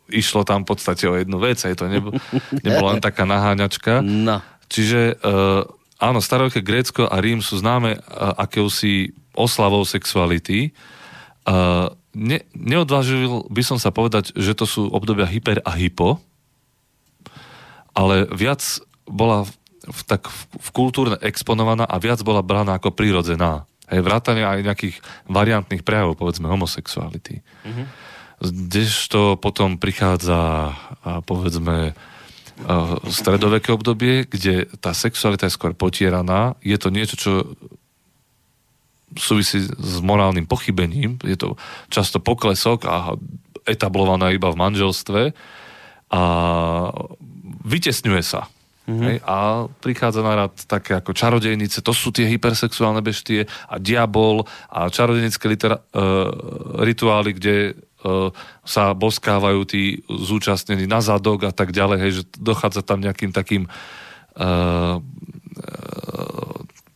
išlo 0.07 0.47
tam 0.47 0.63
v 0.63 0.69
podstate 0.71 1.11
o 1.11 1.19
jednu 1.19 1.43
vec, 1.43 1.59
hej, 1.59 1.75
to 1.75 1.91
nebo, 1.91 2.15
nebola 2.65 2.95
len 2.95 3.03
taká 3.03 3.27
naháňačka. 3.27 3.99
No. 3.99 4.39
Čiže 4.71 5.19
uh, 5.19 5.67
áno, 6.03 6.19
staroveké 6.19 6.59
Grécko 6.59 7.07
a 7.07 7.15
Rím 7.23 7.39
sú 7.39 7.63
známe 7.63 7.95
uh, 7.95 8.35
akousi 8.35 9.15
oslavou 9.31 9.87
sexuality. 9.87 10.75
Uh, 11.47 11.87
ne, 12.11 12.43
neodvážil 12.51 13.47
by 13.47 13.63
som 13.63 13.79
sa 13.79 13.95
povedať, 13.95 14.35
že 14.35 14.51
to 14.53 14.67
sú 14.67 14.91
obdobia 14.91 15.23
hyper 15.23 15.63
a 15.63 15.71
hypo, 15.73 16.19
ale 17.95 18.27
viac 18.35 18.61
bola 19.07 19.47
v, 19.47 19.51
v, 19.87 19.99
tak 20.05 20.27
v, 20.27 20.39
v 20.59 20.69
kultúrne 20.75 21.17
exponovaná 21.23 21.87
a 21.87 21.95
viac 21.99 22.19
bola 22.21 22.43
braná 22.43 22.77
ako 22.77 22.91
prirodzená. 22.91 23.63
Hej, 23.91 24.01
vrátane 24.01 24.41
aj 24.47 24.63
nejakých 24.63 24.95
variantných 25.27 25.83
prejavov, 25.83 26.15
povedzme, 26.15 26.47
homosexuality. 26.47 27.43
Mm-hmm. 27.67 27.85
Kdežto 28.43 29.39
potom 29.39 29.75
prichádza, 29.79 30.71
a 31.03 31.19
povedzme, 31.23 31.95
stredoveké 33.09 33.73
obdobie, 33.73 34.29
kde 34.29 34.69
tá 34.79 34.93
sexualita 34.93 35.49
je 35.49 35.55
skôr 35.57 35.73
potieraná. 35.73 36.55
Je 36.61 36.77
to 36.77 36.93
niečo, 36.93 37.15
čo 37.17 37.31
súvisí 39.17 39.61
s 39.65 39.95
morálnym 40.01 40.45
pochybením. 40.49 41.21
Je 41.21 41.37
to 41.37 41.57
často 41.89 42.17
poklesok 42.17 42.85
a 42.89 43.13
etablovaná 43.63 44.33
iba 44.33 44.51
v 44.51 44.59
manželstve 44.59 45.21
a 46.13 46.21
vytesňuje 47.63 48.23
sa. 48.25 48.49
Mm-hmm. 48.83 49.05
Hej, 49.07 49.17
a 49.23 49.37
prichádza 49.79 50.19
na 50.19 50.33
rad 50.35 50.53
také 50.67 50.99
ako 50.99 51.15
čarodejnice, 51.15 51.79
to 51.79 51.95
sú 51.95 52.11
tie 52.11 52.27
hypersexuálne 52.27 52.99
beštie 52.99 53.47
a 53.47 53.79
diabol 53.79 54.43
a 54.67 54.91
čarodejnické 54.91 55.47
litera- 55.47 55.79
uh, 55.95 56.27
rituály, 56.83 57.31
kde 57.39 57.79
sa 58.67 58.91
boskávajú 58.91 59.59
tí 59.63 60.03
zúčastnení 60.07 60.85
na 60.85 60.99
zadok 60.99 61.47
a 61.47 61.53
tak 61.55 61.71
ďalej, 61.71 61.97
hej, 62.03 62.11
že 62.19 62.23
dochádza 62.35 62.83
tam 62.83 62.99
nejakým 62.99 63.31
takým 63.31 63.71
uh, 64.37 64.99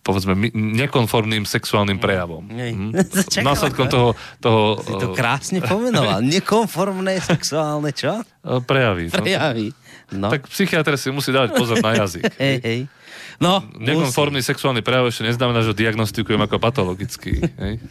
povedzme, 0.07 0.39
nekonformným 0.55 1.43
sexuálnym 1.43 1.99
prejavom. 1.99 2.47
Mm. 2.47 2.95
Následkom 3.43 3.91
toho, 3.91 4.15
toho... 4.39 4.79
Si 4.79 4.95
to 4.95 5.11
krásne 5.11 5.59
pomenoval. 5.67 6.23
Nekonformné 6.23 7.19
sexuálne 7.19 7.91
čo? 7.91 8.23
Prejavy. 8.63 9.11
Prejavy. 9.11 9.75
No. 10.15 10.31
Tak 10.31 10.47
psychiatr 10.47 10.95
si 10.95 11.11
musí 11.11 11.35
dávať 11.35 11.59
pozor 11.59 11.83
na 11.83 11.91
jazyk. 11.99 12.23
hej, 12.43 12.57
hej. 12.63 12.79
No, 13.43 13.59
Nekonformný 13.75 14.39
musí. 14.39 14.47
sexuálny 14.47 14.79
prejav 14.79 15.11
ešte 15.11 15.27
neznamená, 15.27 15.59
že 15.59 15.75
diagnostikujem 15.75 16.39
ako 16.39 16.55
patologický. 16.63 17.43
Hej? 17.59 17.83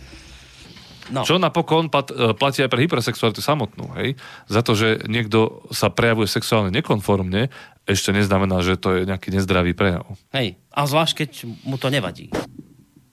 No. 1.10 1.22
Čo 1.22 1.38
napokon 1.38 1.86
pat, 1.86 2.10
e, 2.10 2.34
platí 2.34 2.66
aj 2.66 2.70
pre 2.70 2.82
hypersexualitu 2.82 3.38
samotnú. 3.38 3.94
Hej? 3.98 4.18
Za 4.50 4.66
to, 4.66 4.74
že 4.74 5.06
niekto 5.06 5.66
sa 5.70 5.86
prejavuje 5.86 6.26
sexuálne 6.26 6.74
nekonformne, 6.74 7.48
ešte 7.86 8.10
neznamená, 8.10 8.66
že 8.66 8.74
to 8.74 8.98
je 8.98 9.00
nejaký 9.06 9.30
nezdravý 9.30 9.72
prejav. 9.72 10.04
Hej, 10.34 10.58
a 10.74 10.80
zvlášť, 10.90 11.14
keď 11.22 11.30
mu 11.62 11.78
to 11.78 11.86
nevadí. 11.86 12.34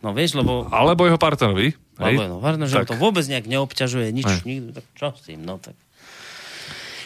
No 0.02 0.12
vieš, 0.12 0.36
lebo... 0.36 0.66
Alebo 0.74 1.06
jeho 1.06 1.22
partnerovi. 1.22 1.78
Hej? 2.02 2.16
Alebo 2.18 2.42
jeho 2.42 2.66
že 2.66 2.82
tak. 2.82 2.90
to 2.90 2.98
vôbec 2.98 3.24
nejak 3.30 3.46
neobťažuje, 3.46 4.10
nič, 4.10 4.44
nikto, 4.44 4.82
tak 4.82 4.86
čo 4.98 5.08
s 5.14 5.22
tým, 5.30 5.46
no 5.46 5.62
tak... 5.62 5.78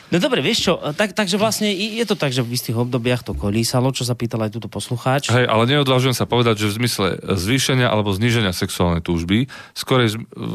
No 0.07 0.23
dobre, 0.23 0.39
vieš 0.39 0.71
čo, 0.71 0.73
tak, 0.95 1.11
takže 1.11 1.35
vlastne 1.35 1.67
je 1.67 2.05
to 2.07 2.15
tak, 2.15 2.31
že 2.31 2.39
v 2.39 2.55
istých 2.55 2.79
obdobiach 2.79 3.27
to 3.27 3.35
kolísalo, 3.35 3.91
čo 3.91 4.07
sa 4.07 4.15
pýtal 4.15 4.47
aj 4.47 4.55
túto 4.55 4.71
poslucháč. 4.71 5.27
Hej, 5.27 5.51
ale 5.51 5.67
neodvážujem 5.67 6.15
sa 6.15 6.23
povedať, 6.23 6.63
že 6.63 6.71
v 6.71 6.77
zmysle 6.83 7.07
zvýšenia 7.27 7.91
alebo 7.91 8.15
zníženia 8.15 8.55
sexuálnej 8.55 9.03
túžby, 9.03 9.51
skôr 9.75 10.07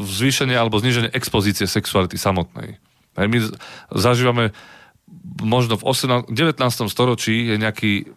zvýšenia 0.09 0.57
alebo 0.57 0.81
zníženia 0.81 1.13
expozície 1.13 1.69
sexuality 1.69 2.17
samotnej. 2.17 2.81
Hej, 3.13 3.27
my 3.29 3.37
zažívame 3.93 4.57
možno 5.37 5.77
v 5.77 5.85
18, 5.85 6.33
19. 6.33 6.89
storočí 6.89 7.53
je 7.53 7.55
nejaký 7.61 8.09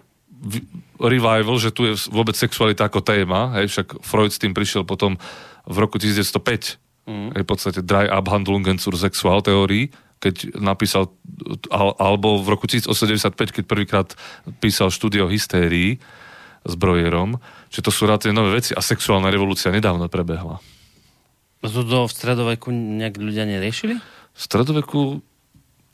revival, 0.97 1.61
že 1.61 1.69
tu 1.69 1.85
je 1.85 1.93
vôbec 2.09 2.33
sexualita 2.33 2.89
ako 2.89 3.05
téma, 3.05 3.61
hej, 3.61 3.69
však 3.69 4.01
Freud 4.01 4.33
s 4.33 4.41
tým 4.41 4.57
prišiel 4.57 4.89
potom 4.89 5.21
v 5.69 5.77
roku 5.77 6.01
1905, 6.01 6.81
mm. 7.05 7.29
hej, 7.37 7.43
v 7.45 7.49
podstate 7.49 7.85
Dry 7.85 8.09
Abhandlungen 8.09 8.81
zur 8.81 8.97
Sexualtheorie, 8.97 9.93
keď 10.21 10.57
napísal, 10.57 11.13
alebo 11.73 12.41
v 12.41 12.47
roku 12.57 12.65
1895, 12.65 13.57
keď 13.61 13.65
prvýkrát 13.69 14.09
písal 14.59 14.89
štúdio 14.89 15.29
hystérii 15.29 16.01
s 16.67 16.75
Brojerom, 16.75 17.39
že 17.71 17.85
to 17.85 17.95
sú 17.95 18.09
rád 18.09 18.27
nové 18.33 18.59
veci 18.59 18.73
a 18.75 18.81
sexuálna 18.83 19.31
revolúcia 19.31 19.71
nedávno 19.71 20.09
prebehla. 20.09 20.59
To 21.63 22.07
v 22.07 22.13
stredoveku 22.13 22.71
nejak 22.71 23.19
ľudia 23.19 23.43
neriešili? 23.49 23.99
V 24.37 24.41
stredoveku 24.41 25.25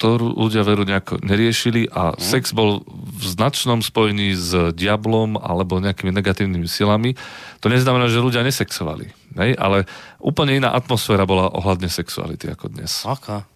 to 0.03 0.19
ľudia 0.19 0.67
veru 0.67 0.83
nejako 0.83 1.23
neriešili 1.23 1.87
a 1.87 2.11
mm. 2.11 2.19
sex 2.19 2.51
bol 2.51 2.83
v 2.91 3.23
značnom 3.23 3.87
spojení 3.87 4.35
s 4.35 4.75
diablom 4.75 5.39
alebo 5.39 5.79
nejakými 5.79 6.11
negatívnymi 6.11 6.67
silami. 6.67 7.15
To 7.63 7.71
neznamená, 7.71 8.11
že 8.11 8.19
ľudia 8.19 8.43
nesexovali. 8.43 9.15
Nej? 9.39 9.55
Ale 9.55 9.87
úplne 10.19 10.59
iná 10.59 10.75
atmosféra 10.75 11.23
bola 11.23 11.55
ohľadne 11.55 11.87
sexuality 11.87 12.51
ako 12.51 12.75
dnes. 12.75 13.07
Aká? 13.07 13.47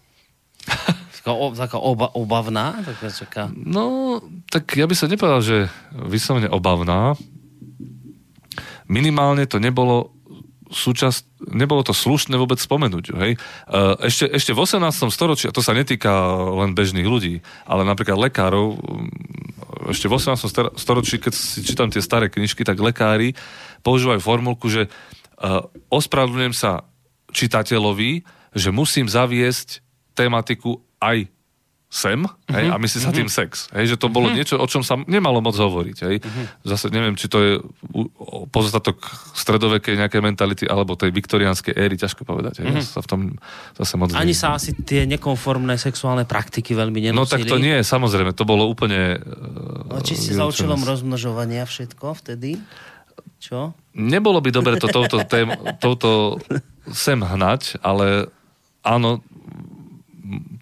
Taká 1.59 1.79
oba, 1.79 2.07
obavná? 2.15 2.79
Taká, 2.87 3.07
taká... 3.11 3.43
No, 3.51 4.19
tak 4.47 4.79
ja 4.79 4.87
by 4.87 4.95
som 4.95 5.11
nepovedal, 5.11 5.43
že 5.43 5.57
vyslovene 5.91 6.47
obavná. 6.47 7.19
Minimálne 8.87 9.51
to 9.51 9.59
nebolo 9.59 10.15
súčasť, 10.71 11.47
nebolo 11.55 11.87
to 11.87 11.95
slušné 11.95 12.35
vôbec 12.35 12.59
spomenúť. 12.59 13.15
Hej? 13.15 13.33
E, 13.39 13.79
ešte, 14.07 14.27
ešte 14.27 14.53
v 14.55 14.63
18. 14.63 15.15
storočí, 15.15 15.47
a 15.47 15.55
to 15.55 15.63
sa 15.63 15.75
netýka 15.75 16.11
len 16.63 16.75
bežných 16.75 17.07
ľudí, 17.07 17.43
ale 17.67 17.87
napríklad 17.87 18.19
lekárov, 18.19 18.79
mm, 18.79 19.91
ešte 19.95 20.11
v 20.11 20.15
18. 20.19 20.75
storočí, 20.75 21.23
keď 21.23 21.33
si 21.35 21.63
čítam 21.63 21.91
tie 21.91 22.03
staré 22.03 22.27
knižky, 22.27 22.67
tak 22.67 22.83
lekári 22.83 23.39
používajú 23.87 24.19
formulku, 24.19 24.67
že 24.67 24.87
e, 24.87 24.89
ospravedlňujem 25.91 26.55
sa 26.55 26.83
čitateľovi, 27.31 28.27
že 28.57 28.75
musím 28.75 29.07
zaviesť 29.07 29.86
tematiku 30.17 30.81
aj 30.97 31.29
sem 31.87 32.19
hej, 32.51 32.67
uh-huh. 32.67 32.77
a 32.77 32.83
myslí 32.83 32.99
sa 32.99 33.09
uh-huh. 33.09 33.19
tým 33.23 33.31
sex. 33.31 33.71
Hej, 33.71 33.95
že 33.95 33.97
to 33.97 34.11
bolo 34.11 34.27
uh-huh. 34.27 34.37
niečo, 34.37 34.59
o 34.59 34.67
čom 34.67 34.83
sa 34.83 34.99
nemalo 35.07 35.39
moc 35.39 35.55
hovoriť. 35.55 35.97
Hej. 36.03 36.17
Uh-huh. 36.19 36.47
Zase 36.67 36.91
neviem, 36.91 37.15
či 37.15 37.31
to 37.31 37.39
je 37.39 37.53
pozostatok 38.51 39.01
stredovekej 39.39 39.95
nejakej 39.95 40.21
mentality 40.21 40.65
alebo 40.67 40.99
tej 40.99 41.15
viktoriánskej 41.15 41.79
éry, 41.79 41.95
ťažko 41.95 42.27
povedať. 42.27 42.67
Hej. 42.67 42.75
Uh-huh. 42.75 42.83
Sa 42.83 43.01
v 43.01 43.09
tom 43.09 43.21
zase 43.79 43.95
moc 43.95 44.11
Ani 44.13 44.35
neviem. 44.35 44.37
sa 44.37 44.59
asi 44.59 44.75
tie 44.75 45.07
nekonformné 45.07 45.79
sexuálne 45.79 46.27
praktiky 46.27 46.75
veľmi 46.75 46.99
nenosili. 46.99 47.23
No 47.23 47.31
tak 47.31 47.47
to 47.47 47.63
nie, 47.63 47.79
samozrejme, 47.81 48.35
to 48.35 48.43
bolo 48.43 48.67
úplne... 48.67 49.23
No, 49.87 50.03
či 50.03 50.19
si 50.19 50.35
za 50.35 50.43
účelom 50.43 50.83
rozmnožovania 50.83 51.63
všetko 51.63 52.19
vtedy? 52.19 52.59
Čo? 53.39 53.79
Nebolo 53.95 54.43
by 54.43 54.51
dobre 54.51 54.75
to 54.77 54.91
touto, 54.91 55.23
tém, 55.23 55.55
touto 55.85 56.43
sem 56.91 57.23
hnať, 57.23 57.79
ale 57.79 58.27
áno, 58.83 59.23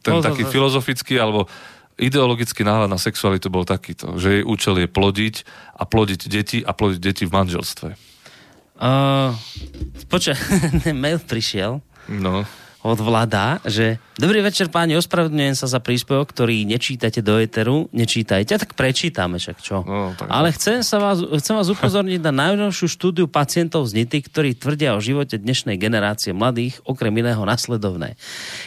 ten 0.04 0.14
no, 0.18 0.24
taký 0.24 0.44
no, 0.46 0.50
filozofický 0.50 1.16
alebo 1.20 1.48
ideologický 1.94 2.66
náhľad 2.66 2.90
na 2.90 2.98
sexualitu 2.98 3.50
bol 3.50 3.62
takýto, 3.62 4.18
že 4.18 4.40
jej 4.40 4.44
účel 4.44 4.82
je 4.82 4.88
plodiť 4.90 5.34
a 5.78 5.86
plodiť 5.86 6.20
deti 6.26 6.58
a 6.60 6.74
plodiť 6.74 7.00
deti 7.00 7.22
v 7.24 7.34
manželstve. 7.34 7.88
Uh, 8.74 9.30
počkaj, 10.10 10.34
mail 11.04 11.22
prišiel. 11.22 11.78
No 12.10 12.42
od 12.84 13.00
Vlada, 13.00 13.64
že 13.64 13.96
dobrý 14.20 14.44
večer 14.44 14.68
páni, 14.68 15.00
ospravedlňujem 15.00 15.56
sa 15.56 15.64
za 15.64 15.80
príspevok, 15.80 16.28
ktorý 16.28 16.68
nečítate 16.68 17.24
do 17.24 17.40
Eteru, 17.40 17.88
nečítajte, 17.96 18.60
tak 18.60 18.76
prečítame 18.76 19.40
však 19.40 19.56
čo. 19.64 19.80
No, 19.88 20.12
tak 20.12 20.28
Ale 20.28 20.52
chcem, 20.52 20.84
sa 20.84 21.00
vás, 21.00 21.24
chcem 21.40 21.56
vás 21.56 21.72
upozorniť 21.72 22.20
na 22.20 22.52
najnovšiu 22.52 22.86
štúdiu 22.92 23.24
pacientov 23.24 23.88
z 23.88 24.04
NITY, 24.04 24.18
ktorí 24.28 24.50
tvrdia 24.60 24.92
o 24.92 25.00
živote 25.00 25.40
dnešnej 25.40 25.80
generácie 25.80 26.36
mladých, 26.36 26.84
okrem 26.84 27.16
iného 27.16 27.40
nasledovné. 27.48 28.20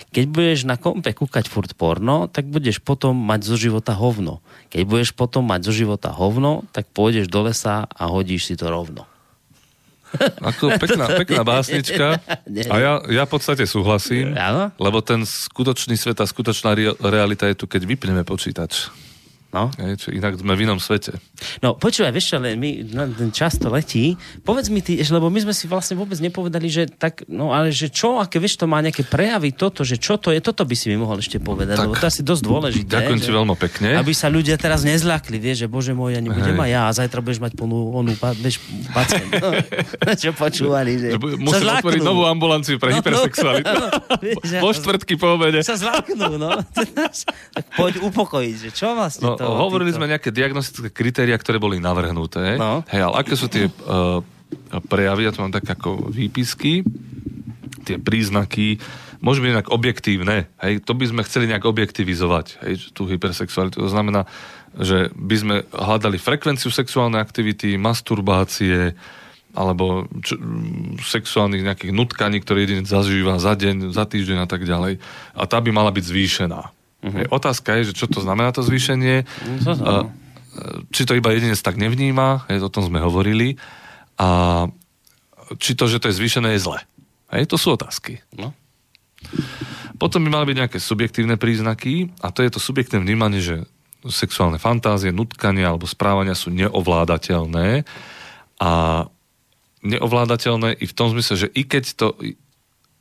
Keď 0.10 0.26
budeš 0.34 0.66
na 0.66 0.82
kompe 0.82 1.14
kúkať 1.14 1.46
furt 1.46 1.78
porno, 1.78 2.26
tak 2.26 2.50
budeš 2.50 2.82
potom 2.82 3.14
mať 3.14 3.46
zo 3.46 3.56
života 3.56 3.94
hovno. 3.94 4.42
Keď 4.74 4.82
budeš 4.82 5.10
potom 5.14 5.46
mať 5.46 5.70
zo 5.70 5.74
života 5.78 6.10
hovno, 6.10 6.66
tak 6.74 6.90
pôjdeš 6.90 7.30
do 7.30 7.46
lesa 7.46 7.86
a 7.86 8.04
hodíš 8.10 8.50
si 8.50 8.58
to 8.58 8.66
rovno. 8.66 9.06
Ako 10.42 10.80
pekná, 10.80 11.06
pekná 11.14 11.42
básnička. 11.44 12.22
A 12.72 12.76
ja, 12.80 12.94
ja 13.12 13.24
v 13.28 13.32
podstate 13.32 13.68
súhlasím, 13.68 14.34
lebo 14.80 15.00
ten 15.04 15.28
skutočný 15.28 16.00
svet 16.00 16.20
a 16.20 16.26
skutočná 16.26 16.76
realita 17.04 17.48
je 17.48 17.56
tu, 17.60 17.66
keď 17.68 17.82
vypneme 17.84 18.24
počítač. 18.24 18.92
No. 19.48 19.72
Je, 19.80 19.96
čo 19.96 20.10
inak 20.12 20.36
sme 20.36 20.60
v 20.60 20.68
inom 20.68 20.80
svete. 20.80 21.16
No 21.64 21.72
počúvaj, 21.74 22.12
vieš 22.12 22.36
ale 22.36 22.60
my, 22.60 22.84
no, 22.92 23.08
ten 23.16 23.32
čas 23.32 23.56
to 23.56 23.72
letí. 23.72 24.20
Povedz 24.44 24.68
mi 24.68 24.84
ty, 24.84 25.00
lebo 25.00 25.32
my 25.32 25.40
sme 25.48 25.54
si 25.56 25.72
vlastne 25.72 25.96
vôbec 25.96 26.20
nepovedali, 26.20 26.68
že 26.68 26.84
tak, 26.92 27.24
no 27.32 27.56
ale 27.56 27.72
že 27.72 27.88
čo, 27.88 28.20
aké 28.20 28.44
vieš, 28.44 28.60
to 28.60 28.68
má 28.68 28.84
nejaké 28.84 29.08
prejavy 29.08 29.56
toto, 29.56 29.88
že 29.88 29.96
čo 29.96 30.20
to 30.20 30.36
je, 30.36 30.44
toto 30.44 30.68
by 30.68 30.76
si 30.76 30.92
mi 30.92 31.00
mohol 31.00 31.24
ešte 31.24 31.40
povedať, 31.40 31.80
tak, 31.80 31.88
lebo 31.88 31.96
to 31.96 32.06
je 32.06 32.12
asi 32.12 32.24
dosť 32.28 32.44
dôležité. 32.44 32.92
Ďakujem 32.92 33.20
ti 33.24 33.32
veľmi 33.32 33.56
pekne. 33.56 33.88
Aby 33.96 34.12
sa 34.12 34.28
ľudia 34.28 34.60
teraz 34.60 34.84
nezľakli, 34.84 35.40
vieš, 35.40 35.64
že 35.64 35.68
bože 35.72 35.96
môj, 35.96 36.20
ja 36.20 36.22
nebudem 36.22 36.60
aj 36.60 36.70
ja 36.70 36.82
a 36.88 36.92
zajtra 36.92 37.20
budeš 37.24 37.40
mať 37.40 37.54
plnú 37.56 37.96
onú, 37.96 38.12
vieš, 38.44 38.60
pacient. 38.92 39.32
No, 39.40 39.50
čo 40.22 40.36
počúvali, 40.36 41.00
že, 41.00 41.08
že 41.16 41.38
Musím 41.40 41.72
otvoriť 41.72 42.02
novú 42.04 42.28
ambulanciu 42.28 42.76
pre 42.76 42.92
no, 42.92 43.00
hypersexualitu. 43.00 43.72
No, 43.72 43.88
no, 44.60 44.60
po 44.60 44.70
štvrtky 44.76 45.16
po 45.16 45.40
obede. 45.40 45.64
Sa 45.64 45.80
zláknú, 45.80 46.36
no. 46.36 46.52
tak 47.56 47.66
poď 47.80 48.04
upokojiť, 48.04 48.56
že 48.68 48.70
čo 48.76 48.92
vlastne 48.92 49.32
no, 49.32 49.37
to, 49.38 49.48
hovorili 49.48 49.94
týto... 49.94 50.00
sme 50.02 50.12
nejaké 50.12 50.30
diagnostické 50.34 50.90
kritéria, 50.92 51.38
ktoré 51.38 51.62
boli 51.62 51.78
navrhnuté. 51.78 52.58
No. 52.58 52.82
Hej, 52.90 53.08
ale 53.08 53.16
aké 53.22 53.34
sú 53.38 53.48
tie 53.48 53.70
uh, 53.70 54.20
prejavy, 54.90 55.30
ja 55.30 55.34
to 55.34 55.46
mám 55.46 55.54
tak 55.54 55.66
ako 55.66 56.10
výpisky, 56.10 56.82
tie 57.88 58.02
príznaky, 58.02 58.82
môžu 59.24 59.42
byť 59.42 59.52
nejak 59.54 59.70
objektívne. 59.74 60.50
Hej, 60.62 60.84
to 60.84 60.94
by 60.94 61.06
sme 61.08 61.26
chceli 61.26 61.50
nejak 61.50 61.66
objektivizovať, 61.66 62.62
hej, 62.66 62.74
tú 62.94 63.08
hypersexualitu. 63.10 63.82
To 63.82 63.90
znamená, 63.90 64.30
že 64.78 65.10
by 65.16 65.36
sme 65.38 65.56
hľadali 65.74 66.22
frekvenciu 66.22 66.70
sexuálnej 66.70 67.18
aktivity, 67.18 67.80
masturbácie, 67.82 68.94
alebo 69.58 70.06
č- 70.22 70.38
sexuálnych 71.02 71.66
nejakých 71.66 71.90
nutkaní, 71.90 72.46
ktoré 72.46 72.70
jedinec 72.70 72.86
zažíva 72.86 73.42
za 73.42 73.58
deň, 73.58 73.90
za 73.90 74.06
týždeň 74.06 74.46
a 74.46 74.48
tak 74.48 74.70
ďalej. 74.70 75.02
A 75.34 75.44
tá 75.50 75.58
by 75.58 75.74
mala 75.74 75.90
byť 75.90 76.04
zvýšená. 76.06 76.77
Uh-huh. 76.98 77.26
Otázka 77.30 77.78
je, 77.78 77.94
že 77.94 77.94
čo 77.94 78.10
to 78.10 78.26
znamená 78.26 78.50
to 78.52 78.66
zvýšenie. 78.66 79.24
No, 79.66 79.72
to 79.78 79.94
uh, 80.06 80.10
či 80.90 81.06
to 81.06 81.14
iba 81.14 81.30
jedinec 81.30 81.62
tak 81.62 81.78
nevníma, 81.78 82.50
hej, 82.50 82.66
o 82.66 82.74
tom 82.74 82.86
sme 82.86 82.98
hovorili, 82.98 83.62
a 84.18 84.66
či 85.62 85.78
to, 85.78 85.86
že 85.86 86.02
to 86.02 86.10
je 86.10 86.18
zvýšené, 86.18 86.58
je 86.58 86.66
zle. 86.66 86.82
Hej, 87.30 87.54
to 87.54 87.62
sú 87.62 87.78
otázky. 87.78 88.26
No. 88.34 88.58
Potom 90.02 90.26
by 90.26 90.30
mali 90.30 90.46
byť 90.54 90.58
nejaké 90.58 90.80
subjektívne 90.82 91.38
príznaky 91.38 92.10
a 92.22 92.34
to 92.34 92.42
je 92.42 92.54
to 92.54 92.60
subjektívne 92.62 93.06
vnímanie, 93.06 93.42
že 93.42 93.66
sexuálne 94.06 94.62
fantázie, 94.62 95.14
nutkania 95.14 95.74
alebo 95.74 95.90
správania 95.90 96.38
sú 96.38 96.54
neovládateľné 96.54 97.84
a 98.62 98.72
neovládateľné 99.82 100.78
i 100.82 100.86
v 100.86 100.96
tom 100.96 101.14
zmysle, 101.14 101.36
že 101.46 101.48
i 101.54 101.66
keď 101.66 101.84
to 101.98 102.08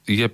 je 0.08 0.28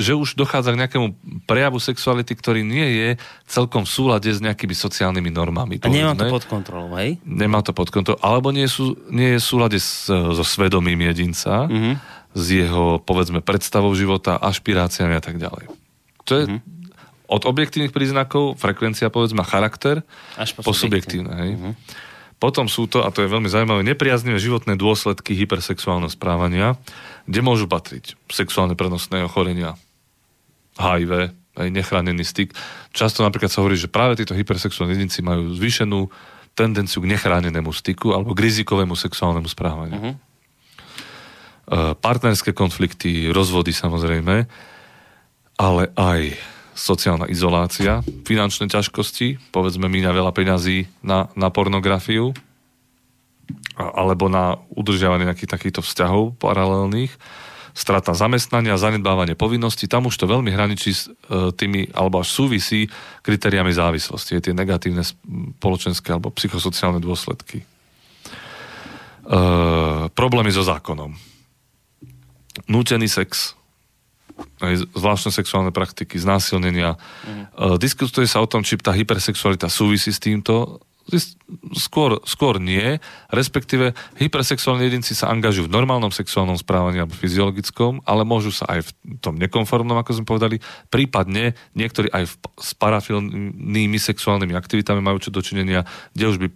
že 0.00 0.16
už 0.16 0.40
dochádza 0.40 0.72
k 0.72 0.80
nejakému 0.80 1.06
prejavu 1.44 1.76
sexuality, 1.76 2.32
ktorý 2.32 2.64
nie 2.64 2.88
je 2.96 3.08
celkom 3.44 3.84
v 3.84 3.92
súlade 3.92 4.32
s 4.32 4.40
nejakými 4.40 4.72
sociálnymi 4.72 5.28
normami. 5.28 5.76
A 5.84 5.92
nemá 5.92 6.16
to 6.16 6.32
pod 6.32 6.48
kontrolou, 6.48 6.96
hej? 6.96 7.20
Nemá 7.28 7.60
to 7.60 7.76
pod 7.76 7.92
kontrolou, 7.92 8.20
alebo 8.24 8.56
nie, 8.56 8.64
sú, 8.64 8.96
nie 9.12 9.36
je 9.36 9.38
v 9.38 9.44
súlade 9.44 9.76
s, 9.76 10.08
so 10.08 10.44
svedomím 10.44 11.04
jedinca, 11.12 11.68
mm-hmm. 11.68 11.94
s 12.32 12.44
jeho, 12.48 13.04
povedzme, 13.04 13.44
predstavou 13.44 13.92
života, 13.92 14.40
ašpiráciami 14.40 15.12
a 15.12 15.22
tak 15.22 15.36
ďalej. 15.36 15.68
To 16.24 16.32
je 16.32 16.44
mm-hmm. 16.48 16.60
od 17.28 17.42
objektívnych 17.44 17.92
príznakov, 17.92 18.56
frekvencia, 18.56 19.12
povedzme, 19.12 19.44
charakter, 19.44 20.00
Až 20.40 20.56
po, 20.56 20.64
po 20.64 20.72
subjektívne. 20.72 21.32
Hej? 21.36 21.52
Mm-hmm. 21.60 21.74
Potom 22.40 22.72
sú 22.72 22.88
to, 22.88 23.04
a 23.04 23.12
to 23.12 23.20
je 23.20 23.28
veľmi 23.28 23.52
zaujímavé, 23.52 23.84
nepriaznivé 23.84 24.40
životné 24.40 24.80
dôsledky 24.80 25.36
hypersexuálneho 25.36 26.08
správania, 26.08 26.80
kde 27.28 27.40
môžu 27.44 27.66
patriť 27.66 28.16
sexuálne 28.28 28.76
prenosné 28.78 29.24
ochorenia, 29.24 29.76
HIV, 30.78 31.34
aj 31.58 31.68
nechránený 31.68 32.24
styk. 32.24 32.54
Často 32.94 33.26
napríklad 33.26 33.50
sa 33.52 33.60
hovorí, 33.60 33.76
že 33.76 33.90
práve 33.90 34.16
títo 34.16 34.32
hypersexuálni 34.32 34.96
jedinci 34.96 35.20
majú 35.20 35.52
zvýšenú 35.52 36.08
tendenciu 36.54 37.02
k 37.04 37.10
nechránenému 37.10 37.70
styku 37.70 38.14
alebo 38.16 38.32
k 38.32 38.44
rizikovému 38.48 38.94
sexuálnemu 38.96 39.48
správaniu. 39.50 39.98
Uh-huh. 39.98 40.14
Partnerské 42.02 42.50
konflikty, 42.50 43.30
rozvody 43.30 43.70
samozrejme, 43.70 44.46
ale 45.60 45.82
aj 45.94 46.20
sociálna 46.74 47.28
izolácia, 47.28 48.00
finančné 48.24 48.66
ťažkosti, 48.72 49.52
povedzme 49.52 49.86
míňa 49.86 50.10
veľa 50.10 50.32
peňazí 50.32 50.88
na, 51.04 51.28
na 51.36 51.52
pornografiu, 51.52 52.32
alebo 53.76 54.28
na 54.28 54.58
udržiavanie 54.74 55.26
nejakých 55.28 55.50
takýchto 55.50 55.80
vzťahov 55.80 56.36
paralelných, 56.38 57.12
strata 57.70 58.12
zamestnania, 58.14 58.80
zanedbávanie 58.80 59.38
povinností, 59.38 59.86
tam 59.86 60.10
už 60.10 60.18
to 60.18 60.26
veľmi 60.26 60.50
hraničí 60.50 60.90
s 60.90 61.06
e, 61.06 61.54
tými, 61.54 61.94
alebo 61.94 62.18
až 62.18 62.28
súvisí 62.34 62.90
kritériami 63.22 63.70
závislosti, 63.70 64.42
tie 64.42 64.54
negatívne 64.54 65.06
spoločenské 65.06 66.10
alebo 66.10 66.34
psychosociálne 66.34 66.98
dôsledky. 66.98 67.62
E, 67.62 67.66
problémy 70.10 70.50
so 70.50 70.66
zákonom. 70.66 71.14
Nútený 72.66 73.06
sex, 73.06 73.54
aj 74.60 74.90
zvláštne 74.96 75.30
sexuálne 75.30 75.72
praktiky, 75.72 76.18
znásilnenia. 76.18 76.96
Mm. 77.24 77.76
Diskutuje 77.76 78.26
sa 78.26 78.40
o 78.40 78.48
tom, 78.48 78.64
či 78.64 78.80
tá 78.80 78.92
hypersexualita 78.92 79.68
súvisí 79.68 80.10
s 80.10 80.20
týmto. 80.20 80.80
Skôr, 81.74 82.22
skôr 82.22 82.62
nie, 82.62 83.02
respektíve 83.34 83.96
hypersexuálni 84.20 84.86
jedinci 84.86 85.18
sa 85.18 85.32
angažujú 85.34 85.66
v 85.66 85.74
normálnom 85.74 86.14
sexuálnom 86.14 86.54
správaní 86.54 87.02
alebo 87.02 87.18
fyziologickom, 87.18 88.06
ale 88.06 88.22
môžu 88.22 88.54
sa 88.54 88.70
aj 88.70 88.86
v 88.86 88.90
tom 89.18 89.34
nekonformnom, 89.40 89.98
ako 89.98 90.22
sme 90.22 90.26
povedali, 90.28 90.56
prípadne 90.92 91.58
niektorí 91.74 92.10
aj 92.14 92.30
v, 92.30 92.34
s 92.62 92.70
parafilnými 92.78 93.98
sexuálnymi 93.98 94.54
aktivitami 94.54 95.02
majú 95.02 95.18
čo 95.18 95.34
dočinenia, 95.34 95.82
kde 96.14 96.24
už 96.30 96.38
by 96.38 96.48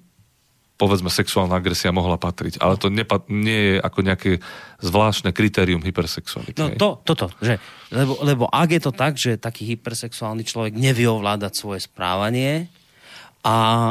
povedzme 0.74 1.06
sexuálna 1.06 1.62
agresia 1.62 1.94
mohla 1.94 2.18
patriť. 2.18 2.58
Ale 2.58 2.74
to 2.74 2.90
nepa- 2.90 3.22
nie 3.30 3.74
je 3.74 3.76
ako 3.78 3.98
nejaké 4.02 4.30
zvláštne 4.82 5.30
kritérium 5.30 5.80
hypersexuality. 5.86 6.58
No 6.58 6.74
to, 6.74 6.88
toto, 7.06 7.30
že, 7.38 7.62
lebo, 7.94 8.18
lebo 8.26 8.44
ak 8.50 8.68
je 8.74 8.82
to 8.82 8.92
tak, 8.92 9.14
že 9.14 9.38
taký 9.38 9.70
hypersexuálny 9.74 10.42
človek 10.42 10.74
nevie 10.74 11.06
ovládať 11.06 11.52
svoje 11.54 11.86
správanie 11.86 12.66
a 13.46 13.90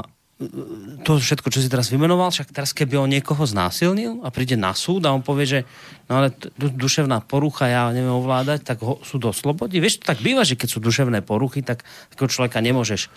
to 1.04 1.20
všetko, 1.20 1.48
čo 1.52 1.60
si 1.60 1.70
teraz 1.70 1.92
vymenoval, 1.92 2.32
však 2.32 2.56
teraz 2.56 2.72
keby 2.72 3.00
on 3.00 3.12
niekoho 3.12 3.44
znásilnil 3.44 4.24
a 4.24 4.32
príde 4.32 4.56
na 4.56 4.72
súd 4.72 5.04
a 5.06 5.14
on 5.14 5.22
povie, 5.22 5.46
že 5.48 5.60
no 6.08 6.24
ale 6.24 6.34
duševná 6.58 7.24
porucha 7.24 7.70
ja 7.70 7.92
neviem 7.92 8.14
ovládať, 8.14 8.64
tak 8.64 8.84
ho 8.84 9.00
súd 9.04 9.30
oslobodí. 9.30 9.80
Vieš, 9.80 10.04
to 10.04 10.12
tak 10.12 10.20
býva, 10.24 10.48
že 10.48 10.60
keď 10.60 10.70
sú 10.70 10.80
duševné 10.84 11.24
poruchy, 11.24 11.64
tak 11.64 11.86
takého 12.14 12.30
človeka 12.32 12.60
nemôžeš 12.60 13.12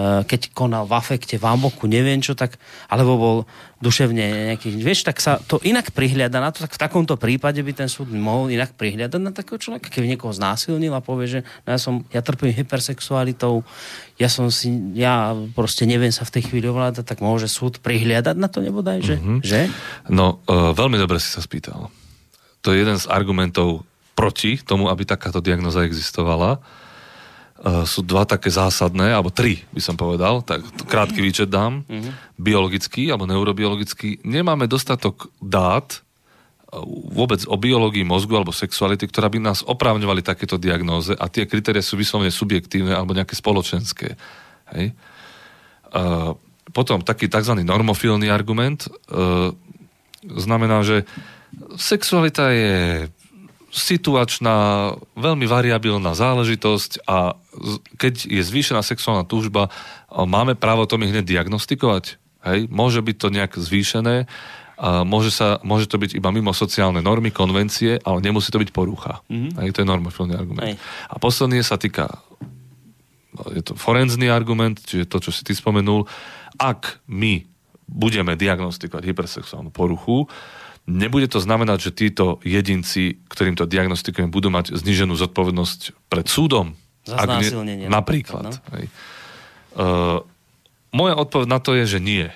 keď 0.00 0.56
konal 0.56 0.88
v 0.88 0.96
afekte, 0.96 1.36
v 1.36 1.44
amoku, 1.44 1.84
neviem 1.84 2.16
čo, 2.24 2.32
tak, 2.32 2.56
alebo 2.88 3.12
bol 3.20 3.36
duševne 3.84 4.54
nejaký, 4.54 4.72
vieš, 4.80 5.04
tak 5.04 5.20
sa 5.20 5.36
to 5.36 5.60
inak 5.60 5.92
prihliada 5.92 6.40
na 6.40 6.48
to, 6.48 6.64
tak 6.64 6.72
v 6.72 6.80
takomto 6.80 7.20
prípade 7.20 7.60
by 7.60 7.72
ten 7.76 7.92
súd 7.92 8.08
mohol 8.08 8.48
inak 8.48 8.72
prihliadať 8.78 9.20
na 9.20 9.36
takého 9.36 9.60
človeka, 9.60 9.92
keby 9.92 10.16
niekoho 10.16 10.32
znásilnil 10.32 10.96
a 10.96 11.04
povie, 11.04 11.28
že 11.28 11.40
no 11.68 11.76
ja 11.76 11.78
som, 11.82 11.94
ja 12.08 12.24
trpím 12.24 12.56
hypersexualitou, 12.56 13.68
ja 14.16 14.32
som 14.32 14.48
si, 14.48 14.72
ja 14.96 15.36
proste 15.52 15.84
neviem 15.84 16.14
sa 16.14 16.24
v 16.24 16.40
tej 16.40 16.42
chvíli 16.48 16.72
ovládať, 16.72 17.04
tak 17.04 17.20
môže 17.20 17.50
súd 17.52 17.82
prihliadať 17.84 18.36
na 18.40 18.48
to 18.48 18.64
nebodaj, 18.64 19.04
že? 19.04 19.20
Mm-hmm. 19.20 19.38
že? 19.44 19.68
No, 20.08 20.40
uh, 20.48 20.72
veľmi 20.72 20.96
dobre 20.96 21.20
si 21.20 21.28
sa 21.28 21.44
spýtal. 21.44 21.92
To 22.64 22.72
je 22.72 22.80
jeden 22.80 22.96
z 22.96 23.10
argumentov 23.10 23.84
proti 24.16 24.56
tomu, 24.56 24.88
aby 24.88 25.04
takáto 25.04 25.42
diagnoza 25.42 25.84
existovala 25.84 26.62
sú 27.62 28.02
dva 28.02 28.26
také 28.26 28.50
zásadné, 28.50 29.14
alebo 29.14 29.30
tri 29.30 29.62
by 29.70 29.78
som 29.78 29.94
povedal, 29.94 30.42
tak 30.42 30.66
krátky 30.90 31.22
výčet 31.22 31.46
dám. 31.46 31.86
Uh-huh. 31.86 32.10
Biologický 32.34 33.06
alebo 33.14 33.22
neurobiologický. 33.30 34.26
Nemáme 34.26 34.66
dostatok 34.66 35.30
dát 35.38 35.86
uh, 35.94 36.82
vôbec 37.14 37.46
o 37.46 37.54
biológii 37.54 38.02
mozgu 38.02 38.34
alebo 38.34 38.50
sexuality, 38.50 39.06
ktorá 39.06 39.30
by 39.30 39.38
nás 39.38 39.62
oprávňovali 39.62 40.26
takéto 40.26 40.58
diagnóze 40.58 41.14
a 41.14 41.30
tie 41.30 41.46
kritérie 41.46 41.86
sú 41.86 41.94
vyslovene 41.94 42.34
subjektívne 42.34 42.98
alebo 42.98 43.14
nejaké 43.14 43.38
spoločenské. 43.38 44.18
Hej? 44.74 44.90
Uh, 45.94 46.34
potom 46.74 46.98
taký 47.06 47.30
tzv. 47.30 47.62
normofilný 47.62 48.26
argument 48.26 48.90
uh, 48.90 49.54
znamená, 50.26 50.82
že 50.82 51.06
sexualita 51.78 52.50
je 52.50 53.06
situačná, 53.72 54.56
veľmi 55.16 55.48
variabilná 55.48 56.12
záležitosť 56.12 57.08
a 57.08 57.40
keď 57.96 58.28
je 58.28 58.42
zvýšená 58.44 58.84
sexuálna 58.84 59.24
túžba, 59.24 59.72
máme 60.12 60.52
právo 60.52 60.84
to 60.84 61.00
mi 61.00 61.08
hneď 61.08 61.24
diagnostikovať. 61.24 62.20
Hej? 62.44 62.68
Môže 62.68 63.00
byť 63.00 63.16
to 63.16 63.28
nejak 63.32 63.52
zvýšené, 63.56 64.28
a 64.82 65.06
môže, 65.06 65.30
sa, 65.30 65.62
môže 65.62 65.86
to 65.86 65.94
byť 65.94 66.18
iba 66.18 66.34
mimo 66.34 66.50
sociálne 66.50 66.98
normy, 67.00 67.30
konvencie, 67.30 68.02
ale 68.02 68.18
nemusí 68.18 68.50
to 68.50 68.58
byť 68.58 68.74
porucha. 68.74 69.22
Mm-hmm. 69.30 69.52
Hej? 69.62 69.68
To 69.72 69.80
je 69.80 69.88
normofilný 69.88 70.34
argument. 70.34 70.74
Hej. 70.74 70.76
A 71.06 71.14
posledný 71.22 71.62
sa 71.62 71.78
týka 71.78 72.10
no, 73.32 73.42
je 73.56 73.62
to 73.62 73.78
forenzný 73.78 74.26
argument, 74.26 74.82
čiže 74.82 75.06
to, 75.06 75.22
čo 75.22 75.30
si 75.30 75.46
ty 75.46 75.54
spomenul. 75.54 76.04
Ak 76.58 76.98
my 77.06 77.46
budeme 77.86 78.34
diagnostikovať 78.34 79.06
hypersexuálnu 79.06 79.70
poruchu, 79.70 80.26
Nebude 80.82 81.30
to 81.30 81.38
znamenať, 81.38 81.78
že 81.88 81.90
títo 81.94 82.42
jedinci, 82.42 83.22
ktorým 83.30 83.54
to 83.54 83.70
diagnostikujem, 83.70 84.34
budú 84.34 84.50
mať 84.50 84.74
zniženú 84.74 85.14
zodpovednosť 85.14 86.10
pred 86.10 86.26
súdom. 86.26 86.74
Za 87.06 87.22
znásilnenie. 87.22 87.86
Napríklad. 87.86 88.42
No. 88.42 88.52
Hej. 88.74 88.86
Uh, 89.78 90.18
moja 90.90 91.14
odpoveď 91.18 91.46
na 91.46 91.58
to 91.62 91.78
je, 91.78 91.98
že 91.98 92.00
nie. 92.02 92.26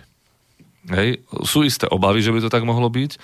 Hej. 0.87 1.27
Sú 1.43 1.67
isté 1.67 1.91
obavy, 1.91 2.23
že 2.23 2.31
by 2.31 2.47
to 2.47 2.51
tak 2.51 2.63
mohlo 2.63 2.87
byť. 2.87 3.19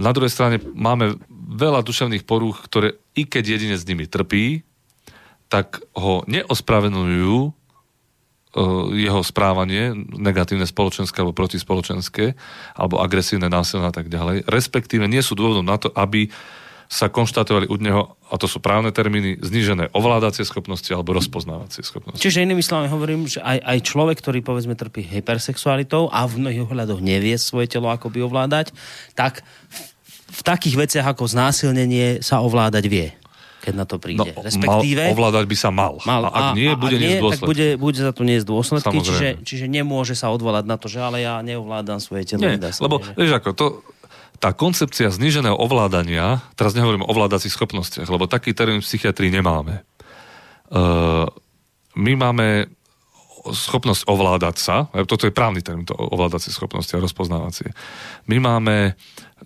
Na 0.00 0.16
druhej 0.16 0.32
strane 0.32 0.56
máme 0.60 1.20
veľa 1.36 1.84
duševných 1.84 2.24
porúch, 2.24 2.64
ktoré 2.64 2.96
i 3.12 3.28
keď 3.28 3.60
jedine 3.60 3.76
s 3.76 3.84
nimi 3.84 4.08
trpí, 4.08 4.64
tak 5.52 5.84
ho 5.92 6.24
neospravedlňujú 6.24 7.52
jeho 8.92 9.20
správanie, 9.24 9.96
negatívne 10.12 10.68
spoločenské 10.68 11.24
alebo 11.24 11.32
protispoločenské, 11.32 12.36
alebo 12.76 13.00
agresívne 13.00 13.48
násilné 13.48 13.88
a 13.88 13.94
tak 13.94 14.12
ďalej, 14.12 14.44
respektíve 14.44 15.08
nie 15.08 15.24
sú 15.24 15.32
dôvodom 15.32 15.64
na 15.64 15.80
to, 15.80 15.88
aby 15.96 16.28
sa 16.92 17.08
konštatovali 17.08 17.72
u 17.72 17.80
neho, 17.80 18.20
a 18.28 18.36
to 18.36 18.44
sú 18.44 18.60
právne 18.60 18.92
termíny, 18.92 19.40
znížené 19.40 19.88
ovládacie 19.96 20.44
schopnosti 20.44 20.92
alebo 20.92 21.16
rozpoznávacie 21.16 21.80
schopnosti. 21.80 22.20
Čiže 22.20 22.44
inými 22.44 22.60
slovami 22.60 22.92
hovorím, 22.92 23.24
že 23.24 23.40
aj, 23.40 23.64
aj 23.64 23.78
človek, 23.88 24.20
ktorý 24.20 24.44
povedzme 24.44 24.76
trpí 24.76 25.00
hypersexualitou 25.00 26.12
a 26.12 26.28
v 26.28 26.44
mnohých 26.44 26.68
ohľadoch 26.68 27.00
nevie 27.00 27.40
svoje 27.40 27.72
telo 27.72 27.88
ako 27.88 28.12
by 28.12 28.28
ovládať, 28.28 28.76
tak 29.16 29.40
v, 29.72 29.80
v 30.28 30.40
takých 30.44 30.76
veciach 30.76 31.06
ako 31.16 31.24
znásilnenie 31.24 32.20
sa 32.20 32.44
ovládať 32.44 32.84
vie 32.92 33.08
keď 33.62 33.74
na 33.78 33.86
to 33.86 34.02
príde. 34.02 34.34
No, 34.34 34.42
Respektíve... 34.42 35.06
Mal, 35.06 35.14
ovládať 35.14 35.44
by 35.46 35.56
sa 35.56 35.70
mal. 35.70 36.02
mal. 36.02 36.26
A 36.26 36.30
ak 36.34 36.46
nie, 36.58 36.74
a, 36.74 36.74
bude 36.74 36.98
nie, 36.98 37.22
tak 37.22 37.46
bude, 37.46 37.78
bude 37.78 38.00
za 38.02 38.10
to 38.10 38.26
niesť 38.26 38.46
dôsledky, 38.50 38.98
čiže, 38.98 39.28
čiže 39.46 39.70
nemôže 39.70 40.18
sa 40.18 40.34
odvolať 40.34 40.66
na 40.66 40.74
to, 40.74 40.90
že 40.90 40.98
ale 40.98 41.22
ja 41.22 41.38
neovládam 41.46 42.02
svoje 42.02 42.34
telo. 42.34 42.42
Nie, 42.42 42.58
lebo, 42.58 42.98
že... 42.98 43.14
vieš 43.14 43.32
ako, 43.38 43.48
to, 43.54 43.66
tá 44.42 44.50
koncepcia 44.50 45.14
zníženého 45.14 45.54
ovládania, 45.54 46.42
teraz 46.58 46.74
nehovorím 46.74 47.06
o 47.06 47.10
ovládacích 47.14 47.54
schopnostiach, 47.54 48.10
lebo 48.10 48.26
taký 48.26 48.50
termín 48.50 48.82
v 48.82 48.88
psychiatrii 48.90 49.30
nemáme. 49.30 49.86
Uh, 50.66 51.30
my 51.94 52.12
máme 52.18 52.66
schopnosť 53.42 54.06
ovládať 54.06 54.56
sa, 54.58 54.76
toto 55.06 55.26
je 55.26 55.34
právny 55.34 55.62
termín, 55.62 55.82
to 55.82 55.98
ovládacie 55.98 56.54
schopnosti 56.54 56.94
a 56.94 57.02
rozpoznávacie. 57.02 57.74
My 58.30 58.38
máme 58.38 58.94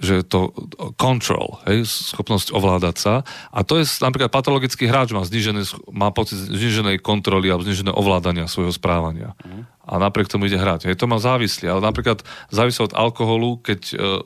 že 0.01 0.25
to 0.27 0.53
control, 1.01 1.61
hej, 1.65 1.89
schopnosť 1.89 2.53
ovládať 2.53 2.97
sa 2.97 3.15
a 3.53 3.65
to 3.65 3.81
je 3.81 3.85
napríklad 4.01 4.29
patologický 4.29 4.89
hráč 4.89 5.17
má, 5.17 5.25
znižené, 5.25 5.65
má 5.93 6.13
pocit 6.13 6.37
zniženej 6.37 7.01
kontroly 7.01 7.49
alebo 7.49 7.65
znižené 7.65 7.93
ovládania 7.93 8.51
svojho 8.51 8.73
správania. 8.73 9.33
Mm. 9.41 9.65
A 9.87 9.93
napriek 10.03 10.27
tomu 10.27 10.51
ide 10.51 10.59
hrať. 10.59 10.91
Hej, 10.91 10.99
to 10.99 11.07
má 11.07 11.17
závislý, 11.23 11.71
ale 11.71 11.81
napríklad 11.81 12.27
závisí 12.51 12.83
od 12.83 12.93
alkoholu, 12.93 13.63
keď 13.63 13.81
uh, 13.95 14.21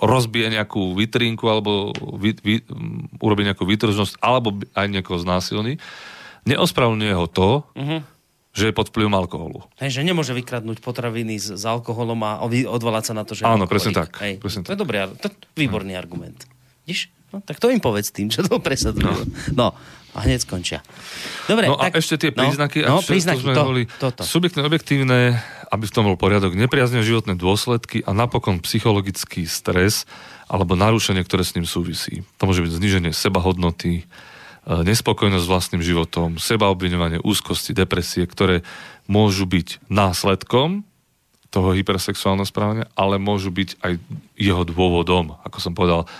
rozbije 0.00 0.54
nejakú 0.54 0.94
vitrínku 0.94 1.42
alebo 1.50 1.90
vy, 2.16 2.38
vy, 2.38 2.54
um, 2.70 3.10
urobí 3.18 3.42
nejakú 3.42 3.66
výtržnosť 3.66 4.22
alebo 4.22 4.62
aj 4.78 4.86
niekoho 4.86 5.18
znásilní, 5.18 5.82
neospravňuje 6.46 7.14
ho 7.18 7.26
to, 7.26 7.50
mm-hmm 7.74 8.15
že 8.56 8.72
je 8.72 8.74
pod 8.74 8.88
vplyvom 8.88 9.12
alkoholu. 9.12 9.60
Hej, 9.76 10.00
že 10.00 10.02
nemôže 10.02 10.32
vykradnúť 10.32 10.80
potraviny 10.80 11.36
s, 11.36 11.52
s 11.52 11.64
alkoholom 11.68 12.16
a 12.24 12.40
odvolať 12.42 13.12
sa 13.12 13.14
na 13.14 13.28
to, 13.28 13.36
že 13.36 13.44
Áno, 13.44 13.68
presne 13.68 13.92
tak, 13.92 14.16
Hej, 14.24 14.40
presne 14.40 14.64
to 14.64 14.72
je 14.72 14.80
dobrý, 14.80 15.04
to 15.20 15.28
je 15.28 15.32
výborný 15.60 15.92
hmm. 15.92 16.00
argument. 16.00 16.48
Vidíš? 16.88 17.12
No, 17.36 17.44
tak 17.44 17.60
to 17.60 17.68
im 17.68 17.84
povedz 17.84 18.08
tým, 18.16 18.30
čo 18.34 18.40
to 18.40 18.56
presadujú. 18.56 19.28
No. 19.52 19.76
no, 19.76 19.76
a 20.16 20.18
hneď 20.24 20.48
skončia. 20.48 20.80
Dobre, 21.44 21.68
no 21.68 21.76
tak, 21.76 21.92
a 21.92 22.00
ešte 22.00 22.16
tie 22.16 22.30
no, 22.32 22.40
príznaky, 22.40 22.78
no, 22.88 23.04
príznaky 23.04 23.44
sme 23.44 23.52
to, 23.52 23.60
hovorili, 23.60 23.84
toto. 24.00 24.24
subjektné, 24.24 24.64
objektívne, 24.64 25.36
aby 25.68 25.84
v 25.84 25.92
tom 25.92 26.08
bol 26.08 26.16
poriadok, 26.16 26.56
nepriazne 26.56 27.04
životné 27.04 27.36
dôsledky 27.36 28.00
a 28.08 28.16
napokon 28.16 28.64
psychologický 28.64 29.44
stres 29.44 30.08
alebo 30.48 30.72
narušenie, 30.78 31.20
ktoré 31.20 31.44
s 31.44 31.52
ním 31.52 31.68
súvisí. 31.68 32.24
To 32.40 32.48
môže 32.48 32.64
byť 32.64 32.72
zníženie 32.72 33.12
sebahodnoty, 33.12 34.08
nespokojnosť 34.66 35.44
s 35.46 35.50
vlastným 35.50 35.82
životom, 35.82 36.42
sebaobviňovanie, 36.42 37.22
úzkosti, 37.22 37.70
depresie, 37.70 38.26
ktoré 38.26 38.66
môžu 39.06 39.46
byť 39.46 39.86
následkom 39.86 40.82
toho 41.54 41.70
hypersexuálneho 41.72 42.44
správania, 42.44 42.90
ale 42.98 43.22
môžu 43.22 43.54
byť 43.54 43.78
aj 43.80 43.92
jeho 44.34 44.62
dôvodom. 44.66 45.38
Ako 45.46 45.62
som 45.62 45.72
povedal, 45.72 46.10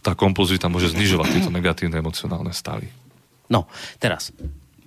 tá 0.00 0.14
kompozita 0.14 0.70
môže 0.70 0.94
znižovať 0.94 1.26
tieto 1.34 1.50
negatívne 1.50 1.98
emocionálne 1.98 2.54
stavy. 2.54 2.86
No, 3.50 3.66
teraz, 3.98 4.30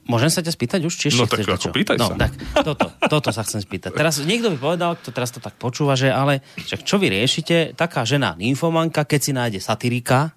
Môžem 0.09 0.34
sa 0.34 0.41
ťa 0.41 0.57
spýtať 0.57 0.82
už? 0.89 0.93
Či 0.97 1.13
no 1.22 1.30
tak 1.30 1.45
ako 1.45 1.70
pýtaj 1.70 2.01
no, 2.01 2.09
sa. 2.09 2.17
Tak, 2.17 2.34
toto, 2.65 2.89
toto 2.97 3.30
sa 3.30 3.45
chcem 3.45 3.61
spýtať. 3.61 3.93
Teraz 3.93 4.17
niekto 4.26 4.49
by 4.49 4.57
povedal, 4.57 4.97
kto 4.97 5.13
teraz 5.13 5.30
to 5.30 5.38
tak 5.38 5.53
počúva, 5.61 5.93
že 5.93 6.09
ale 6.09 6.41
však 6.57 6.82
čo 6.82 6.97
vy 6.97 7.13
riešite, 7.13 7.78
taká 7.78 8.09
žena 8.09 8.34
nymfomanka, 8.34 9.05
keď 9.05 9.20
si 9.22 9.32
nájde 9.38 9.59
satirika, 9.61 10.34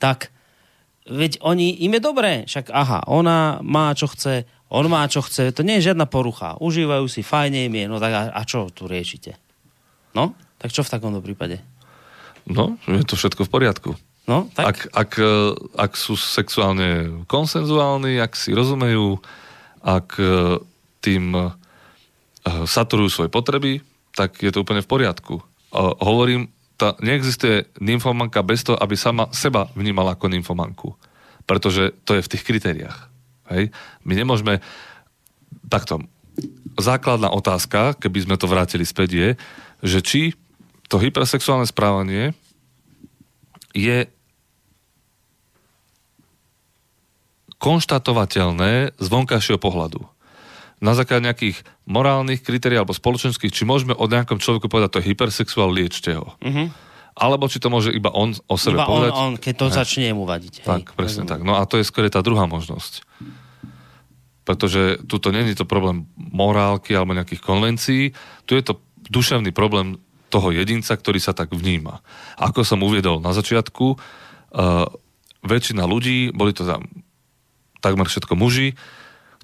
tak 0.00 0.32
veď 1.08 1.40
oni, 1.40 1.82
im 1.88 1.96
je 1.96 2.02
dobré, 2.04 2.32
však 2.44 2.68
aha, 2.70 3.08
ona 3.08 3.58
má 3.64 3.92
čo 3.96 4.06
chce, 4.12 4.44
on 4.68 4.84
má 4.92 5.08
čo 5.08 5.24
chce, 5.24 5.50
to 5.56 5.64
nie 5.64 5.80
je 5.80 5.92
žiadna 5.92 6.04
porucha, 6.04 6.60
užívajú 6.60 7.08
si, 7.08 7.24
fajne 7.24 7.66
im 7.66 7.74
je, 7.74 7.84
no 7.88 7.96
tak 7.96 8.12
a, 8.12 8.22
a 8.36 8.40
čo 8.44 8.68
tu 8.68 8.84
riešite? 8.84 9.34
No, 10.12 10.36
tak 10.60 10.72
čo 10.72 10.84
v 10.84 10.92
takomto 10.92 11.24
prípade? 11.24 11.64
No, 12.48 12.80
je 12.88 13.04
to 13.04 13.16
všetko 13.16 13.44
v 13.48 13.52
poriadku. 13.52 13.90
No, 14.28 14.44
tak? 14.52 14.64
Ak, 14.64 14.78
ak, 14.92 15.10
e, 15.16 15.32
ak 15.76 15.92
sú 15.96 16.12
sexuálne 16.12 17.24
konsenzuálni, 17.24 18.20
ak 18.20 18.36
si 18.36 18.52
rozumejú, 18.52 19.16
ak 19.80 20.20
e, 20.20 20.60
tým 21.00 21.32
e, 21.32 21.48
saturujú 22.44 23.08
svoje 23.08 23.30
potreby, 23.32 23.80
tak 24.12 24.36
je 24.44 24.52
to 24.52 24.64
úplne 24.64 24.84
v 24.84 24.90
poriadku. 24.90 25.40
Hovorím 26.00 26.48
tá, 26.78 26.94
neexistuje 27.02 27.66
nymfomanka 27.82 28.40
bez 28.46 28.62
toho, 28.62 28.78
aby 28.78 28.94
sama 28.94 29.26
seba 29.34 29.66
vnímala 29.74 30.14
ako 30.14 30.30
nymfomanku. 30.30 30.94
Pretože 31.42 31.90
to 32.06 32.14
je 32.14 32.22
v 32.22 32.30
tých 32.30 32.46
kritériách. 32.46 33.10
Hej? 33.50 33.74
My 34.06 34.14
nemôžeme... 34.14 34.62
Takto. 35.68 36.00
Základná 36.78 37.28
otázka, 37.34 37.98
keby 37.98 38.24
sme 38.24 38.36
to 38.40 38.48
vrátili 38.48 38.86
späť, 38.86 39.10
je, 39.12 39.28
že 39.84 39.98
či 40.00 40.22
to 40.86 40.96
hypersexuálne 40.96 41.66
správanie 41.68 42.32
je 43.76 44.08
konštatovateľné 47.58 48.96
z 48.96 49.06
vonkajšieho 49.10 49.60
pohľadu 49.60 50.06
na 50.78 50.92
základe 50.94 51.26
nejakých 51.26 51.62
morálnych 51.90 52.42
kritérií 52.42 52.78
alebo 52.78 52.94
spoločenských, 52.94 53.50
či 53.50 53.66
môžeme 53.66 53.94
o 53.94 54.04
nejakom 54.06 54.38
človeku 54.38 54.70
povedať, 54.70 54.98
to 54.98 55.00
je 55.02 55.08
hypersexuál, 55.10 55.74
liečte 55.74 56.14
ho. 56.14 56.38
Mm-hmm. 56.38 56.66
Alebo 57.18 57.50
či 57.50 57.58
to 57.58 57.66
môže 57.66 57.90
iba 57.90 58.14
on 58.14 58.30
o 58.46 58.54
sebe 58.54 58.78
iba 58.78 58.86
povedať. 58.86 59.10
On, 59.18 59.34
on, 59.34 59.42
keď 59.42 59.54
to 59.58 59.66
hej. 59.66 59.74
začne 59.74 60.08
mu 60.14 60.22
vadiť. 60.22 60.62
Hej. 60.62 60.66
Tak, 60.70 60.94
presne 60.94 61.26
Rozumiem. 61.26 61.32
tak. 61.34 61.40
No 61.42 61.58
a 61.58 61.66
to 61.66 61.82
je 61.82 61.84
skôr 61.84 62.06
tá 62.06 62.22
druhá 62.22 62.46
možnosť. 62.46 63.02
Pretože 64.46 65.02
tu 65.02 65.18
to 65.18 65.34
není 65.34 65.52
to 65.58 65.66
problém 65.66 66.06
morálky 66.14 66.94
alebo 66.94 67.18
nejakých 67.18 67.42
konvencií, 67.42 68.02
tu 68.46 68.54
je 68.54 68.62
to 68.62 68.78
duševný 69.10 69.50
problém 69.50 69.98
toho 70.30 70.54
jedinca, 70.54 70.94
ktorý 70.94 71.18
sa 71.18 71.34
tak 71.34 71.50
vníma. 71.50 72.04
Ako 72.38 72.62
som 72.62 72.84
uviedol 72.86 73.18
na 73.18 73.34
začiatku, 73.34 73.86
uh, 73.96 74.86
väčšina 75.42 75.88
ľudí, 75.88 76.30
boli 76.36 76.52
to 76.52 76.68
tam 76.68 76.86
takmer 77.80 78.06
všetko 78.06 78.34
muži, 78.36 78.76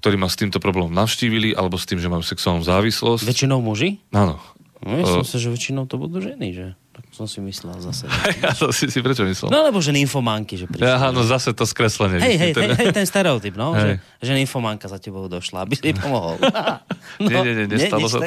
ktorí 0.05 0.21
ma 0.21 0.29
s 0.29 0.37
týmto 0.37 0.61
problémom 0.61 0.93
navštívili, 0.93 1.57
alebo 1.57 1.81
s 1.81 1.89
tým, 1.89 1.97
že 1.97 2.05
majú 2.05 2.21
sexuálnu 2.21 2.61
závislosť. 2.61 3.25
Väčšinou 3.25 3.57
muži? 3.57 3.97
Áno. 4.13 4.37
No, 4.85 5.01
ja 5.01 5.05
som 5.09 5.25
sa, 5.25 5.41
že 5.41 5.49
väčšinou 5.49 5.89
to 5.89 5.97
budú 5.97 6.21
ženy, 6.21 6.53
že? 6.53 6.67
Tak 6.93 7.09
som 7.09 7.25
si 7.25 7.41
myslel 7.41 7.73
zase. 7.81 8.05
ja 8.45 8.53
to 8.53 8.69
si, 8.69 8.85
si 8.85 9.01
prečo 9.01 9.25
myslel? 9.25 9.49
No 9.49 9.65
lebo 9.65 9.81
že 9.81 9.89
nymfománky, 9.89 10.61
že 10.61 10.69
prišli. 10.69 10.85
Aha, 10.85 11.09
no 11.09 11.25
zase 11.25 11.57
to 11.57 11.65
skreslenie. 11.65 12.21
Hej, 12.21 12.37
hej, 12.37 12.51
hej, 12.53 12.69
hej, 12.77 12.89
ten 12.93 13.09
stereotyp, 13.09 13.57
no, 13.57 13.73
že, 13.81 13.97
že 14.21 14.31
nymfománka 14.37 14.85
za 14.85 15.01
tebou 15.01 15.25
došla, 15.25 15.65
aby 15.65 15.73
si 15.73 15.89
jej 15.89 15.97
pomohol. 15.97 16.37
no, 17.25 17.25
nie, 17.25 17.41
nie, 17.41 17.65
nie, 17.65 17.81
nestalo 17.81 18.05
sa. 18.05 18.21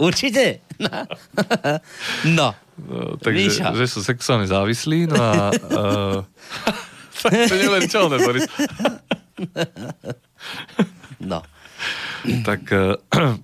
Určite. 0.00 0.64
No. 0.80 0.88
no 2.24 2.48
takže, 3.20 3.60
že 3.76 3.84
sú 3.92 4.00
sexuálne 4.00 4.48
závislí, 4.48 5.04
no 5.04 5.20
a... 5.20 5.52
Uh, 5.52 6.24
to 7.28 7.54
neuveriteľné, 7.60 8.16
Boris. 8.24 8.48
No. 11.18 11.42
tak 12.46 12.62
uh, 12.70 12.94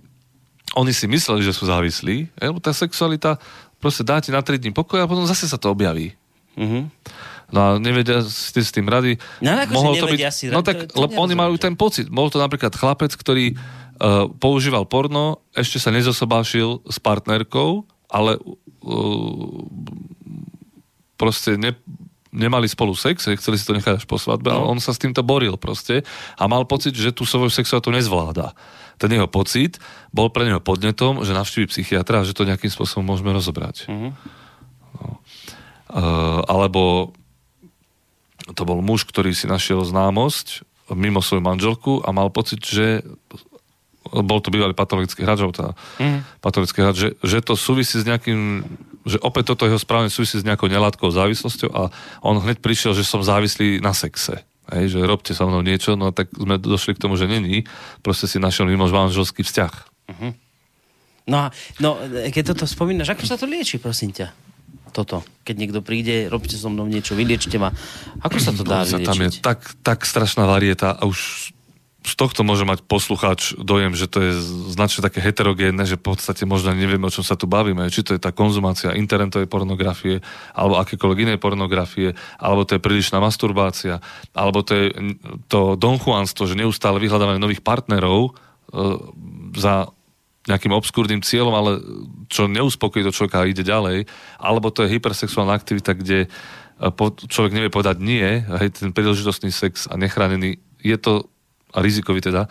oni 0.80 0.92
si 0.94 1.06
mysleli, 1.10 1.42
že 1.42 1.54
sú 1.54 1.66
závislí, 1.66 2.30
lebo 2.38 2.58
tá 2.62 2.74
sexualita 2.74 3.38
proste 3.78 4.06
dá 4.06 4.22
ti 4.22 4.32
na 4.32 4.40
3 4.40 4.62
dní 4.62 4.72
pokoj 4.72 5.02
a 5.02 5.10
potom 5.10 5.28
zase 5.28 5.44
sa 5.44 5.60
to 5.60 5.70
objaví. 5.70 6.16
Mm-hmm. 6.56 6.82
No 7.52 7.58
a 7.60 7.68
nevedia 7.76 8.24
si 8.24 8.56
s 8.56 8.72
tým 8.72 8.88
rady. 8.88 9.20
No 9.44 9.54
ako 9.54 9.72
Mohol 9.74 9.94
to 10.00 10.06
byť, 10.10 10.20
si 10.32 10.44
No 10.48 10.64
tak, 10.64 10.88
to, 10.88 10.96
to 10.96 10.98
lebo 11.04 11.20
oni 11.20 11.36
majú 11.36 11.54
ten 11.60 11.76
pocit. 11.76 12.08
Bol 12.08 12.32
to 12.32 12.40
napríklad 12.40 12.72
chlapec, 12.72 13.12
ktorý 13.12 13.54
uh, 13.54 14.26
používal 14.40 14.88
porno, 14.88 15.44
ešte 15.52 15.76
sa 15.78 15.92
nezosobášil 15.92 16.82
s 16.88 16.96
partnerkou, 16.98 17.84
ale 18.08 18.40
uh, 18.40 19.60
proste 21.20 21.60
ne, 21.60 21.76
nemali 22.34 22.66
spolu 22.66 22.98
sex, 22.98 23.30
chceli 23.30 23.56
si 23.56 23.64
to 23.64 23.78
nechať 23.78 24.02
až 24.02 24.04
po 24.10 24.18
svadbe, 24.18 24.50
no. 24.50 24.54
ale 24.58 24.66
on 24.74 24.78
sa 24.82 24.90
s 24.90 24.98
týmto 24.98 25.22
boril 25.22 25.54
proste 25.54 26.02
a 26.34 26.44
mal 26.50 26.66
pocit, 26.66 26.92
že 26.98 27.14
tú 27.14 27.22
svoju 27.22 27.48
sexualitu 27.48 27.94
nezvláda. 27.94 28.52
Ten 28.98 29.14
jeho 29.14 29.30
pocit 29.30 29.78
bol 30.10 30.30
pre 30.34 30.46
neho 30.46 30.58
podnetom, 30.58 31.22
že 31.22 31.34
navštívi 31.34 31.70
psychiatra 31.70 32.22
a 32.22 32.26
že 32.26 32.34
to 32.34 32.46
nejakým 32.46 32.70
spôsobom 32.70 33.06
môžeme 33.06 33.30
rozobrať. 33.30 33.86
Mm-hmm. 33.86 34.10
No. 34.98 35.22
Uh, 35.94 36.42
alebo 36.50 37.14
to 38.52 38.62
bol 38.66 38.82
muž, 38.82 39.06
ktorý 39.06 39.30
si 39.32 39.46
našiel 39.46 39.80
známosť 39.86 40.66
mimo 40.92 41.24
svoju 41.24 41.40
manželku 41.40 42.04
a 42.04 42.12
mal 42.12 42.28
pocit, 42.28 42.60
že 42.60 43.00
bol 44.04 44.44
to 44.44 44.52
bývalý 44.52 44.76
patologický 44.76 45.24
hráč, 45.24 45.40
tá 45.56 45.72
mm. 45.96 46.44
patologický 46.44 46.84
hráč, 46.84 46.96
že, 47.00 47.08
že 47.24 47.38
to 47.40 47.56
súvisí 47.56 47.96
s 47.96 48.04
nejakým 48.04 48.68
že 49.04 49.20
opäť 49.20 49.52
toto 49.52 49.68
jeho 49.68 49.80
správne 49.80 50.08
súvisí 50.08 50.40
s 50.40 50.44
nejakou 50.44 50.68
nelátkou 50.68 51.08
závislosťou 51.12 51.70
a 51.72 51.92
on 52.24 52.40
hneď 52.40 52.64
prišiel, 52.64 52.96
že 52.96 53.04
som 53.04 53.20
závislý 53.20 53.84
na 53.84 53.92
sexe. 53.92 54.40
Hej, 54.72 54.96
že 54.96 55.00
robte 55.04 55.36
so 55.36 55.44
mnou 55.44 55.60
niečo, 55.60 55.92
no 55.92 56.08
tak 56.08 56.32
sme 56.32 56.56
došli 56.56 56.96
k 56.96 57.02
tomu, 57.04 57.20
že 57.20 57.28
není. 57.28 57.68
Proste 58.00 58.24
si 58.24 58.40
našiel 58.40 58.64
mimo 58.64 58.88
manželský 58.88 59.44
vzťah. 59.44 59.72
Uh-huh. 60.08 60.32
No 61.28 61.36
a 61.36 61.46
no, 61.84 62.00
keď 62.32 62.56
toto 62.56 62.64
spomínaš, 62.64 63.12
ako 63.12 63.28
sa 63.28 63.36
to 63.36 63.44
lieči, 63.44 63.76
prosím 63.76 64.16
ťa? 64.16 64.32
Toto. 64.94 65.20
Keď 65.44 65.56
niekto 65.58 65.80
príde, 65.84 66.32
robte 66.32 66.56
so 66.56 66.72
mnou 66.72 66.88
niečo, 66.88 67.12
vyliečte 67.12 67.60
ma. 67.60 67.76
Ako 68.24 68.38
sa 68.40 68.56
to 68.56 68.64
dá 68.64 68.88
vyliečiť? 68.88 69.08
Tam 69.08 69.20
je 69.20 69.30
tak, 69.42 69.60
tak 69.84 69.98
strašná 70.08 70.48
varieta 70.48 70.96
a 70.96 71.02
už 71.04 71.50
z 72.04 72.14
tohto 72.20 72.44
môže 72.44 72.68
mať 72.68 72.84
poslucháč 72.84 73.56
dojem, 73.56 73.96
že 73.96 74.04
to 74.04 74.20
je 74.20 74.32
značne 74.76 75.00
také 75.00 75.24
heterogénne, 75.24 75.88
že 75.88 75.96
v 75.96 76.12
podstate 76.12 76.44
možno 76.44 76.76
nevieme, 76.76 77.08
o 77.08 77.14
čom 77.14 77.24
sa 77.24 77.32
tu 77.32 77.48
bavíme. 77.48 77.88
Či 77.88 78.04
to 78.04 78.12
je 78.12 78.20
tá 78.20 78.28
konzumácia 78.28 78.92
internetovej 78.92 79.48
pornografie, 79.48 80.20
alebo 80.52 80.76
akékoľvek 80.84 81.24
inej 81.24 81.38
pornografie, 81.40 82.12
alebo 82.36 82.68
to 82.68 82.76
je 82.76 82.84
prílišná 82.84 83.24
masturbácia, 83.24 84.04
alebo 84.36 84.60
to 84.60 84.76
je 84.76 84.86
to 85.48 85.80
donchuanstvo, 85.80 86.44
že 86.44 86.60
neustále 86.60 87.00
vyhľadávanie 87.00 87.40
nových 87.40 87.64
partnerov 87.64 88.28
e, 88.28 88.30
za 89.56 89.88
nejakým 90.44 90.76
obskúrnym 90.76 91.24
cieľom, 91.24 91.56
ale 91.56 91.70
čo 92.28 92.52
neuspokojí 92.52 93.00
to 93.00 93.16
človeka 93.16 93.40
a 93.40 93.48
ide 93.48 93.64
ďalej, 93.64 94.04
alebo 94.36 94.68
to 94.68 94.84
je 94.84 94.92
hypersexuálna 94.92 95.56
aktivita, 95.56 95.96
kde 95.96 96.28
e, 96.28 96.88
človek 97.32 97.56
nevie 97.56 97.72
povedať 97.72 97.96
nie, 98.04 98.44
hej, 98.44 98.76
ten 98.76 98.92
príležitostný 98.92 99.48
sex 99.48 99.88
a 99.88 99.96
nechránený, 99.96 100.60
je 100.84 101.00
to, 101.00 101.32
a 101.74 101.82
rizikový 101.82 102.22
teda, 102.22 102.46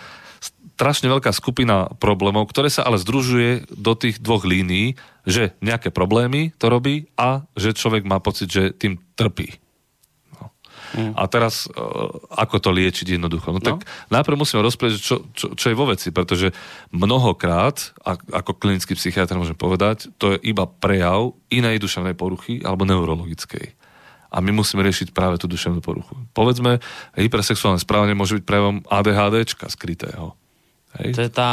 strašne 0.76 1.08
veľká 1.08 1.32
skupina 1.32 1.88
problémov, 2.02 2.50
ktoré 2.50 2.68
sa 2.68 2.84
ale 2.84 3.00
združuje 3.00 3.72
do 3.72 3.94
tých 3.96 4.20
dvoch 4.20 4.44
línií, 4.44 5.00
že 5.24 5.56
nejaké 5.64 5.94
problémy 5.94 6.52
to 6.60 6.68
robí 6.68 7.08
a 7.16 7.48
že 7.56 7.78
človek 7.78 8.04
má 8.04 8.20
pocit, 8.20 8.52
že 8.52 8.76
tým 8.76 9.00
trpí. 9.16 9.64
Mm. 10.94 11.18
A 11.18 11.26
teraz, 11.26 11.66
uh, 11.74 12.14
ako 12.38 12.62
to 12.62 12.70
liečiť 12.70 13.18
jednoducho? 13.18 13.50
No, 13.50 13.58
no. 13.58 13.66
tak 13.66 13.82
najprv 14.14 14.38
musíme 14.38 14.62
rozprieť, 14.62 15.02
čo, 15.02 15.16
čo, 15.34 15.58
čo 15.58 15.66
je 15.74 15.78
vo 15.78 15.90
veci, 15.90 16.14
pretože 16.14 16.54
mnohokrát, 16.94 17.98
ako 18.30 18.62
klinický 18.62 18.94
psychiatr 18.94 19.34
môžem 19.34 19.58
povedať, 19.58 20.14
to 20.22 20.38
je 20.38 20.54
iba 20.54 20.70
prejav 20.70 21.34
inej 21.50 21.82
duševnej 21.82 22.14
poruchy 22.14 22.62
alebo 22.62 22.86
neurologickej. 22.86 23.74
A 24.34 24.42
my 24.42 24.50
musíme 24.50 24.82
riešiť 24.82 25.14
práve 25.14 25.38
tú 25.38 25.46
duševnú 25.46 25.86
poruchu. 25.86 26.18
Povedzme, 26.34 26.82
hypersexuálne 27.14 27.78
správanie 27.78 28.18
môže 28.18 28.42
byť 28.42 28.44
prejavom 28.50 28.82
ADHDčka 28.90 29.70
skrytého. 29.70 30.34
Hej. 30.94 31.18
To 31.18 31.22
je 31.26 31.32
tá, 31.34 31.52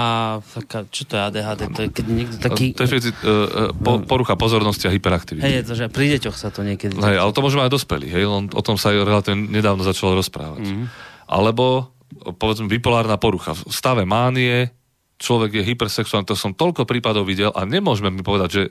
taká, 0.52 0.84
čo 0.92 1.08
to 1.08 1.16
je 1.16 1.22
ADHD? 1.24 1.60
To 1.72 1.80
je 1.80 1.90
keď 1.92 2.06
niekto 2.12 2.36
taký... 2.40 2.76
To 2.76 2.84
je 2.84 3.08
uh, 3.08 3.72
po, 3.72 4.04
porucha 4.04 4.36
pozornosti 4.36 4.84
a 4.84 4.92
hyperaktivity. 4.92 5.44
Hej, 5.44 5.54
je 5.60 5.64
to, 5.64 5.74
že 5.76 5.86
pri 5.88 6.06
deťoch 6.16 6.36
sa 6.36 6.52
to 6.52 6.60
niekedy... 6.60 6.92
Hej, 6.96 7.16
ale 7.20 7.32
to 7.32 7.40
môžeme 7.40 7.64
aj 7.64 7.72
dospelí, 7.72 8.08
hej, 8.12 8.28
on, 8.28 8.52
o 8.52 8.62
tom 8.64 8.76
sa 8.76 8.92
aj 8.92 9.00
relatívne 9.00 9.48
nedávno 9.48 9.80
začalo 9.80 10.12
rozprávať. 10.16 10.60
Mm-hmm. 10.60 10.86
Alebo, 11.32 11.88
povedzme, 12.36 12.68
bipolárna 12.68 13.16
porucha. 13.16 13.56
V 13.56 13.72
stave 13.72 14.04
mánie 14.04 14.68
človek 15.16 15.56
je 15.56 15.68
hypersexuálny, 15.72 16.28
to 16.28 16.36
som 16.36 16.52
toľko 16.52 16.84
prípadov 16.84 17.24
videl 17.24 17.48
a 17.56 17.64
nemôžeme 17.64 18.12
mi 18.12 18.20
povedať, 18.20 18.48
že 18.52 18.62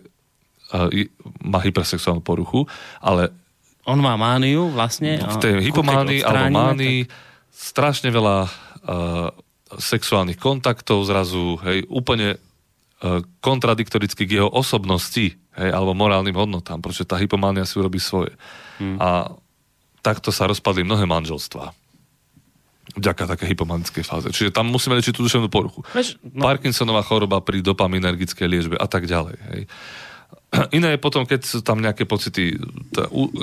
uh, 0.74 0.86
má 1.46 1.62
hypersexuálnu 1.62 2.22
poruchu, 2.22 2.70
ale... 3.02 3.34
On 3.90 4.00
má 4.00 4.14
mániu 4.16 4.70
vlastne? 4.70 5.18
V 5.18 5.38
tej 5.42 5.54
hypománii 5.66 6.22
alebo 6.22 6.54
mánii 6.54 7.10
tak... 7.10 7.14
strašne 7.50 8.14
veľa 8.14 8.38
uh, 8.46 9.30
sexuálnych 9.78 10.42
kontaktov 10.42 11.06
zrazu, 11.06 11.62
hej, 11.62 11.86
úplne 11.94 12.34
e, 12.34 12.38
kontradiktoricky 13.38 14.26
k 14.26 14.42
jeho 14.42 14.50
osobnosti, 14.50 15.38
hej, 15.38 15.70
alebo 15.70 15.94
morálnym 15.94 16.34
hodnotám, 16.34 16.82
pretože 16.82 17.06
tá 17.06 17.22
hypománia 17.22 17.70
si 17.70 17.78
urobí 17.78 18.02
svoje. 18.02 18.34
Hmm. 18.82 18.98
A 18.98 19.30
takto 20.02 20.34
sa 20.34 20.50
rozpadli 20.50 20.82
mnohé 20.82 21.06
manželstvá. 21.06 21.70
Vďaka 22.98 23.30
také 23.30 23.46
hypomanickej 23.54 24.02
fáze. 24.02 24.28
Čiže 24.34 24.50
tam 24.50 24.74
musíme 24.74 24.98
liečiť 24.98 25.14
tú 25.14 25.22
duševnú 25.22 25.54
poruchu. 25.54 25.86
Veš, 25.94 26.18
no. 26.26 26.50
Parkinsonová 26.50 27.06
choroba 27.06 27.38
pri 27.38 27.62
dopaminergickej 27.62 28.48
liečbe 28.50 28.76
a 28.82 28.90
tak 28.90 29.06
ďalej. 29.06 29.38
Hej. 29.54 29.62
Iné 30.78 30.98
je 30.98 31.00
potom, 31.00 31.30
keď 31.30 31.46
sú 31.46 31.60
tam 31.62 31.82
nejaké 31.82 32.10
pocity, 32.10 32.58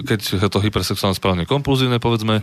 keď 0.07 0.21
je 0.43 0.51
to 0.51 0.59
hypersexuálne 0.59 1.15
správne 1.15 1.47
kompulzívne, 1.47 2.03
povedzme, 2.03 2.43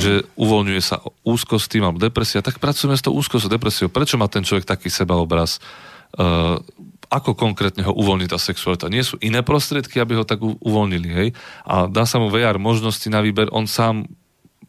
že 0.00 0.24
uvoľňuje 0.40 0.80
sa 0.80 1.04
úzkosť 1.28 1.76
tým 1.76 1.84
alebo 1.84 2.00
depresia, 2.00 2.40
tak 2.40 2.56
pracujeme 2.56 2.96
s 2.96 3.04
tou 3.04 3.12
úzkosťou, 3.12 3.52
depresiou. 3.52 3.92
Prečo 3.92 4.16
má 4.16 4.26
ten 4.32 4.44
človek 4.44 4.64
taký 4.64 4.88
sebaobraz? 4.88 5.60
Uh, 6.16 6.56
ako 7.08 7.36
konkrétne 7.36 7.84
ho 7.84 7.92
uvoľní 7.92 8.28
tá 8.28 8.36
sexualita? 8.36 8.92
Nie 8.92 9.04
sú 9.04 9.16
iné 9.24 9.40
prostriedky, 9.40 9.96
aby 10.00 10.20
ho 10.20 10.24
tak 10.28 10.40
uvoľnili, 10.44 11.08
hej? 11.08 11.28
A 11.64 11.88
dá 11.88 12.04
sa 12.04 12.20
mu 12.20 12.28
VR 12.28 12.60
možnosti 12.60 13.08
na 13.08 13.24
výber, 13.24 13.48
on 13.52 13.64
sám 13.64 14.08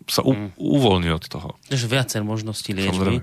sa 0.07 0.23
u, 0.23 0.31
mm. 0.33 0.55
uvoľní 0.55 1.09
od 1.11 1.23
toho. 1.27 1.49
Takže 1.67 1.87
viacer 1.87 2.21
možností 2.23 2.71
liečby. 2.71 3.21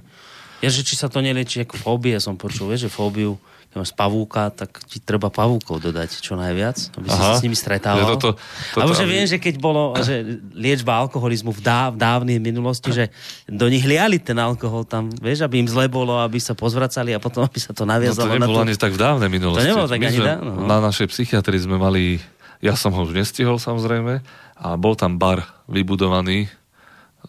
Ja, 0.64 0.68
že 0.72 0.84
či 0.84 0.96
sa 0.96 1.12
to 1.12 1.20
nelieči 1.20 1.64
ako 1.64 1.76
fóbie, 1.76 2.16
som 2.20 2.36
počul, 2.40 2.72
vieš, 2.72 2.88
že 2.88 2.90
fóbiu 2.92 3.36
máš 3.76 3.92
pavúka, 3.92 4.48
tak 4.48 4.82
ti 4.88 4.98
treba 4.98 5.28
pavúkov 5.28 5.78
dodať 5.84 6.20
čo 6.20 6.34
najviac, 6.34 6.96
aby 6.96 7.08
si 7.12 7.20
Aha. 7.20 7.36
s 7.36 7.44
nimi 7.44 7.52
stretával. 7.52 8.16
Toto, 8.16 8.40
toto, 8.72 8.78
Alebo 8.80 8.96
že 8.96 9.04
aby... 9.04 9.12
viem, 9.12 9.26
že 9.28 9.36
keď 9.36 9.54
bolo 9.60 9.92
že 10.00 10.40
liečba 10.56 10.96
alkoholizmu 11.04 11.52
v, 11.52 11.60
dáv, 11.60 11.94
v 11.94 11.98
dávnej 12.00 12.38
minulosti, 12.40 12.90
že 12.90 13.12
do 13.44 13.68
nich 13.68 13.84
liali 13.84 14.16
ten 14.16 14.36
alkohol 14.40 14.88
tam, 14.88 15.12
vieš, 15.12 15.44
aby 15.44 15.60
im 15.60 15.68
zle 15.68 15.86
bolo, 15.86 16.16
aby 16.18 16.40
sa 16.40 16.56
pozvracali 16.56 17.12
a 17.12 17.20
potom 17.20 17.44
aby 17.44 17.60
sa 17.60 17.76
to 17.76 17.84
naviazalo. 17.84 18.32
No 18.32 18.34
to 18.34 18.40
nebolo 18.40 18.60
na 18.60 18.64
to... 18.64 18.66
ani 18.66 18.74
tak 18.80 18.92
v 18.96 19.00
dávnej 19.00 19.30
minulosti. 19.30 19.62
To 19.62 19.70
nebolo 19.70 19.88
tak 19.88 20.00
My 20.00 20.06
ani 20.08 20.20
dávno. 20.20 20.50
No. 20.56 20.64
Na 20.64 20.78
našej 20.80 21.06
psychiatrii 21.12 21.60
sme 21.60 21.76
mali, 21.76 22.18
ja 22.64 22.74
som 22.74 22.90
ho 22.96 23.00
už 23.04 23.12
nestihol 23.12 23.60
samozrejme, 23.60 24.24
a 24.56 24.66
bol 24.80 24.96
tam 24.96 25.20
bar 25.20 25.44
vybudovaný 25.68 26.48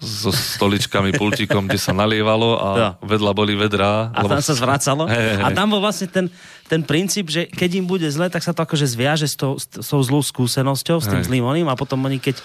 so 0.01 0.29
stoličkami, 0.31 1.13
pultíkom, 1.15 1.65
kde 1.65 1.79
sa 1.81 1.93
nalievalo 1.93 2.49
a 2.57 2.69
ja. 2.77 2.89
vedľa 3.01 3.31
boli 3.33 3.53
vedrá. 3.57 4.13
A 4.13 4.25
lebo... 4.25 4.37
tam 4.37 4.43
sa 4.45 4.53
zvracalo. 4.53 5.09
Hey, 5.09 5.41
hey. 5.41 5.45
A 5.45 5.53
tam 5.53 5.73
bol 5.73 5.81
vlastne 5.81 6.07
ten, 6.07 6.29
ten 6.69 6.81
princíp, 6.85 7.29
že 7.29 7.49
keď 7.49 7.81
im 7.81 7.85
bude 7.85 8.07
zle, 8.09 8.29
tak 8.29 8.45
sa 8.45 8.53
to 8.53 8.61
akože 8.63 8.85
zviaže 8.85 9.27
s 9.27 9.35
tou, 9.35 9.57
s 9.57 9.67
tou 9.67 10.01
zlou 10.01 10.21
skúsenosťou, 10.21 10.97
s 11.01 11.07
tým 11.09 11.21
hey. 11.21 11.27
zlým 11.27 11.43
oným 11.45 11.67
a 11.67 11.75
potom 11.75 12.01
oni 12.05 12.21
keď 12.21 12.39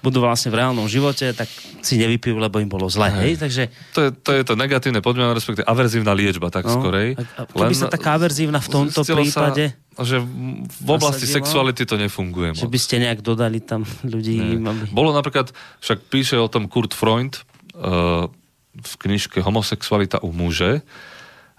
budú 0.00 0.24
vlastne 0.24 0.48
v 0.48 0.64
reálnom 0.64 0.88
živote, 0.88 1.28
tak 1.36 1.46
si 1.84 2.00
nevypijú, 2.00 2.40
lebo 2.40 2.56
im 2.56 2.68
bolo 2.72 2.88
zle. 2.88 3.12
Hej. 3.12 3.20
Hej? 3.20 3.32
Takže... 3.36 3.62
To, 3.92 4.00
je, 4.00 4.10
to 4.16 4.30
je 4.32 4.42
to 4.48 4.54
negatívne 4.56 5.04
podmienenie, 5.04 5.36
respektíve 5.36 5.68
averzívna 5.68 6.16
liečba, 6.16 6.48
tak 6.48 6.64
no. 6.64 6.80
skorej. 6.80 7.20
A, 7.20 7.44
a 7.44 7.52
keby 7.52 7.76
sa 7.76 7.92
taká 7.92 8.16
averzívna 8.16 8.64
v 8.64 8.68
tomto 8.68 9.00
prípade... 9.04 9.76
Sa, 9.76 9.88
že 10.00 10.20
v 10.20 10.88
oblasti 10.88 11.28
nasadilo, 11.28 11.38
sexuality 11.44 11.82
to 11.84 11.96
nefunguje. 12.00 12.56
Že 12.56 12.70
by 12.72 12.78
ste 12.80 12.96
nejak 13.04 13.20
dodali 13.20 13.60
tam 13.60 13.84
ľudí... 14.04 14.60
Aby... 14.60 14.90
Bolo 14.92 15.12
napríklad, 15.12 15.52
však 15.84 16.08
píše 16.08 16.36
o 16.40 16.48
tom 16.48 16.66
Kurt 16.66 16.96
Freund 16.96 17.40
uh, 17.76 18.28
v 18.74 18.92
knižke 19.06 19.44
Homosexualita 19.44 20.22
u 20.24 20.32
muže, 20.32 20.80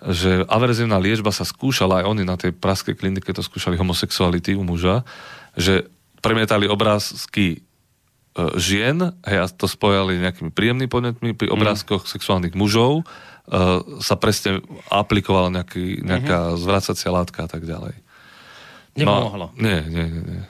že 0.02 0.42
averzívna 0.50 0.98
liečba 0.98 1.30
sa 1.30 1.46
skúšala, 1.46 2.02
aj 2.02 2.10
oni 2.10 2.24
na 2.26 2.34
tej 2.34 2.58
praskej 2.58 2.98
klinike 2.98 3.30
to 3.30 3.46
skúšali 3.46 3.78
homosexuality 3.78 4.58
u 4.58 4.66
muža, 4.66 5.06
že 5.54 5.86
premietali 6.26 6.66
obrázky 6.66 7.62
E, 8.32 8.56
žien, 8.56 8.96
hej, 9.28 9.38
a 9.44 9.46
to 9.52 9.68
spojali 9.68 10.16
nejakými 10.24 10.56
príjemnými 10.56 10.88
podnetmi, 10.88 11.36
pri 11.36 11.52
mhm. 11.52 11.56
obrázkoch 11.60 12.08
mm. 12.08 12.12
sexuálnych 12.16 12.56
mužov 12.56 13.04
uh, 13.04 13.84
sa 14.00 14.16
presne 14.16 14.64
aplikovala 14.88 15.52
nejaký, 15.52 16.00
nejaká 16.00 16.56
mm-hmm. 16.56 16.62
zvracacia 16.64 17.12
látka 17.12 17.44
a 17.44 17.50
tak 17.52 17.68
ďalej. 17.68 17.92
Nepomohlo. 18.96 19.56
No, 19.56 19.62
nie, 19.62 19.80
nie, 19.88 20.06
nie. 20.10 20.44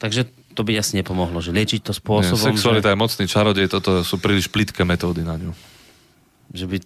Takže 0.00 0.30
to 0.54 0.62
by 0.66 0.78
asi 0.78 0.98
nepomohlo, 0.98 1.38
že 1.38 1.54
liečiť 1.54 1.84
to 1.84 1.92
spôsobom... 1.94 2.36
Nie, 2.36 2.56
sexualita 2.56 2.90
že... 2.90 2.92
je 2.94 2.98
mocný 2.98 3.24
čarodej, 3.26 3.66
toto 3.70 4.02
sú 4.02 4.16
príliš 4.18 4.50
plitké 4.50 4.82
metódy 4.82 5.22
na 5.22 5.38
ňu. 5.38 5.52
Že 6.50 6.66
by 6.66 6.76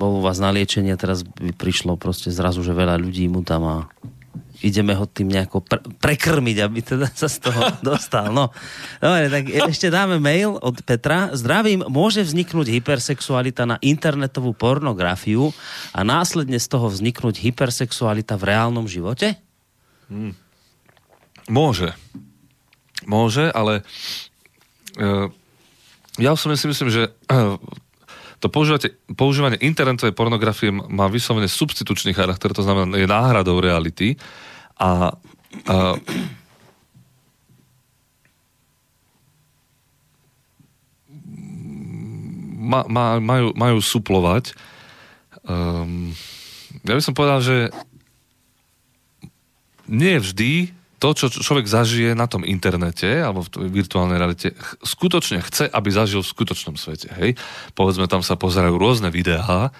bol 0.00 0.18
u 0.18 0.22
vás 0.24 0.40
na 0.40 0.48
liečenie, 0.48 0.96
teraz 0.96 1.20
by 1.26 1.52
prišlo 1.52 2.00
proste 2.00 2.32
zrazu, 2.32 2.64
že 2.64 2.72
veľa 2.72 2.96
ľudí 2.96 3.28
mu 3.28 3.44
tam 3.44 3.62
a 3.68 3.76
ideme 4.62 4.94
ho 4.94 5.04
tým 5.04 5.28
nejako 5.28 5.66
pre- 5.66 5.82
prekrmiť, 5.82 6.56
aby 6.62 6.78
teda 6.80 7.10
sa 7.10 7.26
z 7.26 7.50
toho 7.50 7.60
dostal. 7.90 8.30
No, 8.30 8.54
dobre, 9.02 9.28
tak 9.28 9.44
ešte 9.50 9.90
dáme 9.90 10.22
mail 10.22 10.56
od 10.62 10.80
Petra. 10.86 11.34
Zdravím, 11.34 11.84
môže 11.90 12.22
vzniknúť 12.22 12.70
hypersexualita 12.70 13.66
na 13.66 13.76
internetovú 13.82 14.54
pornografiu 14.54 15.50
a 15.90 16.06
následne 16.06 16.56
z 16.62 16.66
toho 16.70 16.86
vzniknúť 16.86 17.42
hypersexualita 17.42 18.38
v 18.38 18.46
reálnom 18.54 18.86
živote? 18.86 19.41
Hmm. 20.12 20.36
Môže. 21.48 21.96
Môže, 23.08 23.48
ale 23.48 23.80
uh, 25.00 25.26
ja 26.20 26.36
osobne 26.36 26.60
si 26.60 26.68
myslím, 26.68 26.92
že 26.92 27.08
uh, 27.08 27.56
to 28.42 28.52
používanie 29.16 29.56
internetovej 29.64 30.12
pornografie 30.12 30.68
má 30.68 31.08
vyslovene 31.08 31.48
substitučný 31.48 32.12
charakter, 32.12 32.52
to 32.52 32.60
znamená, 32.60 32.98
je 32.98 33.08
náhradou 33.08 33.62
reality 33.62 34.18
a, 34.76 35.14
a 35.70 35.76
ma, 42.62 42.82
ma, 42.86 43.04
majú, 43.22 43.54
majú 43.54 43.78
suplovať. 43.78 44.58
Um, 45.46 46.10
ja 46.82 46.94
by 46.98 47.02
som 47.02 47.14
povedal, 47.14 47.40
že 47.42 47.56
nie 49.92 50.16
vždy 50.16 50.72
to, 50.96 51.08
čo 51.18 51.26
človek 51.28 51.66
zažije 51.66 52.14
na 52.14 52.30
tom 52.30 52.46
internete 52.46 53.20
alebo 53.20 53.42
v 53.42 53.68
virtuálnej 53.68 54.16
realite, 54.22 54.54
ch- 54.54 54.78
skutočne 54.86 55.42
chce, 55.42 55.66
aby 55.66 55.88
zažil 55.90 56.22
v 56.22 56.32
skutočnom 56.32 56.78
svete. 56.78 57.10
Hej? 57.18 57.34
Povedzme, 57.74 58.06
tam 58.06 58.22
sa 58.22 58.38
pozerajú 58.38 58.78
rôzne 58.78 59.10
videá, 59.10 59.74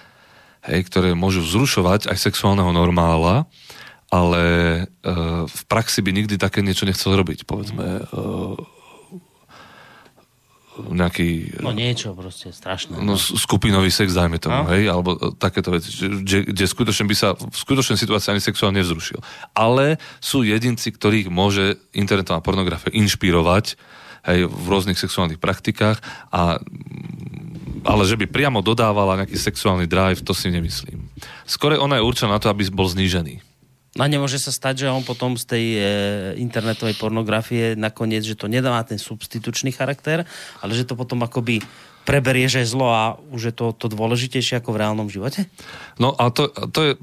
hej, 0.67 0.83
ktoré 0.85 1.15
môžu 1.15 1.41
vzrušovať 1.41 2.11
aj 2.11 2.17
sexuálneho 2.19 2.75
normála 2.75 3.47
ale 4.13 4.43
uh, 4.85 5.49
v 5.49 5.61
praxi 5.65 6.05
by 6.05 6.13
nikdy 6.13 6.37
také 6.37 6.61
niečo 6.61 6.85
nechcel 6.85 7.17
robiť, 7.17 7.49
povedzme. 7.49 8.05
Uh, 8.13 8.53
nejaký... 10.81 11.61
No 11.61 11.69
niečo 11.69 12.17
proste 12.17 12.49
strašné. 12.49 12.97
No, 12.97 13.13
no 13.13 13.15
skupinový 13.17 13.93
sex, 13.93 14.13
dajme 14.17 14.41
tomu, 14.41 14.65
no? 14.65 14.69
hej, 14.73 14.89
alebo 14.89 15.13
uh, 15.13 15.33
takéto 15.37 15.69
veci, 15.69 15.93
kde, 15.93 16.49
kde 16.49 16.65
skutočne 16.65 17.05
by 17.05 17.15
sa 17.15 17.37
v 17.37 17.53
skutočnej 17.53 17.97
situácii 17.99 18.33
ani 18.33 18.41
sexuálne 18.41 18.81
nevzrušil. 18.81 19.21
Ale 19.53 20.01
sú 20.17 20.41
jedinci, 20.41 20.89
ktorých 20.89 21.29
môže 21.29 21.77
internetová 21.93 22.41
pornografia 22.41 22.89
inšpirovať 22.89 23.77
hej, 24.29 24.49
v 24.49 24.65
rôznych 24.65 24.97
sexuálnych 24.97 25.37
praktikách 25.37 26.01
a 26.33 26.57
ale 27.83 28.07
že 28.07 28.15
by 28.15 28.31
priamo 28.31 28.63
dodávala 28.63 29.19
nejaký 29.19 29.35
sexuálny 29.35 29.91
drive, 29.91 30.23
to 30.23 30.31
si 30.31 30.47
nemyslím. 30.47 31.03
Skore 31.43 31.75
ona 31.75 31.99
je 31.99 32.07
určená 32.07 32.39
na 32.39 32.39
to, 32.39 32.47
aby 32.47 32.63
bol 32.71 32.87
znížený. 32.87 33.43
No 33.93 34.01
a 34.01 34.07
nemôže 34.09 34.41
sa 34.41 34.49
stať, 34.49 34.85
že 34.85 34.93
on 34.93 35.05
potom 35.05 35.37
z 35.37 35.45
tej 35.45 35.65
e, 35.77 35.79
internetovej 36.41 36.97
pornografie 36.97 37.77
nakoniec, 37.77 38.25
že 38.25 38.33
to 38.33 38.49
nedá 38.49 38.73
ten 38.81 38.97
substitučný 38.97 39.69
charakter, 39.69 40.25
ale 40.65 40.71
že 40.73 40.89
to 40.89 40.97
potom 40.97 41.21
akoby 41.21 41.61
preberie 42.03 42.49
žezlo 42.49 42.89
a 42.89 43.15
už 43.31 43.41
je 43.49 43.53
to, 43.53 43.71
to 43.77 43.87
dôležitejšie 43.93 44.59
ako 44.59 44.75
v 44.75 44.79
reálnom 44.81 45.07
živote? 45.07 45.47
No 46.01 46.11
a 46.17 46.33
to, 46.33 46.51
to, 46.51 46.79
je, 46.83 46.93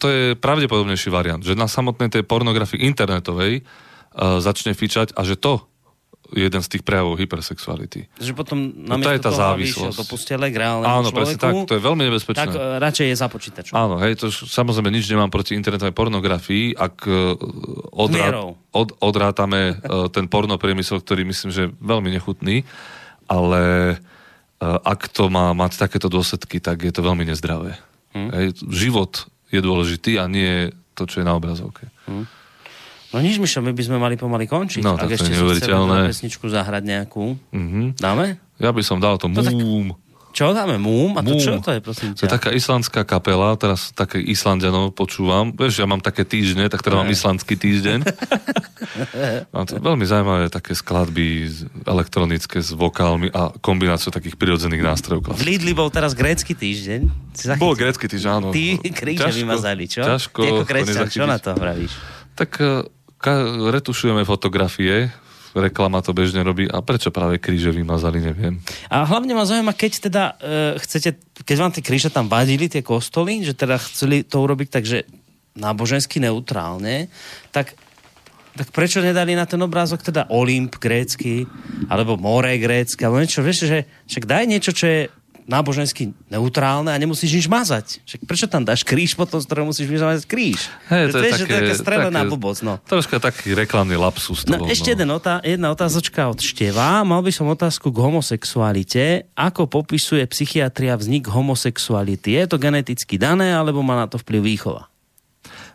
to 0.00 0.06
je 0.10 0.22
pravdepodobnejší 0.34 1.12
variant, 1.12 1.44
že 1.44 1.54
na 1.54 1.70
samotnej 1.70 2.10
tej 2.10 2.26
pornografii 2.26 2.82
internetovej 2.82 3.62
uh, 3.62 4.42
začne 4.42 4.74
fičať 4.74 5.14
a 5.14 5.22
že 5.22 5.38
to 5.38 5.62
jeden 6.34 6.60
z 6.60 6.68
tých 6.68 6.82
prejavov 6.82 7.14
hypersexuality. 7.16 8.10
Že 8.18 8.32
potom 8.34 8.58
No, 8.74 8.98
namiesto 8.98 9.06
to 9.06 9.10
je 9.14 9.20
tá 9.22 9.32
závislosť. 9.32 9.96
do 9.96 10.06
postele 10.10 10.46
reálnemu 10.50 10.90
Áno, 10.90 11.08
človeku, 11.08 11.16
presne 11.16 11.38
tak, 11.38 11.52
to 11.70 11.74
je 11.78 11.82
veľmi 11.82 12.02
nebezpečné. 12.10 12.42
tak 12.42 12.52
e, 12.52 12.60
radšej 12.82 13.06
je 13.06 13.16
za 13.16 13.28
počítačom. 13.30 13.74
Áno, 13.78 13.94
hej, 14.02 14.12
to 14.18 14.26
samozrejme 14.34 14.90
nič 14.90 15.06
nemám 15.06 15.30
proti 15.30 15.54
internetovej 15.54 15.94
pornografii, 15.94 16.74
ak 16.74 16.96
uh, 17.06 17.38
odrá, 17.94 18.34
od, 18.74 18.88
odrátame 18.98 19.78
uh, 19.78 20.10
ten 20.10 20.26
pornopriemysel, 20.26 21.00
ktorý 21.00 21.22
myslím, 21.24 21.50
že 21.54 21.60
je 21.70 21.74
veľmi 21.78 22.10
nechutný, 22.12 22.66
ale 23.30 23.96
ak 24.64 25.12
to 25.12 25.28
má 25.28 25.52
mať 25.52 25.76
takéto 25.76 26.08
dôsledky, 26.08 26.56
tak 26.56 26.80
je 26.80 26.92
to 26.94 27.04
veľmi 27.04 27.28
nezdravé. 27.28 27.76
Hm. 28.16 28.30
Hej, 28.32 28.46
život 28.72 29.28
je 29.52 29.60
dôležitý 29.60 30.16
a 30.16 30.24
nie 30.24 30.72
to, 30.96 31.04
čo 31.04 31.20
je 31.20 31.26
na 31.26 31.36
obrazovke. 31.36 31.90
No 33.14 33.22
nič, 33.22 33.38
Mišo, 33.38 33.62
my 33.62 33.70
by 33.70 33.82
sme 33.84 33.96
mali 33.96 34.18
pomaly 34.18 34.44
končiť. 34.44 34.82
No, 34.82 34.98
Ak 34.98 35.06
tak 35.06 35.14
je 35.14 35.16
ešte 35.16 35.30
si 35.30 35.62
chceme 35.62 36.10
pesničku 36.10 36.50
zahrať 36.50 36.82
nejakú. 36.82 37.38
Mhm. 37.54 37.94
Dáme? 37.94 38.42
Ja 38.58 38.74
by 38.74 38.82
som 38.82 38.98
dal 38.98 39.14
to 39.16 39.30
No 39.30 39.38
tak- 39.38 39.54
múm. 39.54 39.94
Čo 40.34 40.50
dáme? 40.50 40.82
Múm? 40.82 41.14
A 41.14 41.22
to 41.22 41.30
Múm. 41.30 41.38
čo 41.38 41.62
to 41.62 41.70
je, 41.70 41.78
prosím 41.78 42.10
To 42.18 42.26
je 42.26 42.26
ťa? 42.26 42.34
taká 42.34 42.50
islandská 42.50 43.06
kapela, 43.06 43.54
teraz 43.54 43.94
také 43.94 44.18
Islandianov 44.18 44.90
počúvam. 44.90 45.54
Vieš, 45.54 45.78
ja 45.78 45.86
mám 45.86 46.02
také 46.02 46.26
týždne, 46.26 46.66
tak 46.66 46.82
teda 46.82 46.98
mám 46.98 47.06
islandský 47.06 47.54
týždeň. 47.54 48.02
mám 49.54 49.62
to 49.62 49.78
veľmi 49.78 50.02
zaujímavé 50.02 50.50
také 50.50 50.74
skladby 50.74 51.46
elektronické 51.86 52.58
s 52.58 52.74
vokálmi 52.74 53.30
a 53.30 53.54
kombináciou 53.54 54.10
takých 54.10 54.34
prirodzených 54.34 54.82
nástrojov. 54.82 55.38
V 55.38 55.44
Lidli 55.46 55.70
bol 55.70 55.86
teraz 55.88 56.18
grécky 56.18 56.50
týždeň. 56.50 57.06
Bol 57.54 57.78
grécky 57.78 58.10
týždeň, 58.10 58.30
áno. 58.32 58.50
Ty 58.50 58.82
kríže 58.82 59.30
vymazali, 59.30 59.86
čo? 59.86 60.02
Ťažko 60.02 60.38
Ty 60.42 60.48
ako 60.50 60.62
kresťan, 60.66 61.06
čo 61.10 61.24
na 61.24 61.38
to 61.38 61.54
vravíš? 61.54 61.94
Tak 62.34 62.50
eh, 62.58 62.82
ka- 63.24 63.72
retušujeme 63.72 64.20
fotografie, 64.28 65.08
reklama 65.56 66.04
to 66.04 66.12
bežne 66.12 66.44
robí. 66.44 66.68
A 66.68 66.84
prečo 66.84 67.08
práve 67.08 67.40
kríže 67.40 67.72
vymazali, 67.72 68.20
neviem. 68.20 68.60
A 68.92 69.08
hlavne 69.08 69.32
ma 69.32 69.48
zaujíma, 69.48 69.72
keď 69.72 69.92
teda 70.10 70.22
e, 70.36 70.76
chcete, 70.82 71.16
keď 71.46 71.56
vám 71.56 71.72
tie 71.72 71.80
kríže 71.80 72.12
tam 72.12 72.28
vadili, 72.28 72.68
tie 72.68 72.84
kostoly, 72.84 73.40
že 73.40 73.56
teda 73.56 73.80
chceli 73.80 74.26
to 74.26 74.44
urobiť 74.44 74.68
tak, 74.68 74.84
že 74.84 75.08
nábožensky 75.56 76.20
neutrálne, 76.20 77.08
tak 77.54 77.72
tak 78.54 78.70
prečo 78.70 79.02
nedali 79.02 79.34
na 79.34 79.50
ten 79.50 79.58
obrázok 79.58 80.14
teda 80.14 80.30
Olymp 80.30 80.78
grécky, 80.78 81.42
alebo 81.90 82.14
more 82.14 82.54
grécky, 82.54 83.02
alebo 83.02 83.18
niečo, 83.18 83.42
vieš, 83.42 83.66
že 83.66 83.82
však 84.06 84.30
daj 84.30 84.44
niečo, 84.46 84.70
čo 84.70 84.86
je 84.86 85.00
nábožensky 85.44 86.16
neutrálne 86.32 86.88
a 86.88 86.96
nemusíš 86.96 87.44
nič 87.44 87.46
mazať. 87.48 88.00
Však 88.04 88.20
prečo 88.24 88.46
tam 88.48 88.64
dáš 88.64 88.80
kríž 88.84 89.12
potom, 89.12 89.38
z 89.40 89.46
ktorého 89.46 89.68
musíš 89.68 89.88
vyzvať 89.88 90.24
kríž? 90.24 90.72
Hej, 90.88 91.12
to, 91.12 91.18
je, 91.20 91.30
že 91.36 91.44
to 91.44 91.54
je 91.54 91.60
taká 91.60 91.74
strelená 91.76 92.20
také- 92.24 92.32
blbosť, 92.32 92.60
no. 92.64 92.74
Troška 92.84 93.16
taký 93.20 93.52
reklamný 93.52 93.96
lapsus 94.00 94.48
No 94.48 94.64
bol, 94.64 94.72
ešte 94.72 94.96
jeden 94.96 95.12
otá- 95.12 95.44
jedna 95.44 95.68
otázočka 95.70 96.32
od 96.32 96.40
Števa. 96.40 97.04
Mal 97.04 97.20
by 97.20 97.32
som 97.32 97.46
otázku 97.48 97.92
k 97.92 97.98
homosexualite. 98.00 99.28
Ako 99.36 99.68
popisuje 99.68 100.24
psychiatria 100.28 100.96
vznik 100.96 101.28
homosexuality? 101.28 102.40
Je 102.40 102.44
to 102.48 102.56
geneticky 102.56 103.20
dané, 103.20 103.52
alebo 103.52 103.84
má 103.84 104.00
na 104.00 104.06
to 104.08 104.16
vplyv 104.16 104.40
výchova? 104.42 104.88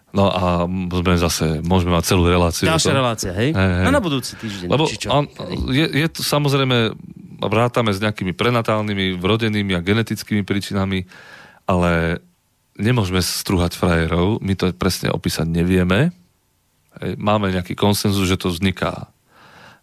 No 0.10 0.26
a 0.26 0.66
sme 0.66 1.22
zase, 1.22 1.62
môžeme 1.62 1.94
mať 1.94 2.04
celú 2.10 2.26
reláciu. 2.26 2.66
Ďalšia 2.66 2.94
relácia, 2.98 3.30
hej? 3.30 3.54
Hej, 3.54 3.72
hej. 3.78 3.86
No 3.86 3.94
na 3.94 4.02
budúci 4.02 4.34
týždeň. 4.42 4.66
Lebo 4.66 4.90
či 4.90 5.06
čo? 5.06 5.14
on, 5.14 5.30
je, 5.70 5.86
je 5.86 6.08
to 6.10 6.26
samozrejme, 6.26 6.98
vrátame 7.40 7.96
s 7.96 8.04
nejakými 8.04 8.36
prenatálnymi, 8.36 9.16
vrodenými 9.16 9.72
a 9.78 9.86
genetickými 9.86 10.44
príčinami, 10.44 11.08
ale 11.64 12.20
nemôžeme 12.80 13.20
strúhať 13.20 13.76
frajerov, 13.76 14.40
my 14.40 14.54
to 14.56 14.72
presne 14.76 15.12
opísať 15.12 15.48
nevieme. 15.48 16.16
Hej, 17.00 17.16
Máme 17.20 17.52
nejaký 17.52 17.76
konsenzus, 17.76 18.28
že 18.28 18.40
to 18.40 18.52
vzniká 18.52 19.08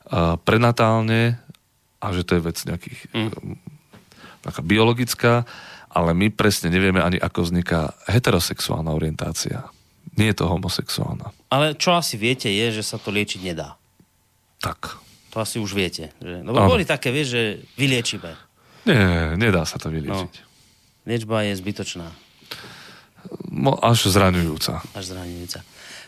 a, 0.08 0.36
prenatálne 0.40 1.36
a 2.00 2.06
že 2.12 2.24
to 2.24 2.36
je 2.36 2.42
vec 2.44 2.56
nejakých 2.64 2.98
mm. 3.12 3.30
taká 4.44 4.60
biologická, 4.60 5.48
ale 5.92 6.12
my 6.12 6.28
presne 6.28 6.68
nevieme 6.68 7.00
ani, 7.00 7.16
ako 7.16 7.48
vzniká 7.48 7.96
heterosexuálna 8.04 8.92
orientácia. 8.92 9.64
Nie 10.16 10.32
je 10.32 10.44
to 10.44 10.48
homosexuálna. 10.48 11.32
Ale 11.52 11.76
čo 11.76 11.96
asi 11.96 12.16
viete 12.16 12.48
je, 12.48 12.80
že 12.80 12.82
sa 12.84 12.96
to 12.96 13.12
liečiť 13.12 13.40
nedá. 13.44 13.76
Tak. 14.60 15.05
To 15.36 15.44
asi 15.44 15.60
už 15.60 15.76
viete. 15.76 16.16
Že? 16.16 16.48
Lebo 16.48 16.64
Áno. 16.64 16.72
boli 16.72 16.88
také, 16.88 17.12
vieš, 17.12 17.36
že 17.36 17.42
vyliečivé. 17.76 18.32
Nie, 18.88 19.36
nedá 19.36 19.68
sa 19.68 19.76
to 19.76 19.92
vyliečiť. 19.92 20.32
Liečba 21.04 21.44
je 21.44 21.52
zbytočná. 21.60 22.08
Mo, 23.52 23.76
až 23.76 24.08
zraňujúca. 24.08 24.80
Až 24.96 25.12
zranujúca. 25.12 25.60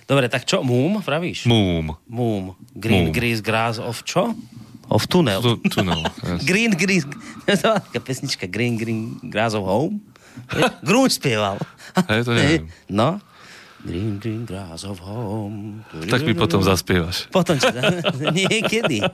Dobre, 0.09 0.33
tak 0.33 0.49
čo? 0.49 0.65
Múm, 0.65 1.05
pravíš? 1.05 1.45
Múm. 1.45 1.93
Moom. 2.09 2.57
Green 2.73 3.13
Moom. 3.13 3.13
Grease 3.13 3.45
Grass 3.45 3.77
of 3.77 4.01
čo? 4.09 4.33
Of 4.89 5.05
Tunnel. 5.13 5.45
Tu, 5.45 5.61
tunel. 5.77 6.01
yes. 6.25 6.49
Green 6.49 6.73
Green... 6.73 7.05
To 7.45 7.53
bola 7.69 7.85
taká 7.85 8.01
pesnička 8.01 8.49
Green 8.49 8.81
Green 8.81 9.21
Grass 9.29 9.53
of 9.53 9.69
Home. 9.69 10.01
Grun 10.81 11.13
spieval. 11.13 11.61
Hej, 12.09 12.25
to 12.25 12.33
neviem. 12.33 12.73
No. 12.89 13.21
Green 13.89 14.21
Green 14.21 14.45
Grass 14.45 14.85
of 14.85 15.01
Home. 15.01 15.81
Tak 16.13 16.21
mi 16.29 16.37
potom 16.37 16.61
zaspievaš. 16.61 17.25
Potom 17.33 17.57
čo? 17.57 17.73
Niekedy. 18.37 19.01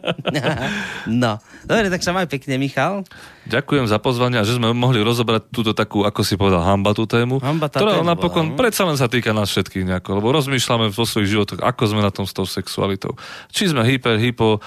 No. 1.05 1.39
Dobre, 1.69 1.93
tak 1.93 2.01
sa 2.01 2.17
maj 2.17 2.27
pekne, 2.27 2.57
Michal. 2.57 3.05
Ďakujem 3.45 3.87
za 3.87 4.01
pozvanie 4.01 4.41
a 4.41 4.45
že 4.47 4.57
sme 4.57 4.73
mohli 4.73 5.05
rozobrať 5.05 5.53
túto 5.53 5.77
takú, 5.77 6.03
ako 6.03 6.21
si 6.25 6.35
povedal, 6.35 6.65
hamba 6.65 6.97
tú 6.97 7.05
tému, 7.05 7.39
Hamba 7.45 7.69
tá 7.69 7.79
ktorá 7.79 8.01
téma 8.01 8.17
napokon 8.17 8.51
bola, 8.51 8.57
no. 8.57 8.59
predsa 8.59 8.83
len 8.89 8.97
sa 8.97 9.07
týka 9.07 9.37
nás 9.37 9.53
všetkých 9.53 9.85
nejako, 9.85 10.19
lebo 10.19 10.33
rozmýšľame 10.33 10.89
vo 10.91 11.05
svojich 11.05 11.29
životoch, 11.37 11.61
ako 11.61 11.83
sme 11.93 12.01
na 12.01 12.11
tom 12.11 12.25
s 12.25 12.33
tou 12.33 12.49
sexualitou. 12.49 13.15
Či 13.53 13.77
sme 13.77 13.85
hyper, 13.85 14.17
hypo, 14.17 14.65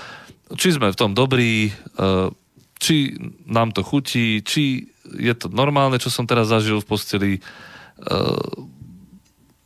či 0.55 0.77
sme 0.77 0.93
v 0.93 0.99
tom 0.99 1.11
dobrí, 1.17 1.73
eh, 1.73 2.29
či 2.77 3.17
nám 3.49 3.73
to 3.73 3.81
chutí, 3.81 4.45
či 4.45 4.87
je 5.17 5.33
to 5.33 5.49
normálne, 5.49 5.97
čo 5.97 6.13
som 6.13 6.29
teraz 6.29 6.53
zažil 6.53 6.79
v 6.79 6.87
posteli, 6.87 7.31
eh, 7.41 8.76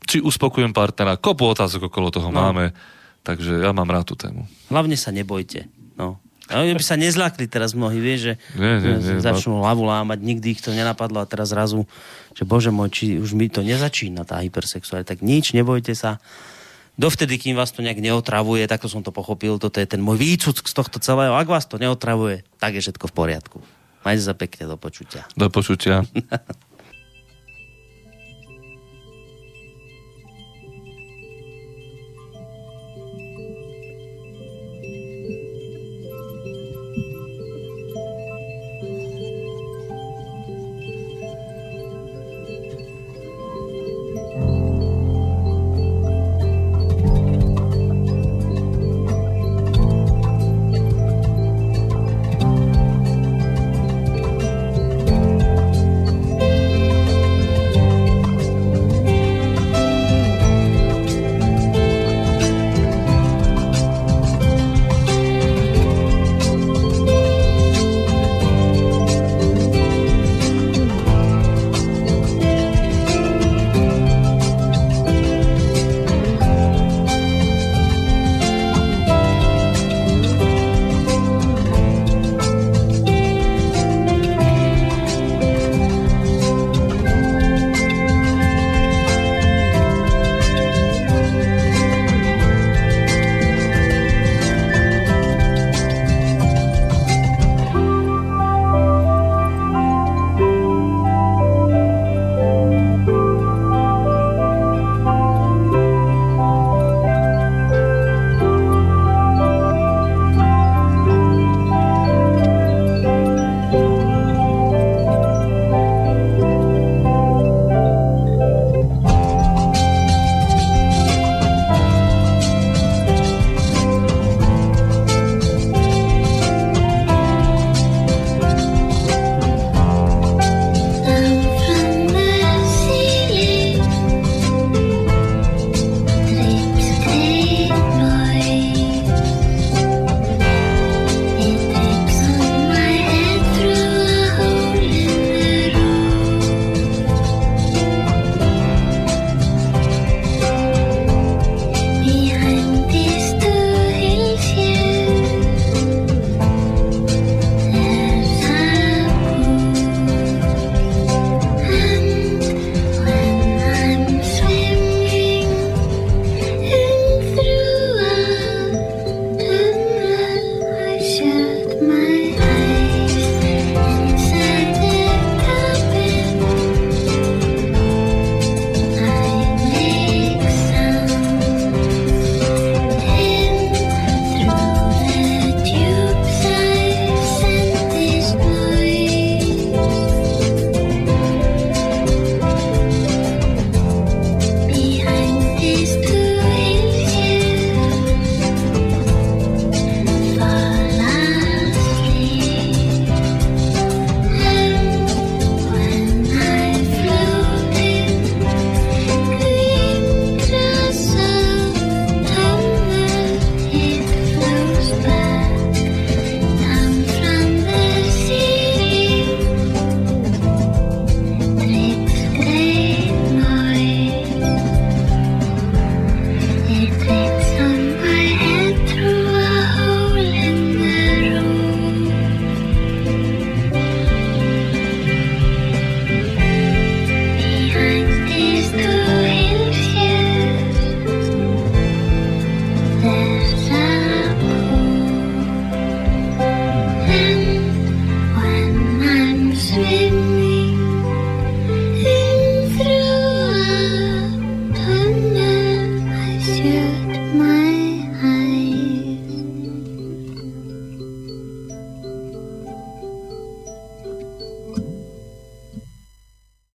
či 0.06 0.20
uspokojujem 0.20 0.74
partnera. 0.74 1.18
Kopu 1.18 1.46
otázok 1.48 1.88
okolo 1.88 2.10
toho 2.10 2.30
No. 2.30 2.42
máme, 2.42 2.74
takže 3.22 3.62
ja 3.62 3.72
mám 3.72 3.90
rád 3.90 4.10
tú 4.12 4.16
tému. 4.18 4.50
Hlavne 4.68 4.98
sa 4.98 5.14
nebojte. 5.14 5.70
No. 5.98 6.18
A 6.52 6.68
by 6.68 6.84
sa 6.84 7.00
nezlákli 7.00 7.48
teraz 7.48 7.72
mnohí, 7.72 8.04
vieš, 8.04 8.20
že 8.28 8.34
Nie, 8.60 8.84
nie, 8.84 9.00
nie, 9.00 9.24
začnú 9.24 9.64
hlavu 9.64 9.88
lámať, 9.88 10.20
nikdy 10.20 10.52
ich 10.52 10.60
to 10.60 10.76
nenapadlo 10.76 11.24
a 11.24 11.30
teraz 11.30 11.56
zrazu, 11.56 11.88
že 12.36 12.44
bože 12.44 12.76
môj, 12.76 12.92
či 12.92 13.06
už 13.24 13.32
mi 13.32 13.48
to 13.48 13.64
nezačína 13.64 14.28
tá 14.28 14.44
hypersexualita, 14.44 15.16
tak 15.16 15.24
nič, 15.24 15.56
nebojte 15.56 15.96
sa. 15.96 16.20
Dovtedy, 17.00 17.40
kým 17.40 17.56
vás 17.56 17.72
to 17.72 17.80
nejak 17.80 18.04
neotravuje, 18.04 18.68
takto 18.68 18.92
som 18.92 19.00
to 19.00 19.16
pochopil, 19.16 19.64
toto 19.64 19.80
je 19.80 19.88
ten 19.88 20.04
môj 20.04 20.20
výcud 20.20 20.60
z 20.60 20.74
tohto 20.76 21.00
celého. 21.00 21.32
Ak 21.40 21.48
vás 21.48 21.64
to 21.64 21.80
neotravuje, 21.80 22.44
tak 22.60 22.76
je 22.76 22.84
všetko 22.84 23.08
v 23.08 23.14
poriadku. 23.16 23.58
Majte 24.04 24.22
sa 24.28 24.36
pekne, 24.36 24.68
do 24.68 24.76
počutia. 24.76 25.24
Do 25.40 25.48
počutia. 25.48 26.04